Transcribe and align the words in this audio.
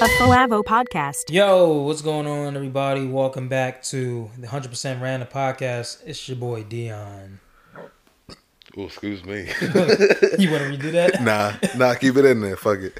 A 0.00 0.04
FouAVO 0.04 0.64
podcast. 0.64 1.30
Yo, 1.30 1.82
what's 1.82 2.00
going 2.00 2.26
on, 2.26 2.56
everybody? 2.56 3.06
Welcome 3.06 3.48
back 3.48 3.82
to 3.82 4.30
the 4.38 4.46
100% 4.46 4.98
Random 4.98 5.28
Podcast. 5.28 6.02
It's 6.06 6.26
your 6.26 6.38
boy 6.38 6.62
Dion. 6.62 7.38
Oh, 8.78 8.84
excuse 8.86 9.22
me. 9.22 9.46
You 9.60 10.50
want 10.50 10.62
to 10.64 10.70
redo 10.72 10.92
that? 10.92 11.22
nah, 11.22 11.52
nah, 11.76 11.92
keep 11.96 12.16
it 12.16 12.24
in 12.24 12.40
there. 12.40 12.56
Fuck 12.56 12.78
it. 12.78 12.98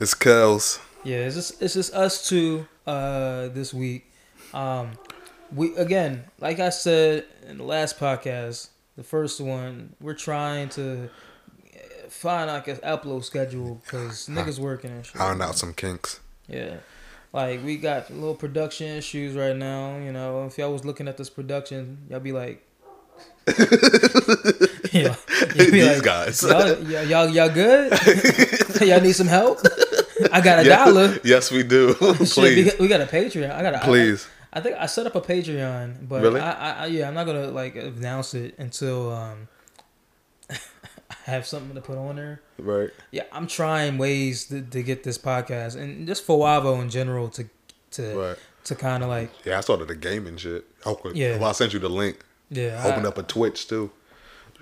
It's 0.00 0.12
Kels. 0.12 0.80
Yeah, 1.04 1.18
it's 1.18 1.36
just 1.36 1.62
it's 1.62 1.74
just 1.74 1.94
us 1.94 2.28
two 2.28 2.66
uh, 2.84 3.46
this 3.50 3.72
week. 3.72 4.10
Um, 4.52 4.98
we 5.54 5.76
again, 5.76 6.24
like 6.40 6.58
I 6.58 6.70
said 6.70 7.26
in 7.46 7.58
the 7.58 7.64
last 7.64 7.96
podcast, 7.96 8.70
the 8.96 9.04
first 9.04 9.40
one, 9.40 9.94
we're 10.00 10.14
trying 10.14 10.68
to 10.70 11.10
find 12.08 12.50
like 12.50 12.66
an 12.66 12.78
upload 12.78 13.22
schedule 13.22 13.80
because 13.84 14.26
niggas 14.26 14.58
working 14.58 14.90
and 14.90 15.06
shit. 15.06 15.20
Iron 15.20 15.40
out 15.40 15.54
some 15.54 15.74
kinks. 15.74 16.18
Yeah. 16.50 16.76
Like 17.32 17.64
we 17.64 17.76
got 17.76 18.10
little 18.10 18.34
production 18.34 18.88
issues 18.88 19.36
right 19.36 19.54
now, 19.56 19.96
you 19.98 20.12
know. 20.12 20.46
If 20.46 20.58
y'all 20.58 20.72
was 20.72 20.84
looking 20.84 21.06
at 21.08 21.16
this 21.16 21.30
production, 21.30 21.98
y'all 22.10 22.18
be 22.20 22.32
like 22.32 22.66
yeah, 24.92 25.14
These 25.56 26.00
guys. 26.02 26.42
Y'all, 26.42 26.78
y'all, 26.84 27.04
y'all, 27.04 27.28
y'all 27.28 27.48
good? 27.48 27.92
y'all 28.80 29.00
need 29.00 29.12
some 29.12 29.26
help? 29.26 29.58
I 30.32 30.40
got 30.40 30.60
a 30.60 30.68
Yeah. 30.68 30.84
dollar. 30.84 31.18
Yes, 31.24 31.50
we 31.50 31.62
do. 31.62 31.94
Please. 31.94 32.70
got, 32.70 32.78
we 32.78 32.88
got 32.88 33.00
a 33.00 33.06
Patreon. 33.06 33.50
I 33.52 33.62
got 33.62 33.74
a 33.74 33.78
Please. 33.80 34.26
I, 34.52 34.58
I 34.58 34.62
think 34.62 34.76
I 34.76 34.86
set 34.86 35.06
up 35.06 35.14
a 35.14 35.20
Patreon, 35.20 36.08
but 36.08 36.22
Really? 36.22 36.40
I, 36.40 36.84
I, 36.84 36.86
yeah, 36.86 37.08
I'm 37.08 37.14
not 37.14 37.24
gonna 37.26 37.48
like 37.48 37.76
announce 37.76 38.34
it 38.34 38.54
until 38.58 39.12
um 39.12 39.48
have 41.24 41.46
something 41.46 41.74
to 41.74 41.80
put 41.80 41.98
on 41.98 42.16
there. 42.16 42.40
Right. 42.58 42.90
Yeah, 43.10 43.24
I'm 43.32 43.46
trying 43.46 43.98
ways 43.98 44.44
to, 44.46 44.62
to 44.62 44.82
get 44.82 45.04
this 45.04 45.18
podcast 45.18 45.76
and 45.76 46.06
just 46.06 46.26
FouAVO 46.26 46.80
in 46.82 46.90
general 46.90 47.28
to 47.30 47.44
to 47.92 48.14
Right. 48.18 48.36
to 48.64 48.74
kind 48.74 49.02
of 49.02 49.08
like 49.08 49.30
Yeah, 49.44 49.58
I 49.58 49.60
started 49.62 49.88
the 49.88 49.96
gaming 49.96 50.36
shit. 50.36 50.64
Okay. 50.86 51.10
Yeah. 51.14 51.36
Well, 51.38 51.48
I 51.48 51.52
sent 51.52 51.72
you 51.72 51.78
the 51.78 51.88
link. 51.88 52.18
yeah 52.50 52.82
Opened 52.86 53.06
up 53.06 53.18
a 53.18 53.22
Twitch 53.22 53.68
too. 53.68 53.90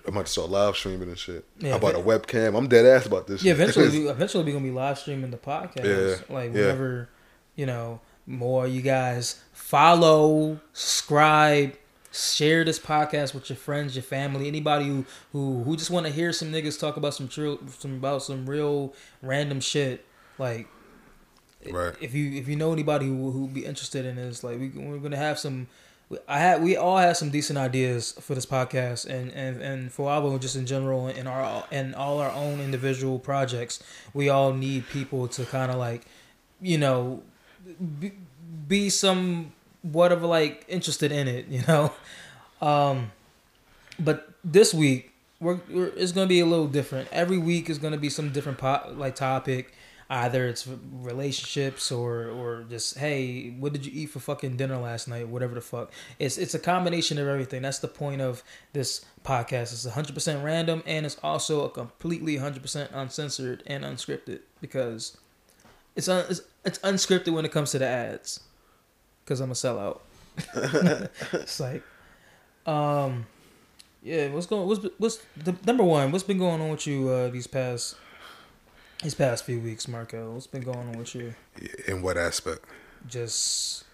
I'm 0.06 0.14
about 0.14 0.26
to 0.26 0.32
start 0.32 0.48
live 0.48 0.74
streaming 0.74 1.08
and 1.08 1.18
shit. 1.18 1.44
Yeah, 1.58 1.74
I 1.74 1.78
bought 1.78 1.94
a 1.94 1.98
webcam. 1.98 2.56
I'm 2.56 2.66
dead 2.66 2.86
ass 2.86 3.04
about 3.04 3.26
this 3.26 3.42
Yeah, 3.42 3.52
shit. 3.52 3.60
eventually, 3.76 3.98
we, 4.04 4.08
eventually 4.08 4.44
we're 4.44 4.52
gonna 4.52 4.64
be 4.64 4.70
live 4.70 4.98
streaming 4.98 5.30
the 5.30 5.36
podcast. 5.36 5.84
Yeah, 5.84 6.34
Like 6.34 6.54
yeah. 6.54 6.60
whenever, 6.62 7.08
you 7.56 7.66
know, 7.66 8.00
more 8.26 8.66
you 8.66 8.80
guys 8.80 9.42
follow, 9.52 10.60
subscribe, 10.72 11.74
share 12.18 12.64
this 12.64 12.78
podcast 12.78 13.34
with 13.34 13.48
your 13.48 13.56
friends, 13.56 13.94
your 13.94 14.02
family, 14.02 14.48
anybody 14.48 14.86
who 14.86 15.04
who 15.32 15.62
who 15.62 15.76
just 15.76 15.90
want 15.90 16.06
to 16.06 16.12
hear 16.12 16.32
some 16.32 16.50
niggas 16.52 16.78
talk 16.78 16.96
about 16.96 17.14
some 17.14 17.28
true, 17.28 17.58
some 17.78 17.94
about 17.94 18.22
some 18.22 18.48
real 18.48 18.92
random 19.22 19.60
shit. 19.60 20.04
Like, 20.38 20.66
Right. 21.70 21.94
if 22.00 22.14
you 22.14 22.32
if 22.32 22.48
you 22.48 22.56
know 22.56 22.72
anybody 22.72 23.06
who 23.06 23.30
who 23.30 23.48
be 23.48 23.64
interested 23.64 24.04
in 24.06 24.16
this, 24.16 24.42
like 24.44 24.58
we 24.58 24.68
we're 24.68 24.98
gonna 24.98 25.16
have 25.16 25.38
some. 25.38 25.68
I 26.26 26.38
had 26.38 26.62
we 26.62 26.74
all 26.74 26.96
have 26.96 27.18
some 27.18 27.28
decent 27.28 27.58
ideas 27.58 28.12
for 28.12 28.34
this 28.34 28.46
podcast 28.46 29.04
and 29.04 29.30
and 29.32 29.60
and 29.60 29.90
FouAVO 29.90 30.40
just 30.40 30.56
in 30.56 30.64
general 30.64 31.08
in 31.08 31.26
our 31.26 31.66
and 31.70 31.94
all 31.94 32.20
our 32.20 32.30
own 32.30 32.60
individual 32.60 33.18
projects. 33.18 33.82
We 34.14 34.30
all 34.30 34.54
need 34.54 34.88
people 34.88 35.28
to 35.28 35.44
kind 35.44 35.70
of 35.70 35.76
like, 35.76 36.06
you 36.62 36.78
know, 36.78 37.22
be, 38.00 38.12
be 38.66 38.88
some 38.88 39.52
whatever 39.82 40.26
like 40.26 40.64
interested 40.68 41.12
in 41.12 41.28
it, 41.28 41.46
you 41.48 41.62
know. 41.66 41.92
Um, 42.60 43.12
but 43.98 44.30
this 44.44 44.72
week 44.72 45.12
we're, 45.40 45.60
we're 45.70 45.86
it's 45.88 46.12
gonna 46.12 46.26
be 46.26 46.40
a 46.40 46.46
little 46.46 46.68
different. 46.68 47.08
Every 47.12 47.38
week 47.38 47.70
is 47.70 47.78
gonna 47.78 47.98
be 47.98 48.10
some 48.10 48.32
different 48.32 48.58
po- 48.58 48.92
like 48.96 49.14
topic. 49.14 49.74
Either 50.10 50.48
it's 50.48 50.66
relationships 50.90 51.92
or 51.92 52.28
or 52.30 52.64
just 52.70 52.96
hey, 52.96 53.50
what 53.50 53.74
did 53.74 53.84
you 53.84 53.92
eat 53.94 54.06
for 54.06 54.20
fucking 54.20 54.56
dinner 54.56 54.78
last 54.78 55.06
night? 55.06 55.28
Whatever 55.28 55.54
the 55.54 55.60
fuck. 55.60 55.92
It's 56.18 56.38
it's 56.38 56.54
a 56.54 56.58
combination 56.58 57.18
of 57.18 57.28
everything. 57.28 57.60
That's 57.60 57.78
the 57.80 57.88
point 57.88 58.22
of 58.22 58.42
this 58.72 59.04
podcast. 59.22 59.72
It's 59.72 59.86
100% 59.86 60.42
random 60.42 60.82
and 60.86 61.04
it's 61.04 61.18
also 61.22 61.66
a 61.66 61.70
completely 61.70 62.38
100% 62.38 62.88
uncensored 62.94 63.62
and 63.66 63.84
unscripted 63.84 64.40
because 64.62 65.18
it's 65.94 66.08
un, 66.08 66.24
it's, 66.30 66.40
it's 66.64 66.78
unscripted 66.78 67.34
when 67.34 67.44
it 67.44 67.52
comes 67.52 67.72
to 67.72 67.78
the 67.78 67.86
ads. 67.86 68.40
Cuz 69.28 69.40
I'm 69.40 69.50
a 69.50 69.54
sellout. 69.54 70.00
it's 71.32 71.60
like 71.60 71.82
um 72.66 73.26
yeah, 74.02 74.28
what's 74.28 74.46
going? 74.46 74.66
What's 74.66 74.86
what's 74.96 75.18
the 75.36 75.54
number 75.66 75.84
one? 75.84 76.10
What's 76.12 76.24
been 76.24 76.38
going 76.38 76.60
on 76.62 76.70
with 76.70 76.86
you 76.86 77.08
uh, 77.10 77.28
these 77.28 77.46
past 77.46 77.96
these 79.02 79.14
past 79.14 79.44
few 79.44 79.60
weeks, 79.60 79.86
Marco? 79.88 80.32
What's 80.32 80.46
been 80.46 80.62
going 80.62 80.88
on 80.88 80.92
with 80.92 81.14
you? 81.14 81.34
In 81.86 82.00
what 82.00 82.16
aspect? 82.16 82.64
Just 83.06 83.84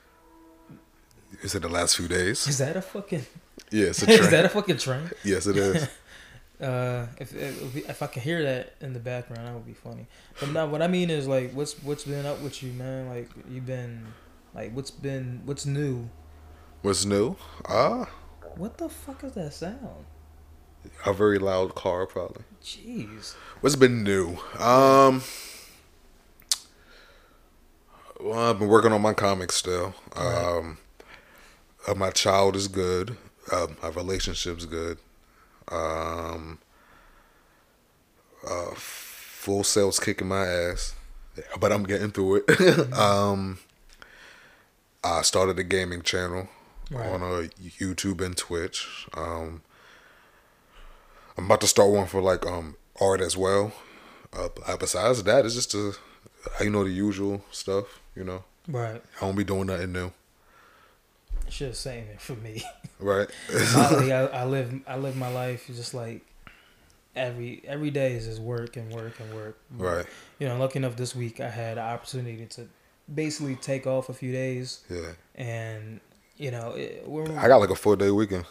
Is 1.42 1.54
it 1.56 1.62
the 1.62 1.68
last 1.68 1.96
few 1.96 2.06
days? 2.06 2.46
is 2.46 2.58
that 2.58 2.76
a 2.76 2.82
fucking 2.82 3.26
Yeah, 3.70 3.86
it's 3.86 4.02
a 4.02 4.10
is 4.24 4.30
that 4.30 4.44
a 4.44 4.48
fucking 4.48 4.78
train? 4.78 5.10
yes, 5.24 5.46
it 5.46 5.56
is. 5.56 5.88
Uh, 6.60 7.08
if, 7.18 7.34
if 7.34 7.76
if 7.76 8.00
I 8.00 8.06
can 8.06 8.22
hear 8.22 8.40
that 8.44 8.74
in 8.80 8.92
the 8.92 9.00
background, 9.00 9.48
that 9.48 9.52
would 9.54 9.66
be 9.66 9.74
funny. 9.74 10.06
But 10.38 10.50
now, 10.50 10.66
what 10.66 10.82
I 10.82 10.86
mean 10.86 11.10
is 11.10 11.26
like, 11.26 11.50
what's 11.50 11.74
what's 11.82 12.04
been 12.04 12.24
up 12.24 12.40
with 12.42 12.62
you, 12.62 12.72
man? 12.72 13.08
Like 13.08 13.28
you've 13.50 13.66
been 13.66 14.06
like, 14.54 14.72
what's 14.74 14.90
been 14.90 15.42
what's 15.44 15.66
new? 15.66 16.08
What's 16.82 17.04
new? 17.04 17.36
Ah, 17.68 18.08
What 18.56 18.78
the 18.78 18.88
fuck 18.88 19.24
is 19.24 19.32
that 19.32 19.52
sound? 19.54 20.04
a 21.06 21.14
very 21.14 21.38
loud 21.38 21.74
car, 21.74 22.06
probably. 22.06 22.44
Jeez. 22.62 23.34
What's 23.62 23.74
been 23.76 24.02
new? 24.04 24.36
Um, 24.58 25.22
well, 28.20 28.50
I've 28.50 28.58
been 28.58 28.68
working 28.68 28.92
on 28.92 29.00
my 29.02 29.14
comics 29.14 29.54
still. 29.56 29.94
Um, 30.14 30.76
uh, 31.88 31.94
my 31.94 32.10
child 32.10 32.54
is 32.54 32.68
good. 32.68 33.16
Uh, 33.50 33.68
my 33.82 33.88
relationship's 33.88 34.66
good. 34.66 34.98
Um, 35.68 36.58
uh, 38.46 38.74
full 38.74 39.64
sales 39.64 39.98
kicking 39.98 40.28
my 40.28 40.46
ass, 40.46 40.94
but 41.58 41.72
I'm 41.72 41.84
getting 41.84 42.10
through 42.10 42.44
it. 42.46 42.92
um, 42.92 43.58
I 45.04 45.22
started 45.22 45.58
a 45.58 45.64
gaming 45.64 46.02
channel 46.02 46.48
Right. 46.90 47.08
on 47.10 47.22
uh, 47.22 47.48
YouTube 47.62 48.20
and 48.24 48.36
Twitch. 48.36 49.06
Um, 49.16 49.62
I'm 51.36 51.46
about 51.46 51.60
to 51.62 51.66
start 51.66 51.90
one 51.90 52.06
for 52.06 52.20
like 52.20 52.46
um 52.46 52.76
art 53.00 53.20
as 53.20 53.36
well. 53.36 53.72
Uh, 54.32 54.48
besides 54.76 55.22
that, 55.22 55.44
it's 55.46 55.54
just 55.54 55.72
the 55.72 55.96
you 56.60 56.70
know 56.70 56.84
the 56.84 56.90
usual 56.90 57.44
stuff. 57.50 58.00
You 58.14 58.24
know, 58.24 58.44
Right. 58.68 59.02
I 59.16 59.24
don't 59.24 59.34
be 59.36 59.44
doing 59.44 59.66
nothing 59.66 59.92
new, 59.92 60.12
Should 61.48 61.68
have 61.68 61.76
saying 61.76 62.06
it 62.08 62.20
for 62.20 62.34
me. 62.34 62.62
right? 63.00 63.28
Molly, 63.74 64.12
I, 64.12 64.26
I 64.42 64.44
live 64.44 64.80
I 64.86 64.96
live 64.96 65.16
my 65.16 65.32
life 65.32 65.66
just 65.66 65.94
like 65.94 66.20
every 67.16 67.62
every 67.66 67.90
day 67.90 68.12
is 68.12 68.26
just 68.26 68.40
work 68.40 68.76
and 68.76 68.92
work 68.92 69.18
and 69.20 69.34
work. 69.34 69.58
right. 69.76 70.06
You 70.38 70.48
know, 70.48 70.58
lucky 70.58 70.78
enough 70.78 70.96
this 70.96 71.14
week 71.16 71.40
I 71.40 71.48
had 71.48 71.78
an 71.78 71.84
opportunity 71.84 72.44
to 72.46 72.68
basically 73.12 73.56
take 73.56 73.86
off 73.86 74.08
a 74.08 74.14
few 74.14 74.32
days 74.32 74.80
Yeah, 74.88 75.12
and 75.34 76.00
you 76.36 76.50
know 76.50 76.70
it, 76.72 77.04
we're 77.06 77.24
I 77.38 77.48
got 77.48 77.58
like 77.58 77.70
a 77.70 77.74
four 77.74 77.96
day 77.96 78.10
weekend. 78.10 78.44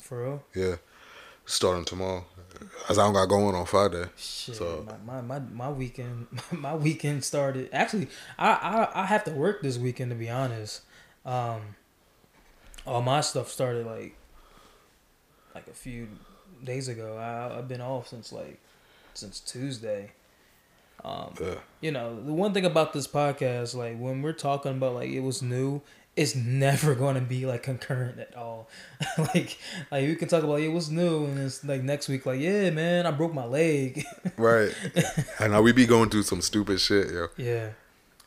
for 0.00 0.22
real. 0.24 0.42
Yeah, 0.54 0.76
starting 1.46 1.84
tomorrow. 1.84 2.24
As 2.88 2.98
I 2.98 3.04
don't 3.04 3.12
got 3.12 3.26
going 3.28 3.54
on 3.54 3.66
Friday. 3.66 4.04
Shit, 4.16 4.56
So- 4.56 4.84
my, 5.04 5.20
my, 5.20 5.38
my 5.38 5.38
my 5.52 5.70
weekend 5.70 6.26
my 6.52 6.74
weekend 6.74 7.24
started. 7.24 7.68
Actually, 7.72 8.08
I, 8.38 8.50
I 8.94 9.02
I 9.02 9.06
have 9.06 9.24
to 9.24 9.30
work 9.32 9.62
this 9.62 9.78
weekend 9.78 10.10
to 10.10 10.16
be 10.16 10.28
honest. 10.30 10.82
Um, 11.24 11.60
all 12.86 13.02
my 13.02 13.20
stuff 13.20 13.48
started 13.50 13.86
like 13.86 14.16
like 15.54 15.68
a 15.68 15.72
few 15.74 16.08
days 16.64 16.88
ago. 16.88 17.16
I, 17.16 17.58
I've 17.58 17.68
been 17.68 17.80
off 17.82 18.08
since 18.08 18.32
like 18.32 18.58
since 19.14 19.38
Tuesday. 19.40 20.12
Um, 21.04 21.32
you 21.80 21.92
know 21.92 22.20
the 22.22 22.32
one 22.32 22.52
thing 22.52 22.64
about 22.64 22.92
this 22.92 23.06
podcast, 23.06 23.74
like 23.74 23.98
when 23.98 24.20
we're 24.22 24.32
talking 24.32 24.72
about 24.72 24.94
like 24.94 25.10
it 25.10 25.20
was 25.20 25.42
new, 25.42 25.80
it's 26.16 26.34
never 26.34 26.94
going 27.02 27.14
to 27.14 27.20
be 27.20 27.46
like 27.46 27.62
concurrent 27.62 28.18
at 28.18 28.36
all. 28.36 28.68
like 29.18 29.58
like 29.90 30.06
we 30.06 30.14
can 30.16 30.28
talk 30.28 30.42
about 30.42 30.60
it 30.60 30.68
was 30.68 30.90
new, 30.90 31.24
and 31.26 31.38
it's 31.38 31.64
like 31.64 31.82
next 31.82 32.08
week, 32.08 32.26
like 32.26 32.40
yeah, 32.40 32.70
man, 32.70 33.06
I 33.06 33.10
broke 33.12 33.32
my 33.34 33.44
leg. 33.44 34.04
Right. 34.36 34.72
And 34.94 35.24
I 35.40 35.46
know 35.48 35.62
we 35.62 35.72
be 35.72 35.86
going 35.86 36.10
through 36.10 36.22
some 36.24 36.40
stupid 36.42 36.80
shit, 36.80 37.10
yo. 37.10 37.28
Yeah. 37.36 37.70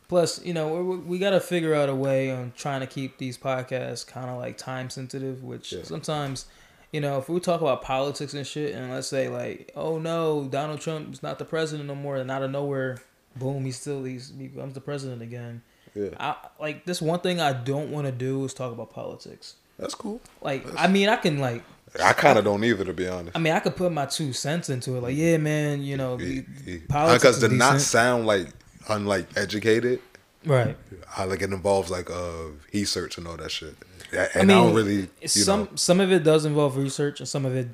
Plus, 0.09 0.43
you 0.43 0.53
know, 0.53 0.81
we, 0.83 0.97
we 0.97 1.19
got 1.19 1.29
to 1.29 1.39
figure 1.39 1.73
out 1.73 1.87
a 1.87 1.95
way 1.95 2.29
on 2.31 2.51
trying 2.57 2.81
to 2.81 2.87
keep 2.87 3.17
these 3.17 3.37
podcasts 3.37 4.05
kind 4.05 4.29
of 4.29 4.37
like 4.37 4.57
time 4.57 4.89
sensitive, 4.89 5.41
which 5.41 5.71
Yeah. 5.71 5.83
sometimes, 5.83 6.47
you 6.91 6.99
know, 7.01 7.17
if 7.17 7.29
we 7.29 7.39
talk 7.39 7.61
about 7.61 7.81
politics 7.81 8.33
and 8.33 8.45
shit, 8.45 8.75
and 8.75 8.91
let's 8.91 9.07
say 9.07 9.29
like, 9.29 9.71
oh 9.75 9.97
no, 9.97 10.47
Donald 10.49 10.81
Trump 10.81 11.13
is 11.13 11.23
not 11.23 11.39
the 11.39 11.45
president 11.45 11.87
no 11.87 11.95
more, 11.95 12.17
and 12.17 12.29
out 12.29 12.43
of 12.43 12.51
nowhere, 12.51 12.97
boom, 13.35 13.63
he's 13.65 13.79
still 13.79 14.03
he's 14.03 14.33
he 14.37 14.47
becomes 14.47 14.73
the 14.73 14.81
president 14.81 15.21
again. 15.21 15.61
Yeah. 15.95 16.09
I 16.19 16.35
like 16.59 16.85
this 16.85 17.01
one 17.01 17.19
thing 17.19 17.39
I 17.39 17.53
don't 17.53 17.91
want 17.91 18.07
to 18.07 18.11
do 18.11 18.43
is 18.45 18.53
talk 18.53 18.71
about 18.71 18.91
politics. 18.91 19.55
That's 19.77 19.95
cool. 19.95 20.21
Like, 20.41 20.65
I 20.77 20.87
mean, 20.87 21.09
I 21.09 21.15
can 21.15 21.39
like, 21.39 21.63
I 22.01 22.13
kind 22.13 22.37
of 22.37 22.45
don't 22.45 22.63
either, 22.63 22.85
to 22.85 22.93
be 22.93 23.07
honest. 23.07 23.35
I 23.35 23.39
mean, 23.39 23.53
I 23.53 23.59
could 23.59 23.75
put 23.75 23.91
my 23.91 24.05
two 24.05 24.31
cents 24.31 24.69
into 24.69 24.95
it. 24.95 25.01
Like, 25.01 25.15
yeah, 25.15 25.37
man, 25.37 25.81
you 25.81 25.97
know, 25.97 26.17
the- 26.17 26.45
politics 26.87 27.23
Because 27.23 27.39
to 27.39 27.49
not 27.49 27.81
sound 27.81 28.25
like 28.27 28.47
unlike 28.89 29.27
educated, 29.35 29.99
Right. 30.45 30.75
I 31.15 31.25
like 31.25 31.41
it 31.41 31.51
involves 31.51 31.91
like 31.91 32.09
uh 32.09 32.49
heat 32.71 32.85
search 32.85 33.17
and 33.17 33.27
all 33.27 33.37
that 33.37 33.51
shit. 33.51 33.75
And 34.11 34.29
I, 34.35 34.39
mean, 34.39 34.47
don't 34.47 34.73
really 34.73 35.09
you 35.21 35.27
some 35.27 35.61
know. 35.61 35.69
some 35.75 35.99
of 35.99 36.11
it 36.11 36.23
does 36.23 36.45
involve 36.45 36.77
research, 36.77 37.19
and 37.19 37.29
some 37.29 37.45
of 37.45 37.55
it 37.55 37.67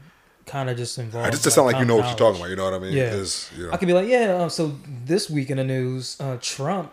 kind 0.45 0.69
of 0.69 0.77
just 0.77 0.97
involves. 0.97 1.27
I 1.27 1.31
just 1.31 1.43
to 1.43 1.51
sound 1.51 1.67
like 1.67 1.77
you 1.77 1.85
know 1.85 1.97
what 1.97 2.07
you're 2.07 2.15
talking 2.15 2.39
about. 2.39 2.49
You 2.49 2.55
know 2.55 2.65
what 2.65 2.73
I 2.73 2.79
mean? 2.79 2.93
Yeah. 2.93 3.13
You 3.55 3.67
know. 3.67 3.71
I 3.71 3.77
could 3.77 3.87
be 3.87 3.93
like, 3.93 4.07
yeah. 4.07 4.33
Uh, 4.33 4.49
so 4.49 4.75
this 5.05 5.29
week 5.29 5.49
in 5.49 5.57
the 5.57 5.63
news, 5.63 6.17
uh, 6.19 6.37
Trump 6.41 6.91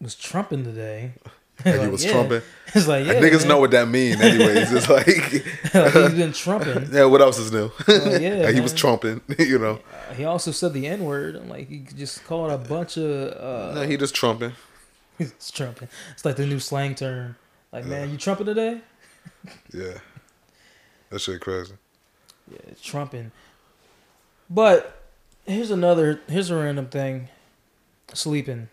was 0.00 0.14
trumping 0.14 0.64
today. 0.64 1.12
Like 1.64 1.80
he 1.80 1.86
was 1.86 2.04
yeah. 2.04 2.12
trumping. 2.12 2.42
It's 2.74 2.88
like, 2.88 3.06
yeah, 3.06 3.20
Niggas 3.20 3.40
man. 3.40 3.48
know 3.48 3.60
what 3.60 3.70
that 3.72 3.86
mean, 3.86 4.20
anyways. 4.20 4.72
It's 4.72 4.88
like, 4.88 5.06
like, 5.74 5.92
he's 5.92 6.14
been 6.14 6.32
trumping. 6.32 6.88
yeah, 6.90 7.04
what 7.04 7.20
else 7.20 7.38
is 7.38 7.52
new? 7.52 7.70
Like, 7.86 8.20
yeah, 8.20 8.44
Like, 8.46 8.54
he 8.54 8.60
was 8.62 8.72
trumping, 8.72 9.20
you 9.38 9.58
know. 9.58 9.78
Uh, 10.08 10.14
he 10.14 10.24
also 10.24 10.50
said 10.50 10.72
the 10.72 10.86
N 10.88 11.04
word. 11.04 11.36
I'm 11.36 11.50
like, 11.50 11.68
he 11.68 11.84
just 11.94 12.24
called 12.24 12.50
a 12.50 12.56
bunch 12.56 12.96
of. 12.96 13.04
Uh, 13.04 13.74
No, 13.74 13.82
he 13.86 13.98
just 13.98 14.14
trumping. 14.14 14.54
It's 15.18 15.50
trumping. 15.50 15.88
It's 16.12 16.24
like 16.24 16.36
the 16.36 16.46
new 16.46 16.58
slang 16.58 16.94
term. 16.94 17.36
Like, 17.72 17.86
man, 17.86 18.10
you 18.10 18.16
trumping 18.18 18.46
today? 18.46 18.80
Yeah, 19.72 19.94
that 21.10 21.20
shit 21.20 21.40
crazy. 21.40 21.72
Yeah, 22.48 22.58
it's 22.68 22.80
trumping. 22.80 23.32
But 24.48 25.02
here's 25.46 25.72
another. 25.72 26.20
Here's 26.28 26.50
a 26.50 26.56
random 26.56 26.86
thing. 26.86 27.28
Sleeping. 28.14 28.68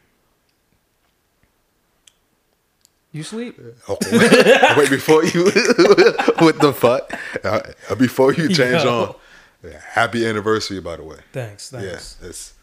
You 3.11 3.23
sleep? 3.23 3.59
Okay. 3.89 4.17
Wait 4.77 4.89
before 4.89 5.23
you. 5.23 5.45
what 6.37 6.59
the 6.59 6.73
fuck? 6.77 7.11
Uh, 7.43 7.95
before 7.95 8.33
you 8.33 8.49
change 8.49 8.83
Yo. 8.83 9.17
on. 9.63 9.71
Happy 9.93 10.25
anniversary, 10.27 10.79
by 10.81 10.97
the 10.97 11.03
way. 11.03 11.17
Thanks. 11.33 11.69
Thanks. 11.71 12.17
Yeah, 12.21 12.27
it's. 12.29 12.53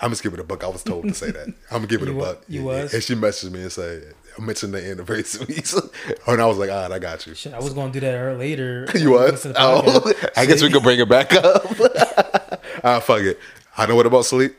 I'm 0.00 0.10
just 0.10 0.22
giving 0.22 0.40
a 0.40 0.44
buck. 0.44 0.64
I 0.64 0.68
was 0.68 0.82
told 0.82 1.04
to 1.08 1.14
say 1.14 1.30
that. 1.30 1.48
I'm 1.48 1.54
gonna 1.70 1.86
give 1.88 2.02
it 2.02 2.08
a 2.08 2.14
buck. 2.14 2.42
you 2.48 2.60
Yeah, 2.60 2.66
was? 2.66 2.94
And 2.94 3.02
she 3.02 3.14
messaged 3.14 3.50
me 3.50 3.60
and 3.62 3.72
say, 3.72 4.00
I 4.29 4.29
mentioned 4.40 4.74
the 4.74 4.84
anniversaries. 4.90 5.74
and 6.26 6.40
I 6.40 6.46
was 6.46 6.58
like, 6.58 6.70
all 6.70 6.82
right, 6.82 6.92
I 6.92 6.98
got 6.98 7.26
you. 7.26 7.34
Shit, 7.34 7.54
I 7.54 7.60
was 7.60 7.72
gonna 7.74 7.92
do 7.92 8.00
that 8.00 8.14
earlier 8.14 8.38
later. 8.38 8.88
You 8.94 9.12
was? 9.12 9.42
to 9.42 9.54
Oh. 9.56 10.12
I 10.36 10.46
guess 10.46 10.62
we 10.62 10.70
could 10.70 10.82
bring 10.82 10.98
it 11.00 11.08
back 11.08 11.32
up. 11.32 11.64
ah, 12.84 13.00
fuck 13.00 13.20
it. 13.20 13.38
I 13.76 13.86
know 13.86 13.94
what 13.96 14.06
about 14.06 14.24
sleep. 14.24 14.56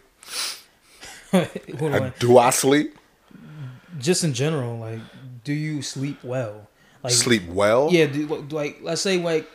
Hold 1.32 1.94
I- 1.94 2.00
on. 2.00 2.14
do 2.20 2.38
I 2.38 2.50
sleep? 2.52 2.98
Just 4.00 4.24
in 4.24 4.34
general, 4.34 4.78
like, 4.78 5.00
do 5.44 5.54
you 5.54 5.82
sleep 5.82 6.24
well? 6.24 6.68
Like, 7.04 7.14
sleep 7.14 7.48
well? 7.48 7.90
Yeah, 7.92 8.06
do, 8.06 8.26
like, 8.50 8.80
let's 8.82 9.02
say 9.02 9.18
like 9.22 9.50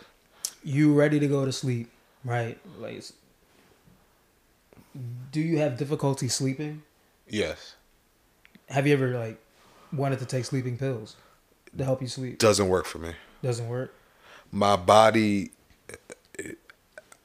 you 0.63 0.93
ready 0.95 1.19
to 1.21 1.27
go 1.29 1.45
to 1.45 1.53
sleep, 1.53 1.91
right? 2.25 2.59
Like, 2.79 2.93
it's- 2.97 3.13
do 5.33 5.41
you 5.41 5.59
have 5.59 5.77
difficulty 5.77 6.29
sleeping? 6.29 6.83
Yes. 7.29 7.75
Have 8.69 8.87
you 8.87 8.95
ever 8.95 9.19
like 9.19 9.39
wanted 9.97 10.19
to 10.21 10.27
take 10.27 10.45
sleeping 10.45 10.77
pills 10.77 11.17
to 11.77 11.85
help 11.85 12.01
you 12.03 12.09
sleep? 12.09 12.39
Doesn't 12.39 12.69
work 12.69 12.87
for 12.87 12.99
me. 12.99 13.13
Doesn't 13.43 13.69
work. 13.69 13.95
My 14.53 14.77
body. 14.77 15.51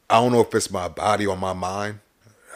I 0.09 0.15
don't 0.15 0.31
know 0.33 0.41
if 0.41 0.53
it's 0.53 0.69
my 0.71 0.87
body 0.89 1.25
or 1.25 1.37
my 1.37 1.53
mind. 1.53 1.99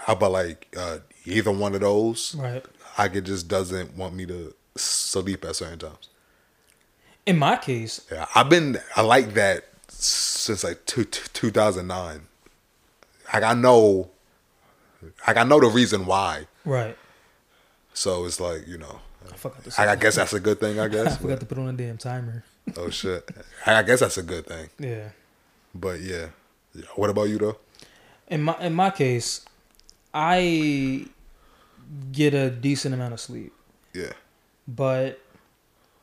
How 0.02 0.14
about 0.14 0.34
like 0.34 0.76
uh, 0.78 1.00
either 1.26 1.52
one 1.52 1.74
of 1.74 1.82
those? 1.82 2.36
Right. 2.36 2.66
I 2.98 3.06
it 3.06 3.22
just 3.22 3.48
doesn't 3.48 3.96
want 3.96 4.14
me 4.14 4.26
to 4.26 4.54
sleep 4.76 5.46
at 5.46 5.56
certain 5.56 5.80
times. 5.80 6.10
In 7.26 7.40
my 7.40 7.58
case, 7.58 8.02
Yeah, 8.12 8.26
I've 8.36 8.50
been 8.50 8.78
I 8.96 9.02
like 9.02 9.34
that 9.34 9.66
since 9.88 10.64
like 10.64 10.86
two, 10.86 11.06
2009. 11.06 12.22
Like 13.34 13.44
I 13.44 13.54
know, 13.54 14.10
like 15.28 15.38
I 15.38 15.44
know 15.44 15.60
the 15.60 15.68
reason 15.68 16.06
why. 16.06 16.48
right. 16.66 16.98
So 17.94 18.26
it's 18.26 18.40
like 18.42 18.68
you 18.68 18.78
know, 18.78 19.00
I 19.32 19.36
forgot 19.36 19.64
to. 19.64 19.82
I, 19.82 19.92
I 19.92 19.96
guess 19.96 20.16
that's 20.16 20.34
a 20.34 20.40
good 20.40 20.60
thing. 20.60 20.80
I 20.80 20.88
guess. 20.96 21.14
I 21.14 21.18
forgot 21.18 21.40
to 21.40 21.46
put 21.46 21.58
on 21.58 21.68
a 21.68 21.74
damn 21.74 21.98
timer. 21.98 22.44
oh 22.78 22.90
shit. 22.90 23.30
I 23.66 23.84
guess 23.84 24.00
that's 24.00 24.18
a 24.18 24.24
good 24.24 24.46
thing. 24.48 24.70
Yeah. 24.80 25.10
But 25.74 26.02
yeah. 26.02 26.28
yeah. 26.74 26.86
What 26.96 27.10
about 27.10 27.30
you 27.30 27.38
though? 27.38 27.58
In 28.28 28.44
my 28.44 28.58
in 28.60 28.74
my 28.74 28.90
case, 28.90 29.46
I 30.14 31.06
get 32.12 32.34
a 32.34 32.50
decent 32.50 32.96
amount 32.96 33.14
of 33.14 33.20
sleep, 33.20 33.54
Yeah. 33.94 34.14
but 34.68 35.20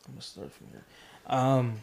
I'm 0.06 0.12
gonna 0.14 0.22
start 0.22 0.52
from 0.52 0.68
here. 0.70 0.84
Um. 1.26 1.82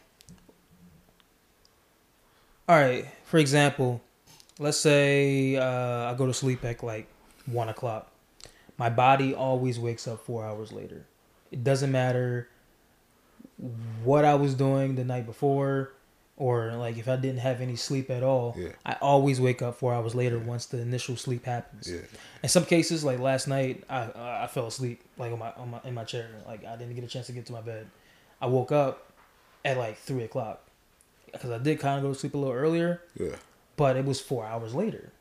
All 2.68 2.75
right. 2.80 3.06
For 3.25 3.38
example, 3.38 4.01
let's 4.59 4.77
say 4.77 5.56
uh, 5.56 6.12
I 6.12 6.13
go 6.18 6.27
to 6.27 6.33
sleep 6.33 6.63
at 6.63 6.83
like 6.83 7.07
one 7.45 7.69
o'clock. 7.69 8.12
My 8.77 8.89
body 8.89 9.33
always 9.33 9.77
wakes 9.80 10.07
up 10.07 10.24
four 10.25 10.45
hours 10.45 10.71
later. 10.71 11.06
It 11.51 11.63
doesn't 11.63 11.92
matter 11.92 12.48
what 14.04 14.25
I 14.25 14.36
was 14.36 14.54
doing 14.54 14.96
the 14.96 15.04
night 15.04 15.25
before, 15.25 15.92
or 16.38 16.74
like 16.74 16.98
if 16.98 17.07
I 17.10 17.16
didn't 17.18 17.40
have 17.40 17.60
any 17.62 17.75
sleep 17.75 18.10
at 18.10 18.24
all. 18.24 18.56
Yeah. 18.57 18.69
I 18.86 18.94
always 19.01 19.42
wake 19.42 19.62
up 19.62 19.75
four 19.75 19.94
hours 19.94 20.16
later 20.16 20.40
once 20.40 20.68
the 20.68 20.80
initial 20.80 21.18
sleep 21.18 21.46
happens. 21.46 21.92
Yeah. 21.92 22.00
In 22.44 22.50
some 22.50 22.66
cases, 22.66 23.04
like 23.04 23.19
last 23.19 23.48
night, 23.48 23.84
I 23.90 24.10
I 24.44 24.48
fell 24.48 24.68
asleep 24.68 25.01
like 25.18 25.31
on 25.34 25.40
my, 25.40 25.51
on 25.54 25.72
my 25.72 25.80
in 25.84 25.94
my 25.94 26.04
chair. 26.06 26.30
Like 26.48 26.66
I 26.66 26.75
didn't 26.78 26.96
get 26.96 27.04
a 27.04 27.07
chance 27.07 27.28
to 27.28 27.34
get 27.34 27.46
to 27.48 27.54
my 27.54 27.62
bed. 27.62 27.88
I 28.42 28.46
woke 28.48 28.72
up 28.72 29.12
at 29.66 29.78
like 29.78 29.98
three 29.98 30.24
o'clock 30.24 30.62
because 31.31 31.51
I 31.51 31.57
did 31.57 31.80
kind 31.80 31.98
of 31.98 32.04
go 32.04 32.13
to 32.13 32.18
sleep 32.19 32.34
a 32.34 32.38
little 32.38 32.54
earlier, 32.54 33.01
Yeah. 33.19 33.36
but 33.75 33.98
it 33.98 34.06
was 34.06 34.22
four 34.22 34.46
hours 34.46 34.74
later. 34.74 35.12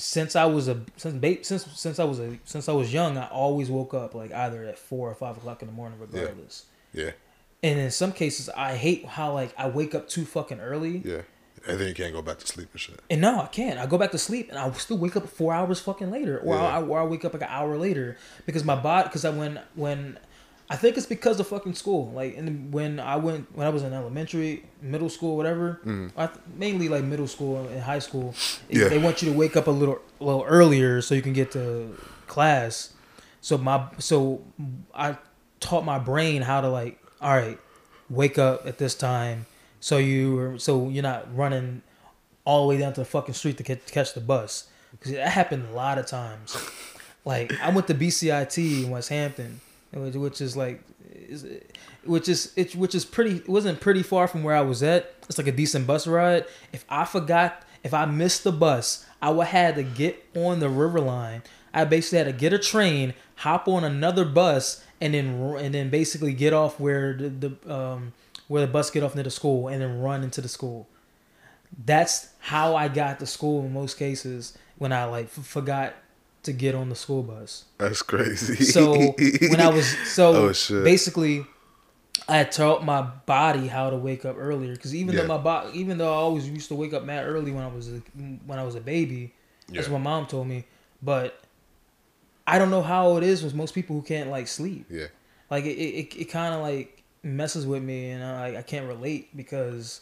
Since 0.00 0.34
I 0.34 0.46
was 0.46 0.66
a 0.68 0.80
since 0.96 1.14
ba- 1.14 1.44
since 1.44 1.66
since 1.74 1.98
I 1.98 2.04
was 2.04 2.18
a 2.20 2.38
since 2.44 2.68
I 2.68 2.72
was 2.72 2.92
young, 2.92 3.18
I 3.18 3.26
always 3.28 3.68
woke 3.70 3.92
up 3.94 4.14
like 4.14 4.32
either 4.32 4.64
at 4.64 4.78
four 4.78 5.10
or 5.10 5.14
five 5.14 5.36
o'clock 5.36 5.62
in 5.62 5.68
the 5.68 5.74
morning, 5.74 5.98
regardless. 6.00 6.64
Yeah. 6.92 7.10
And 7.62 7.78
in 7.78 7.90
some 7.90 8.12
cases, 8.12 8.48
I 8.48 8.76
hate 8.76 9.04
how 9.04 9.32
like 9.34 9.52
I 9.58 9.68
wake 9.68 9.94
up 9.94 10.08
too 10.08 10.24
fucking 10.24 10.60
early. 10.60 11.02
Yeah. 11.04 11.22
And 11.68 11.78
then 11.78 11.88
you 11.88 11.94
can't 11.94 12.14
go 12.14 12.22
back 12.22 12.38
to 12.38 12.46
sleep 12.46 12.68
and 12.72 12.80
shit. 12.80 13.00
And 13.10 13.20
no, 13.20 13.42
I 13.42 13.46
can't. 13.46 13.78
I 13.78 13.84
go 13.84 13.98
back 13.98 14.12
to 14.12 14.18
sleep, 14.18 14.48
and 14.48 14.58
I 14.58 14.70
still 14.72 14.96
wake 14.96 15.14
up 15.14 15.28
four 15.28 15.52
hours 15.52 15.78
fucking 15.78 16.10
later, 16.10 16.38
or 16.38 16.54
Yeah. 16.54 16.78
I, 16.78 16.82
or 16.82 17.00
I 17.00 17.04
wake 17.04 17.22
up 17.26 17.34
like 17.34 17.42
an 17.42 17.48
hour 17.50 17.76
later 17.76 18.16
because 18.46 18.64
my 18.64 18.76
body. 18.76 19.08
Because 19.08 19.26
I 19.26 19.30
when 19.30 19.60
when 19.74 20.18
I 20.70 20.76
think 20.76 20.96
it's 20.96 21.06
because 21.06 21.40
of 21.40 21.48
fucking 21.48 21.74
school. 21.74 22.10
Like 22.12 22.34
in, 22.36 22.70
when 22.70 23.00
I 23.00 23.16
went 23.16 23.54
when 23.56 23.66
I 23.66 23.70
was 23.70 23.82
in 23.82 23.92
elementary, 23.92 24.64
middle 24.80 25.10
school, 25.10 25.36
whatever. 25.36 25.80
Mm-hmm. 25.84 26.18
I 26.18 26.26
th- 26.28 26.38
mainly 26.56 26.88
like 26.88 27.04
middle 27.04 27.26
school 27.26 27.66
and 27.68 27.82
high 27.82 27.98
school. 27.98 28.34
it-. 28.68 28.78
Yeah. 28.78 28.88
They 28.88 28.98
want 28.98 29.20
you 29.20 29.30
to 29.32 29.36
wake 29.36 29.56
up 29.56 29.66
a 29.66 29.72
little 29.72 30.00
a 30.20 30.24
little 30.24 30.44
earlier 30.44 31.02
so 31.02 31.14
you 31.14 31.22
can 31.22 31.32
get 31.32 31.50
to 31.52 31.94
class. 32.28 32.92
So 33.40 33.58
my 33.58 33.86
so 33.98 34.42
I 34.94 35.18
taught 35.58 35.84
my 35.84 35.98
brain 35.98 36.42
how 36.42 36.60
to 36.60 36.68
like 36.68 37.02
all 37.20 37.34
right, 37.36 37.58
wake 38.08 38.38
up 38.38 38.66
at 38.66 38.78
this 38.78 38.94
time 38.94 39.46
so 39.80 39.96
you 39.96 40.58
so 40.58 40.88
you're 40.88 41.02
not 41.02 41.34
running 41.34 41.82
all 42.44 42.62
the 42.62 42.68
way 42.68 42.78
down 42.80 42.92
to 42.92 43.00
the 43.00 43.04
fucking 43.04 43.34
street 43.34 43.56
to 43.56 43.62
catch, 43.62 43.86
catch 43.86 44.14
the 44.14 44.20
bus 44.20 44.68
because 44.92 45.12
that 45.12 45.28
happened 45.28 45.66
a 45.70 45.72
lot 45.72 45.98
of 45.98 46.06
times. 46.06 46.56
Like 47.24 47.52
I 47.60 47.70
went 47.70 47.86
to 47.88 47.94
BCIT 47.94 48.84
in 48.84 48.90
Westampton, 48.90 49.56
which, 49.92 50.40
is 50.40 50.56
like, 50.56 50.82
is, 51.12 51.46
which 52.04 52.28
is 52.28 52.52
it, 52.56 52.74
which 52.74 52.94
is 52.94 53.04
pretty. 53.04 53.36
It 53.36 53.48
wasn't 53.48 53.80
pretty 53.80 54.02
far 54.02 54.28
from 54.28 54.42
where 54.42 54.54
I 54.54 54.60
was 54.60 54.82
at. 54.82 55.14
It's 55.28 55.38
like 55.38 55.46
a 55.46 55.52
decent 55.52 55.86
bus 55.86 56.06
ride. 56.06 56.44
If 56.72 56.84
I 56.88 57.04
forgot, 57.04 57.62
if 57.82 57.94
I 57.94 58.04
missed 58.04 58.44
the 58.44 58.52
bus, 58.52 59.04
I 59.20 59.30
would 59.30 59.48
had 59.48 59.74
to 59.76 59.82
get 59.82 60.24
on 60.34 60.60
the 60.60 60.68
River 60.68 61.00
Line. 61.00 61.42
I 61.72 61.84
basically 61.84 62.18
had 62.18 62.26
to 62.26 62.32
get 62.32 62.52
a 62.52 62.58
train, 62.58 63.14
hop 63.36 63.68
on 63.68 63.84
another 63.84 64.24
bus, 64.24 64.84
and 65.00 65.14
then 65.14 65.40
and 65.58 65.74
then 65.74 65.90
basically 65.90 66.32
get 66.32 66.52
off 66.52 66.80
where 66.80 67.14
the, 67.14 67.28
the 67.28 67.74
um 67.74 68.12
where 68.48 68.66
the 68.66 68.72
bus 68.72 68.90
get 68.90 69.02
off 69.02 69.14
near 69.14 69.24
the 69.24 69.30
school, 69.30 69.68
and 69.68 69.80
then 69.80 70.00
run 70.00 70.22
into 70.22 70.40
the 70.40 70.48
school 70.48 70.88
that's 71.84 72.30
how 72.40 72.76
I 72.76 72.88
got 72.88 73.18
to 73.20 73.26
school 73.26 73.64
in 73.64 73.72
most 73.72 73.98
cases 73.98 74.56
when 74.78 74.92
I 74.92 75.04
like 75.04 75.26
f- 75.26 75.46
forgot 75.46 75.94
to 76.44 76.52
get 76.52 76.74
on 76.74 76.88
the 76.88 76.94
school 76.94 77.22
bus. 77.22 77.64
That's 77.78 78.02
crazy. 78.02 78.64
So 78.64 79.14
when 79.48 79.60
I 79.60 79.68
was 79.68 79.86
so 80.08 80.52
Oh, 80.52 80.82
basically, 80.84 81.44
I 82.28 82.44
taught 82.44 82.84
my 82.84 83.02
body 83.02 83.66
how 83.68 83.90
to 83.90 83.96
wake 83.96 84.24
up 84.24 84.36
earlier 84.38 84.72
because 84.74 84.94
even 84.94 85.14
Yeah. 85.14 85.22
though 85.22 85.28
my 85.28 85.38
body, 85.38 85.78
even 85.78 85.98
though 85.98 86.12
I 86.12 86.16
always 86.16 86.48
used 86.48 86.68
to 86.68 86.74
wake 86.74 86.92
up 86.92 87.04
mad 87.04 87.26
early 87.26 87.52
when 87.52 87.64
I 87.64 87.68
was 87.68 87.92
a, 87.92 88.02
when 88.46 88.58
I 88.58 88.64
was 88.64 88.74
a 88.74 88.80
baby, 88.80 89.34
that's 89.68 89.88
what 89.88 90.00
my 90.00 90.10
mom 90.10 90.26
told 90.26 90.46
me. 90.46 90.64
But 91.02 91.40
I 92.46 92.58
don't 92.58 92.70
know 92.70 92.82
how 92.82 93.16
it 93.16 93.22
is 93.22 93.42
with 93.42 93.54
most 93.54 93.74
people 93.74 93.96
who 93.96 94.02
can't 94.02 94.30
like 94.30 94.48
sleep. 94.48 94.86
yeah. 94.90 95.06
Like 95.50 95.64
it, 95.64 95.76
it, 95.78 96.14
it 96.16 96.24
kind 96.26 96.54
of 96.54 96.62
like 96.62 97.02
messes 97.22 97.66
with 97.66 97.82
me, 97.82 98.10
and 98.10 98.22
I, 98.24 98.56
I 98.58 98.62
can't 98.62 98.86
relate 98.88 99.36
because, 99.36 100.00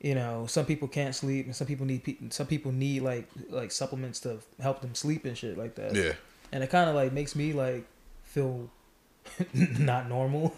you 0.00 0.14
know, 0.14 0.46
some 0.46 0.64
people 0.64 0.88
can't 0.88 1.14
sleep, 1.14 1.46
and 1.46 1.54
some 1.54 1.66
people 1.66 1.86
need 1.86 2.02
pe- 2.04 2.16
some 2.30 2.46
people 2.46 2.72
need 2.72 3.02
like 3.02 3.28
like 3.50 3.70
supplements 3.72 4.20
to 4.20 4.38
help 4.60 4.80
them 4.80 4.94
sleep 4.94 5.24
and 5.24 5.36
shit 5.36 5.58
like 5.58 5.74
that. 5.76 5.94
Yeah. 5.94 6.12
And 6.52 6.64
it 6.64 6.70
kind 6.70 6.88
of 6.88 6.96
like 6.96 7.12
makes 7.12 7.36
me 7.36 7.52
like 7.52 7.84
feel 8.22 8.70
not 9.54 10.08
normal, 10.08 10.54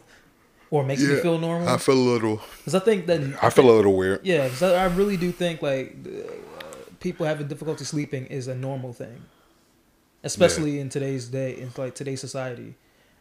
or 0.70 0.84
makes 0.84 1.02
me 1.02 1.16
feel 1.16 1.38
normal. 1.38 1.68
I 1.68 1.76
feel 1.78 1.94
a 1.94 2.08
little. 2.14 2.40
Because 2.58 2.74
I 2.74 2.78
think 2.78 3.06
that 3.06 3.20
I 3.42 3.50
feel 3.50 3.68
a 3.68 3.74
little 3.76 3.96
weird. 3.96 4.20
yeah, 4.24 4.44
because 4.44 4.62
I, 4.62 4.84
I 4.84 4.86
really 4.86 5.16
do 5.16 5.32
think 5.32 5.60
like 5.62 5.96
uh, 6.06 6.32
people 7.00 7.26
having 7.26 7.48
difficulty 7.48 7.84
sleeping 7.84 8.26
is 8.26 8.46
a 8.48 8.54
normal 8.54 8.92
thing. 8.92 9.22
especially 10.22 10.78
in 10.78 10.88
today's 10.88 11.26
day, 11.28 11.56
in 11.58 11.70
like 11.76 11.94
today's 11.94 12.20
society. 12.20 12.74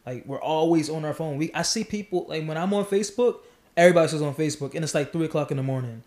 Like 0.06 0.25
we're 0.25 0.42
always 0.42 0.90
on 0.90 1.06
our 1.06 1.13
phone. 1.13 1.38
We 1.38 1.51
I 1.54 1.63
see 1.63 1.84
people 1.84 2.25
like 2.30 2.46
when 2.48 2.58
I'm 2.58 2.74
on 2.74 2.86
Facebook, 2.86 3.38
everybody's 3.75 4.22
on 4.22 4.36
Facebook, 4.36 4.75
and 4.75 4.84
it's 4.84 4.96
like 4.96 5.12
three 5.12 5.25
o'clock 5.25 5.51
in 5.51 5.58
the 5.58 5.63
morning. 5.63 6.04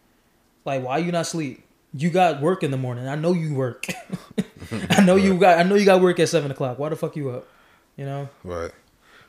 Like, 0.65 0.83
why 0.83 0.99
you 0.99 1.13
not 1.13 1.27
sleep? 1.27 1.63
You 1.93 2.11
got 2.11 2.41
work 2.41 2.63
in 2.63 2.71
the 2.71 2.77
morning. 2.77 3.07
I 3.07 3.15
know 3.15 3.33
you 3.33 3.55
work. 3.55 3.87
I 4.91 5.05
know 5.05 5.17
you 5.17 5.39
got. 5.39 5.59
I 5.59 5.63
know 5.63 5.75
you 5.77 5.85
got 5.85 6.01
work 6.01 6.19
at 6.19 6.29
seven 6.29 6.51
o'clock. 6.51 6.79
Why 6.79 6.89
the 6.89 6.97
fuck 6.97 7.15
you 7.17 7.31
up? 7.31 7.47
You 7.97 8.05
know. 8.05 8.29
Right. 8.43 8.73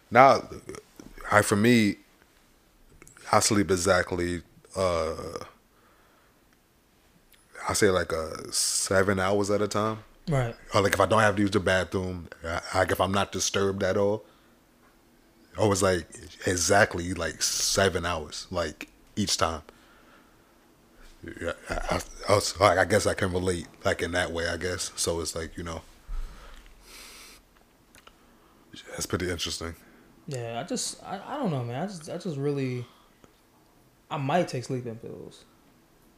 Now, 0.10 0.48
I 1.32 1.42
for 1.42 1.56
me, 1.56 1.98
I 3.32 3.40
sleep 3.40 3.70
exactly. 3.70 4.42
uh 4.76 5.14
I 7.68 7.74
say 7.74 7.90
like 7.90 8.14
uh 8.14 8.52
seven 8.52 9.20
hours 9.20 9.52
at 9.52 9.62
a 9.62 9.68
time. 9.68 10.00
Right. 10.28 10.56
Or 10.74 10.82
like 10.82 10.94
if 10.94 11.00
I 11.00 11.06
don't 11.06 11.22
have 11.22 11.36
to 11.36 11.42
use 11.42 11.52
the 11.52 11.60
bathroom, 11.60 12.30
like 12.74 12.92
if 12.92 13.00
I'm 13.00 13.12
not 13.12 13.32
disturbed 13.32 13.84
at 13.84 13.98
all, 13.98 14.24
I 15.60 15.66
was 15.66 15.84
like 15.84 16.08
exactly 16.48 17.14
like 17.14 17.44
seven 17.44 18.06
hours, 18.06 18.48
like 18.50 18.90
each 19.16 19.38
time. 19.38 19.62
Yeah, 21.42 21.54
I, 21.70 21.74
I, 21.96 22.02
I 22.30 22.36
was 22.36 22.60
I 22.62 22.86
guess 22.86 23.06
I 23.08 23.14
can 23.14 23.32
relate, 23.34 23.68
like 23.84 24.02
in 24.02 24.12
that 24.12 24.32
way, 24.32 24.48
I 24.48 24.58
guess. 24.58 24.92
So 24.96 25.20
it's 25.22 25.36
like 25.36 25.58
you 25.58 25.64
know, 25.64 25.82
that's 28.92 29.06
pretty 29.06 29.30
interesting. 29.30 29.76
Yeah. 30.28 30.60
I 30.60 30.64
just. 30.68 31.04
I, 31.04 31.20
I 31.26 31.38
don't 31.38 31.52
know, 31.52 31.64
man. 31.64 31.84
I 31.84 31.86
just. 31.88 32.10
I 32.10 32.18
just 32.18 32.38
really. 32.38 32.86
I 34.10 34.18
might 34.18 34.48
take 34.48 34.64
sleeping 34.64 34.96
pills. 34.96 35.46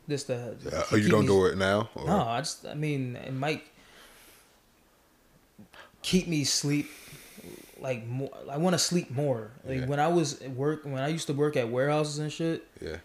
Just 0.10 0.28
to. 0.28 0.56
Just 0.62 0.76
Uh, 0.76 0.84
to 0.84 0.88
oh, 0.94 0.98
you 0.98 1.10
don't 1.10 1.22
me- 1.22 1.28
do 1.28 1.46
it 1.48 1.58
now? 1.58 1.90
Or? 1.96 2.06
No, 2.06 2.22
I 2.24 2.40
just. 2.40 2.66
I 2.66 2.74
mean, 2.74 3.16
it 3.16 3.34
might 3.34 3.64
keep 6.02 6.28
me 6.28 6.44
sleep. 6.44 6.90
Like 7.80 8.08
more, 8.08 8.32
I 8.50 8.58
want 8.58 8.74
to 8.74 8.80
sleep 8.80 9.12
more. 9.12 9.52
Like 9.64 9.82
Yeah. 9.82 9.86
when 9.86 10.00
I 10.00 10.08
was 10.08 10.42
at 10.42 10.52
work, 10.52 10.84
when 10.84 10.98
I 10.98 11.10
used 11.10 11.28
to 11.28 11.34
work 11.34 11.56
at 11.56 11.70
warehouses 11.70 12.18
and 12.18 12.32
shit, 12.34 12.66
Yeah, 12.82 12.98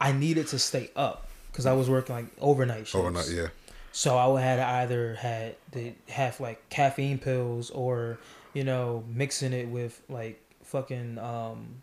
I 0.00 0.12
needed 0.12 0.46
to 0.48 0.58
stay 0.58 0.90
up 0.96 1.28
because 1.50 1.66
I 1.66 1.72
was 1.72 1.90
working 1.90 2.14
like 2.14 2.26
overnight 2.40 2.86
shifts. 2.86 2.94
overnight. 2.94 3.28
Yeah, 3.30 3.48
So 3.92 4.16
I 4.16 4.26
would 4.26 4.42
had 4.42 4.58
either 4.58 5.14
had 5.14 5.56
to 5.72 5.92
have 6.08 6.40
like 6.40 6.68
caffeine 6.70 7.18
pills 7.18 7.70
or 7.70 8.18
you 8.54 8.64
know 8.64 9.04
mixing 9.08 9.52
it 9.52 9.68
with 9.68 10.00
like 10.08 10.40
fucking 10.62 11.18
um, 11.18 11.82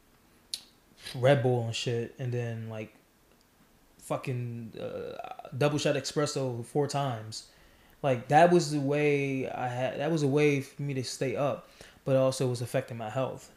Red 1.16 1.44
Bull 1.44 1.66
and 1.66 1.76
shit, 1.76 2.16
and 2.20 2.32
then 2.32 2.70
like 2.70 2.94
fucking 4.00 4.74
uh, 4.80 5.50
double 5.58 5.78
shot 5.78 5.96
espresso 5.96 6.64
four 6.66 6.88
times. 6.88 7.48
Like 8.02 8.28
that 8.28 8.52
was 8.52 8.72
the 8.72 8.80
way 8.80 9.50
I 9.50 9.68
had. 9.68 10.00
That 10.00 10.12
was 10.12 10.24
a 10.24 10.28
way 10.28 10.62
for 10.62 10.82
me 10.82 10.94
to 10.94 11.04
stay 11.04 11.36
up, 11.36 11.70
but 12.06 12.16
also 12.16 12.48
was 12.48 12.62
affecting 12.62 12.98
my 12.98 13.10
health. 13.10 13.52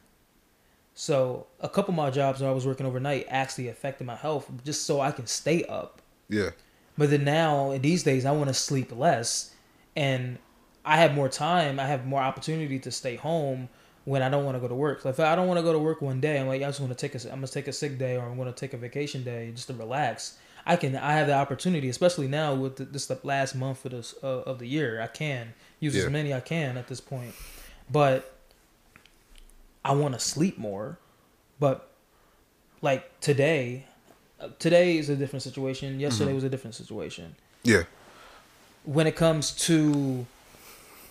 So 1.00 1.46
a 1.60 1.68
couple 1.68 1.92
of 1.92 1.96
my 1.96 2.10
jobs 2.10 2.40
when 2.40 2.50
I 2.50 2.52
was 2.52 2.66
working 2.66 2.84
overnight 2.84 3.24
actually 3.28 3.68
affected 3.68 4.04
my 4.04 4.16
health, 4.16 4.50
just 4.64 4.84
so 4.84 5.00
I 5.00 5.12
can 5.12 5.28
stay 5.28 5.62
up. 5.66 6.02
yeah, 6.28 6.50
But 6.98 7.10
then 7.10 7.22
now, 7.22 7.70
in 7.70 7.82
these 7.82 8.02
days, 8.02 8.26
I 8.26 8.32
want 8.32 8.48
to 8.48 8.54
sleep 8.54 8.90
less, 8.90 9.54
and 9.94 10.38
I 10.84 10.96
have 10.96 11.14
more 11.14 11.28
time. 11.28 11.78
I 11.78 11.86
have 11.86 12.04
more 12.04 12.20
opportunity 12.20 12.80
to 12.80 12.90
stay 12.90 13.14
home 13.14 13.68
when 14.06 14.22
I 14.24 14.28
don't 14.28 14.44
want 14.44 14.56
to 14.56 14.60
go 14.60 14.66
to 14.66 14.74
work. 14.74 15.02
So 15.02 15.08
if 15.08 15.20
I 15.20 15.36
don't 15.36 15.46
want 15.46 15.58
to 15.58 15.62
go 15.62 15.72
to 15.72 15.78
work 15.78 16.02
one 16.02 16.20
day, 16.20 16.40
I'm 16.40 16.48
like, 16.48 16.62
I 16.62 16.66
just 16.66 16.80
want 16.80 16.90
to 16.90 17.08
take 17.08 17.14
a, 17.14 17.22
I'm 17.30 17.36
gonna 17.36 17.46
take 17.46 17.68
a 17.68 17.72
sick 17.72 17.96
day 17.96 18.16
or 18.16 18.22
I'm 18.24 18.36
gonna 18.36 18.50
take 18.50 18.74
a 18.74 18.76
vacation 18.76 19.22
day 19.22 19.52
just 19.54 19.68
to 19.68 19.74
relax. 19.74 20.36
I 20.66 20.74
can, 20.74 20.96
I 20.96 21.12
have 21.12 21.28
the 21.28 21.34
opportunity, 21.34 21.88
especially 21.90 22.26
now 22.26 22.54
with 22.56 22.74
the, 22.74 22.86
this 22.86 23.06
the 23.06 23.20
last 23.22 23.54
month 23.54 23.84
of 23.84 23.92
this 23.92 24.16
uh, 24.24 24.26
of 24.26 24.58
the 24.58 24.66
year. 24.66 25.00
I 25.00 25.06
can 25.06 25.54
use 25.78 25.94
Yeah. 25.94 26.06
as 26.06 26.10
many 26.10 26.34
I 26.34 26.40
can 26.40 26.76
at 26.76 26.88
this 26.88 27.00
point, 27.00 27.34
but 27.88 28.37
I 29.88 29.92
want 29.92 30.14
to 30.14 30.20
sleep 30.20 30.58
more. 30.58 30.98
But 31.58 31.88
like 32.82 33.20
today, 33.20 33.86
today 34.58 34.98
is 34.98 35.08
a 35.08 35.16
different 35.16 35.42
situation. 35.42 35.98
Yesterday 35.98 36.26
mm-hmm. 36.28 36.34
was 36.36 36.44
a 36.44 36.48
different 36.48 36.74
situation. 36.74 37.34
yeah, 37.64 37.84
When 38.84 39.06
it 39.06 39.16
comes 39.16 39.50
to 39.66 40.26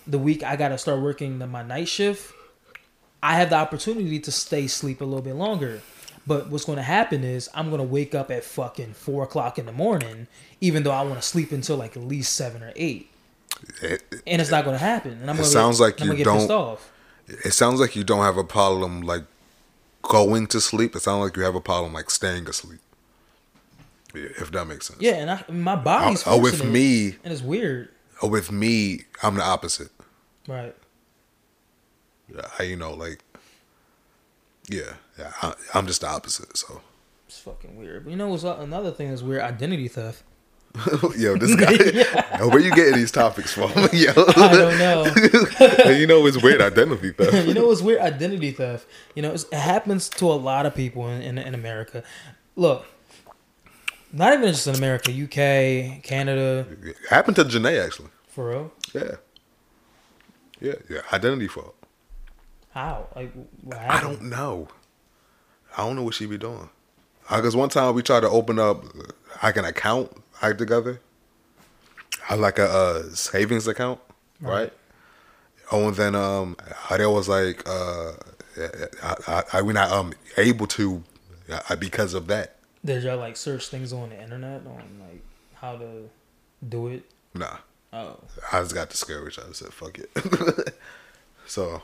the 0.06 0.18
week, 0.18 0.42
I 0.42 0.56
got 0.56 0.68
to 0.68 0.78
start 0.78 1.00
working 1.02 1.38
the, 1.38 1.46
my 1.46 1.62
night 1.62 1.88
shift. 1.88 2.32
I 3.22 3.34
have 3.34 3.50
the 3.50 3.56
opportunity 3.56 4.20
to 4.20 4.30
stay 4.32 4.68
sleep 4.68 5.00
a 5.00 5.04
little 5.04 5.22
bit 5.22 5.34
longer. 5.34 5.82
But 6.26 6.50
what's 6.50 6.64
going 6.66 6.76
to 6.76 6.82
happen 6.82 7.24
is 7.24 7.48
I'm 7.54 7.68
going 7.70 7.80
to 7.80 7.86
wake 7.86 8.14
up 8.14 8.30
at 8.30 8.44
fucking 8.44 8.92
four 8.92 9.22
o'clock 9.24 9.58
in 9.58 9.66
the 9.66 9.72
morning, 9.72 10.26
even 10.60 10.82
though 10.82 10.92
I 10.92 11.02
want 11.02 11.16
to 11.16 11.22
sleep 11.22 11.52
until 11.52 11.76
like 11.76 11.96
at 11.96 12.02
least 12.04 12.34
seven 12.34 12.62
or 12.62 12.72
eight, 12.76 13.10
it, 13.82 14.02
and 14.26 14.40
it's 14.40 14.50
not 14.50 14.64
going 14.64 14.78
to 14.78 14.84
happen. 14.84 15.12
And 15.12 15.22
I'm 15.30 15.36
It 15.36 15.40
gonna 15.40 15.44
sounds 15.48 15.78
get, 15.78 15.84
like 15.84 16.00
I'm 16.00 16.06
you 16.06 16.12
gonna 16.12 16.24
get 16.24 16.32
pissed 16.32 16.48
don't- 16.48 16.60
off. 16.60 16.92
It 17.28 17.52
sounds 17.52 17.80
like 17.80 17.94
you 17.96 18.04
don't 18.04 18.24
have 18.24 18.36
a 18.36 18.44
problem 18.44 19.02
like 19.02 19.24
going 20.02 20.46
to 20.48 20.60
sleep. 20.60 20.96
It 20.96 21.00
sounds 21.00 21.22
like 21.22 21.36
you 21.36 21.42
have 21.42 21.54
a 21.54 21.60
problem 21.60 21.92
like 21.92 22.10
staying 22.10 22.48
asleep. 22.48 22.80
If 24.14 24.50
that 24.52 24.66
makes 24.66 24.86
sense. 24.88 25.00
Yeah, 25.00 25.14
and 25.16 25.30
I, 25.30 25.44
my 25.50 25.76
body's 25.76 26.26
Oh, 26.26 26.32
oh, 26.32 26.38
with 26.40 26.64
me, 26.64 27.16
and 27.22 27.32
it's 27.32 27.42
weird, 27.42 27.90
oh, 28.22 28.28
with 28.28 28.50
me, 28.50 29.02
I'm 29.22 29.34
the 29.34 29.42
opposite. 29.44 29.90
right? 30.46 30.74
I, 32.58 32.62
you 32.64 32.76
know, 32.76 32.92
like, 32.94 33.22
yeah, 34.68 34.94
yeah, 35.18 35.32
I, 35.42 35.54
I'm 35.74 35.86
just 35.86 36.00
the 36.00 36.08
opposite. 36.08 36.56
So, 36.56 36.80
It's 37.26 37.38
fucking 37.38 37.76
weird. 37.78 38.04
But 38.04 38.10
you 38.10 38.16
know 38.16 38.28
what's 38.28 38.44
another 38.44 38.90
thing 38.92 39.10
that's 39.10 39.22
weird? 39.22 39.42
Identity 39.42 39.88
theft. 39.88 40.22
yo, 41.16 41.36
this 41.36 41.54
guy, 41.60 42.38
yo, 42.38 42.48
where 42.48 42.60
you 42.60 42.70
getting 42.74 42.94
these 42.94 43.10
topics 43.12 43.52
from? 43.52 43.70
yo, 43.92 44.12
I 44.16 44.48
don't 44.52 44.78
know. 44.78 45.04
you 45.92 46.06
know, 46.06 46.26
it's 46.26 46.42
weird 46.42 46.60
identity 46.60 47.12
theft. 47.12 47.46
you 47.46 47.54
know 47.54 47.70
it's 47.70 47.82
weird? 47.82 48.00
Identity 48.00 48.52
theft. 48.52 48.86
You 49.14 49.22
know, 49.22 49.32
it's, 49.32 49.44
it 49.44 49.54
happens 49.54 50.08
to 50.10 50.26
a 50.26 50.34
lot 50.34 50.66
of 50.66 50.74
people 50.74 51.08
in, 51.08 51.22
in, 51.22 51.38
in 51.38 51.54
America. 51.54 52.02
Look, 52.56 52.86
not 54.12 54.32
even 54.32 54.48
just 54.48 54.66
in 54.66 54.74
America, 54.74 55.10
UK, 55.10 56.02
Canada, 56.02 56.66
It 56.82 56.96
happened 57.10 57.36
to 57.36 57.44
Janae 57.44 57.84
actually. 57.84 58.08
for 58.28 58.50
real. 58.50 58.72
Yeah, 58.94 59.16
yeah, 60.60 60.74
yeah. 60.88 61.00
Identity 61.12 61.48
fraud. 61.48 61.72
How? 62.70 63.06
Like, 63.16 63.32
I 63.76 64.00
don't 64.00 64.22
know. 64.22 64.68
I 65.76 65.82
don't 65.84 65.96
know 65.96 66.02
what 66.02 66.14
she 66.14 66.26
be 66.26 66.38
doing. 66.38 66.68
Because 67.28 67.54
one 67.54 67.68
time 67.68 67.94
we 67.94 68.02
tried 68.02 68.20
to 68.20 68.28
open 68.28 68.58
up 68.58 68.84
uh, 68.84 69.02
like 69.42 69.56
an 69.56 69.64
account 69.64 70.10
like 70.46 70.58
together, 70.58 71.00
I 72.28 72.34
like 72.34 72.58
a 72.58 72.68
uh, 72.68 73.02
savings 73.14 73.66
account, 73.66 74.00
right? 74.40 74.52
Right. 74.60 74.72
Oh, 75.70 75.88
and 75.88 75.96
then 75.96 76.14
um, 76.14 76.56
there 76.90 77.10
was 77.10 77.28
like 77.28 77.68
uh, 77.68 78.12
I, 79.02 79.14
I, 79.26 79.42
I 79.54 79.62
we're 79.62 79.72
not 79.72 79.90
um 79.90 80.12
able 80.36 80.66
to 80.68 81.02
uh, 81.50 81.76
because 81.76 82.14
of 82.14 82.26
that. 82.28 82.56
Did 82.84 83.02
y'all 83.02 83.18
like 83.18 83.36
search 83.36 83.68
things 83.68 83.92
on 83.92 84.10
the 84.10 84.22
internet 84.22 84.62
on 84.66 84.82
like 85.00 85.22
how 85.54 85.76
to 85.76 86.08
do 86.66 86.88
it? 86.88 87.04
Nah, 87.34 87.58
Oh, 87.92 88.18
I 88.52 88.60
just 88.60 88.74
got 88.74 88.90
discouraged. 88.90 89.38
I 89.40 89.52
said, 89.52 89.72
"Fuck 89.72 89.98
it." 89.98 90.10
so 91.46 91.82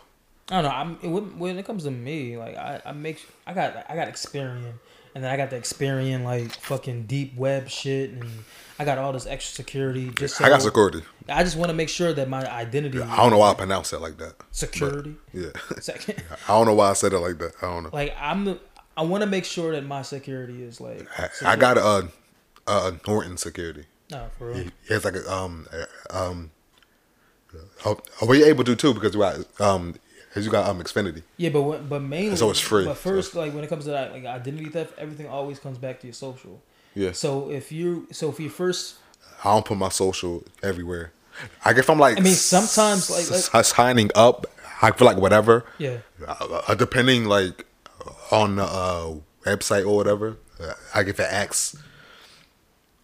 I 0.50 0.60
don't 0.60 0.64
know. 0.64 0.70
I'm 0.70 1.12
when, 1.12 1.38
when 1.38 1.58
it 1.58 1.64
comes 1.64 1.84
to 1.84 1.90
me, 1.90 2.36
like 2.36 2.56
I, 2.56 2.80
I 2.84 2.92
make 2.92 3.26
I 3.46 3.54
got 3.54 3.86
I 3.88 3.94
got 3.94 4.08
Experian, 4.08 4.74
and 5.14 5.22
then 5.22 5.30
I 5.30 5.36
got 5.36 5.50
the 5.50 5.56
Experian 5.56 6.24
like 6.24 6.52
fucking 6.52 7.04
deep 7.04 7.36
web 7.36 7.68
shit, 7.68 8.10
and 8.10 8.24
I 8.78 8.84
got 8.84 8.98
all 8.98 9.12
this 9.12 9.26
extra 9.26 9.54
security. 9.54 10.10
Just 10.10 10.36
so 10.36 10.44
I 10.44 10.48
got 10.48 10.62
security. 10.62 11.02
I 11.28 11.44
just 11.44 11.56
want 11.56 11.70
to 11.70 11.74
make 11.74 11.88
sure 11.88 12.12
that 12.12 12.28
my 12.28 12.44
identity 12.50 12.98
Yeah, 12.98 13.12
I 13.12 13.16
don't 13.18 13.30
know 13.30 13.38
why 13.38 13.50
I 13.50 13.54
pronounce 13.54 13.92
it 13.92 14.00
like 14.00 14.18
that. 14.18 14.34
security. 14.50 15.16
Yeah, 15.32 15.50
Second, 15.80 16.22
I 16.48 16.48
don't 16.48 16.66
know 16.66 16.74
why 16.74 16.90
I 16.90 16.92
said 16.94 17.12
it 17.12 17.18
like 17.18 17.38
that. 17.38 17.52
I 17.62 17.66
don't 17.66 17.84
know. 17.84 17.90
like 17.92 18.14
I'm 18.18 18.44
the 18.44 18.58
I 18.96 19.02
want 19.02 19.22
to 19.22 19.28
make 19.28 19.44
sure 19.44 19.72
that 19.72 19.84
my 19.84 20.02
security 20.02 20.62
is 20.62 20.80
like. 20.80 21.06
I, 21.18 21.52
I 21.52 21.56
got 21.56 21.78
a, 21.78 22.08
a, 22.66 22.94
Norton 23.06 23.36
security. 23.36 23.84
No, 24.10 24.28
for 24.38 24.48
real. 24.48 24.64
He 24.86 24.94
has 24.94 25.04
like 25.04 25.16
a 25.16 25.32
um 25.32 25.66
um. 26.10 26.50
Oh, 27.84 28.00
oh, 28.20 28.26
well, 28.26 28.34
you're 28.34 28.48
able 28.48 28.64
to 28.64 28.74
too 28.74 28.94
because 28.94 29.14
you 29.14 29.64
um, 29.64 29.94
because 30.34 30.44
you 30.44 30.50
got 30.50 30.68
um 30.68 30.80
Xfinity. 30.82 31.22
Yeah, 31.36 31.50
but 31.50 31.62
when, 31.62 31.86
but 31.88 32.00
mainly, 32.02 32.34
So 32.36 32.50
it's 32.50 32.58
free, 32.58 32.84
But 32.84 32.96
so 32.96 33.10
first, 33.10 33.34
like 33.36 33.54
when 33.54 33.62
it 33.62 33.68
comes 33.68 33.84
to 33.84 33.92
that, 33.92 34.12
like 34.12 34.24
identity 34.24 34.68
theft, 34.68 34.92
everything 34.98 35.28
always 35.28 35.60
comes 35.60 35.78
back 35.78 36.00
to 36.00 36.08
your 36.08 36.14
social. 36.14 36.60
Yeah. 36.94 37.12
So 37.12 37.50
if 37.50 37.70
you, 37.70 38.08
so 38.10 38.30
if 38.30 38.40
you 38.40 38.48
first, 38.50 38.96
I 39.44 39.52
don't 39.54 39.64
put 39.64 39.78
my 39.78 39.88
social 39.90 40.42
everywhere. 40.62 41.12
Like 41.64 41.76
if 41.78 41.88
I'm 41.88 41.98
like, 42.00 42.18
I 42.18 42.20
mean, 42.20 42.34
sometimes, 42.34 43.10
like- 43.10 43.30
s- 43.30 43.68
signing 43.68 44.10
up, 44.16 44.46
I 44.82 44.90
feel 44.90 45.06
like 45.06 45.16
whatever. 45.18 45.64
yeah, 45.78 45.98
Uh, 46.26 46.62
uh, 46.68 46.74
depending 46.74 47.26
like 47.26 47.64
on 48.32 48.56
the 48.56 48.64
uh, 48.64 49.14
website 49.44 49.86
or 49.86 49.94
whatever, 49.96 50.36
uh, 50.60 50.72
like 50.96 51.06
if 51.06 51.18
it 51.20 51.28
asks 51.30 51.76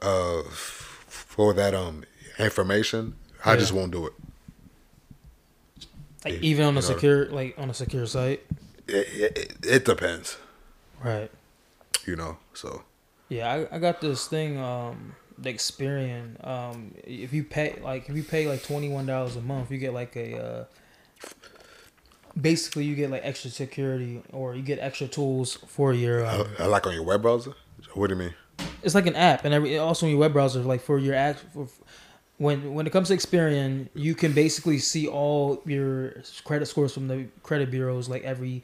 uh, 0.03 0.43
for 0.51 1.53
that 1.55 1.75
um 1.75 2.05
information, 2.39 3.15
I 3.45 3.53
Yeah. 3.53 3.57
just 3.61 3.73
won't 3.73 3.93
do 3.93 4.07
it. 4.07 4.13
Like 6.25 6.35
Yeah, 6.35 6.41
even 6.43 6.65
on 6.67 6.73
a 6.73 6.75
know. 6.77 6.81
secure, 6.81 7.27
like 7.27 7.55
on 7.59 7.71
a 7.71 7.75
secure 7.75 8.07
site, 8.07 8.45
It, 8.87 9.37
it, 9.37 9.57
it 9.67 9.85
depends, 9.85 10.39
right? 11.03 11.31
you 12.07 12.17
know. 12.17 12.39
So 12.55 12.83
Yeah, 13.29 13.51
I, 13.71 13.77
I 13.77 13.79
got 13.79 14.01
this 14.01 14.27
thing. 14.27 14.59
Um, 14.59 15.15
the 15.39 15.53
Experian, 15.53 16.37
um, 16.47 16.95
if 17.05 17.33
you 17.33 17.45
pay 17.45 17.79
like 17.83 18.09
if 18.11 18.17
you 18.17 18.23
pay 18.23 18.47
like 18.49 18.63
twenty 18.63 18.89
one 18.89 19.07
dollars 19.07 19.37
a 19.37 19.41
month, 19.41 19.71
you 19.71 19.79
get 19.79 19.95
like 19.95 20.15
a 20.17 20.37
uh, 20.39 20.65
basically 22.41 22.85
you 22.85 22.95
get 22.95 23.11
like 23.11 23.23
extra 23.25 23.51
security 23.51 24.23
or 24.33 24.55
you 24.55 24.63
get 24.63 24.79
extra 24.79 25.09
tools 25.09 25.59
for 25.67 25.93
your. 25.93 26.27
Um, 26.27 26.47
Uh, 26.59 26.69
like 26.69 26.87
on 26.87 26.95
your 26.95 27.03
web 27.05 27.23
browser. 27.23 27.55
What 27.95 28.09
do 28.09 28.15
you 28.15 28.21
mean? 28.21 28.35
it's 28.83 28.95
like 28.95 29.07
an 29.07 29.17
app, 29.17 29.45
and 29.45 29.53
every 29.55 29.79
also 29.79 30.07
in 30.07 30.11
your 30.13 30.21
web 30.21 30.33
browser, 30.33 30.61
like 30.61 30.81
for 30.83 30.99
your 30.99 31.15
app, 31.15 31.39
For, 31.53 31.67
when 32.41 32.73
when 32.73 32.87
it 32.87 32.91
comes 32.91 33.09
to 33.09 33.15
Experian, 33.15 33.91
you 33.93 34.15
can 34.15 34.33
basically 34.33 34.79
see 34.79 35.07
all 35.07 35.61
your 35.67 36.23
credit 36.45 36.65
scores 36.65 36.95
from 36.95 37.07
the 37.07 37.27
credit 37.43 37.71
bureaus 37.71 38.09
like 38.09 38.25
every 38.25 38.63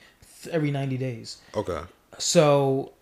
every 0.51 0.71
ninety 0.71 0.97
days. 0.97 1.43
Okay. 1.55 1.83
So 2.17 2.95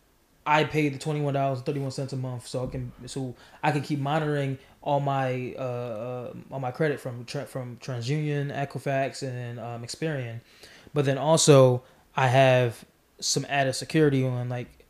I 0.44 0.64
pay 0.64 0.88
the 0.88 0.98
twenty 0.98 1.20
one 1.20 1.34
dollars 1.34 1.60
thirty 1.60 1.78
one 1.78 1.92
cents 1.92 2.12
a 2.12 2.16
month, 2.16 2.48
so 2.48 2.64
I 2.64 2.66
can 2.66 2.90
so 3.06 3.36
I 3.62 3.70
can 3.70 3.82
keep 3.82 4.00
monitoring 4.00 4.58
all 4.82 4.98
my 4.98 5.54
uh, 5.56 5.62
uh 5.62 6.32
all 6.50 6.58
my 6.58 6.72
credit 6.72 6.98
from 6.98 7.24
from 7.24 7.76
TransUnion, 7.76 8.52
Equifax, 8.52 9.22
and 9.22 9.60
um, 9.60 9.82
Experian. 9.84 10.40
But 10.92 11.04
then 11.04 11.18
also 11.18 11.84
I 12.16 12.26
have 12.26 12.84
some 13.20 13.46
added 13.48 13.74
security 13.74 14.26
on 14.26 14.48
like 14.48 14.83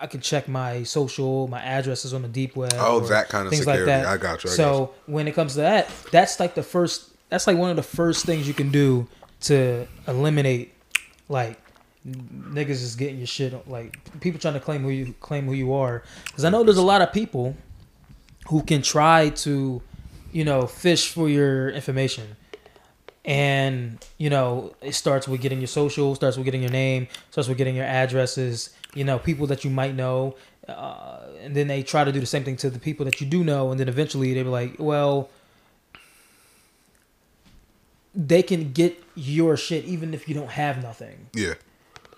I 0.00 0.06
can 0.06 0.20
check 0.20 0.48
my 0.48 0.82
social, 0.82 1.48
my 1.48 1.60
addresses 1.60 2.14
on 2.14 2.22
the 2.22 2.28
deep 2.28 2.56
web. 2.56 2.72
Oh, 2.76 3.00
that 3.00 3.28
kind 3.28 3.46
of 3.46 3.50
things 3.50 3.64
security. 3.64 3.90
Like 3.90 4.02
that. 4.02 4.06
I 4.06 4.16
got 4.16 4.44
you. 4.44 4.50
I 4.50 4.52
so 4.52 4.86
got 4.86 5.08
when 5.08 5.28
it 5.28 5.34
comes 5.34 5.54
to 5.54 5.60
that, 5.60 5.90
that's 6.10 6.38
like 6.40 6.54
the 6.54 6.62
first. 6.62 7.10
That's 7.28 7.46
like 7.46 7.56
one 7.56 7.70
of 7.70 7.76
the 7.76 7.82
first 7.82 8.24
things 8.24 8.48
you 8.48 8.54
can 8.54 8.70
do 8.70 9.06
to 9.40 9.86
eliminate 10.06 10.72
like 11.28 11.60
niggas 12.06 12.70
is 12.70 12.96
getting 12.96 13.18
your 13.18 13.26
shit 13.26 13.68
like 13.68 13.98
people 14.20 14.40
trying 14.40 14.54
to 14.54 14.60
claim 14.60 14.82
who 14.82 14.88
you 14.88 15.14
claim 15.20 15.46
who 15.46 15.52
you 15.52 15.72
are 15.72 16.02
because 16.26 16.44
i 16.44 16.50
know 16.50 16.64
there's 16.64 16.78
a 16.78 16.82
lot 16.82 17.02
of 17.02 17.12
people 17.12 17.54
who 18.46 18.62
can 18.62 18.80
try 18.80 19.28
to 19.30 19.82
you 20.32 20.44
know 20.44 20.66
fish 20.66 21.12
for 21.12 21.28
your 21.28 21.70
information 21.70 22.36
and 23.28 24.02
you 24.16 24.30
know 24.30 24.74
it 24.80 24.94
starts 24.94 25.28
with 25.28 25.40
getting 25.42 25.60
your 25.60 25.68
social 25.68 26.14
starts 26.14 26.36
with 26.38 26.46
getting 26.46 26.62
your 26.62 26.70
name 26.70 27.06
starts 27.30 27.46
with 27.46 27.58
getting 27.58 27.76
your 27.76 27.84
addresses 27.84 28.70
you 28.94 29.04
know 29.04 29.18
people 29.18 29.46
that 29.46 29.64
you 29.64 29.70
might 29.70 29.94
know 29.94 30.34
uh, 30.66 31.20
and 31.40 31.54
then 31.54 31.68
they 31.68 31.82
try 31.82 32.04
to 32.04 32.10
do 32.10 32.20
the 32.20 32.26
same 32.26 32.42
thing 32.42 32.56
to 32.56 32.70
the 32.70 32.78
people 32.78 33.04
that 33.04 33.20
you 33.20 33.26
do 33.26 33.44
know 33.44 33.70
and 33.70 33.78
then 33.78 33.88
eventually 33.88 34.32
they 34.32 34.42
be 34.42 34.48
like 34.48 34.74
well 34.78 35.28
they 38.14 38.42
can 38.42 38.72
get 38.72 39.00
your 39.14 39.56
shit 39.56 39.84
even 39.84 40.12
if 40.12 40.28
you 40.28 40.34
don't 40.34 40.50
have 40.50 40.82
nothing. 40.82 41.28
Yeah. 41.34 41.54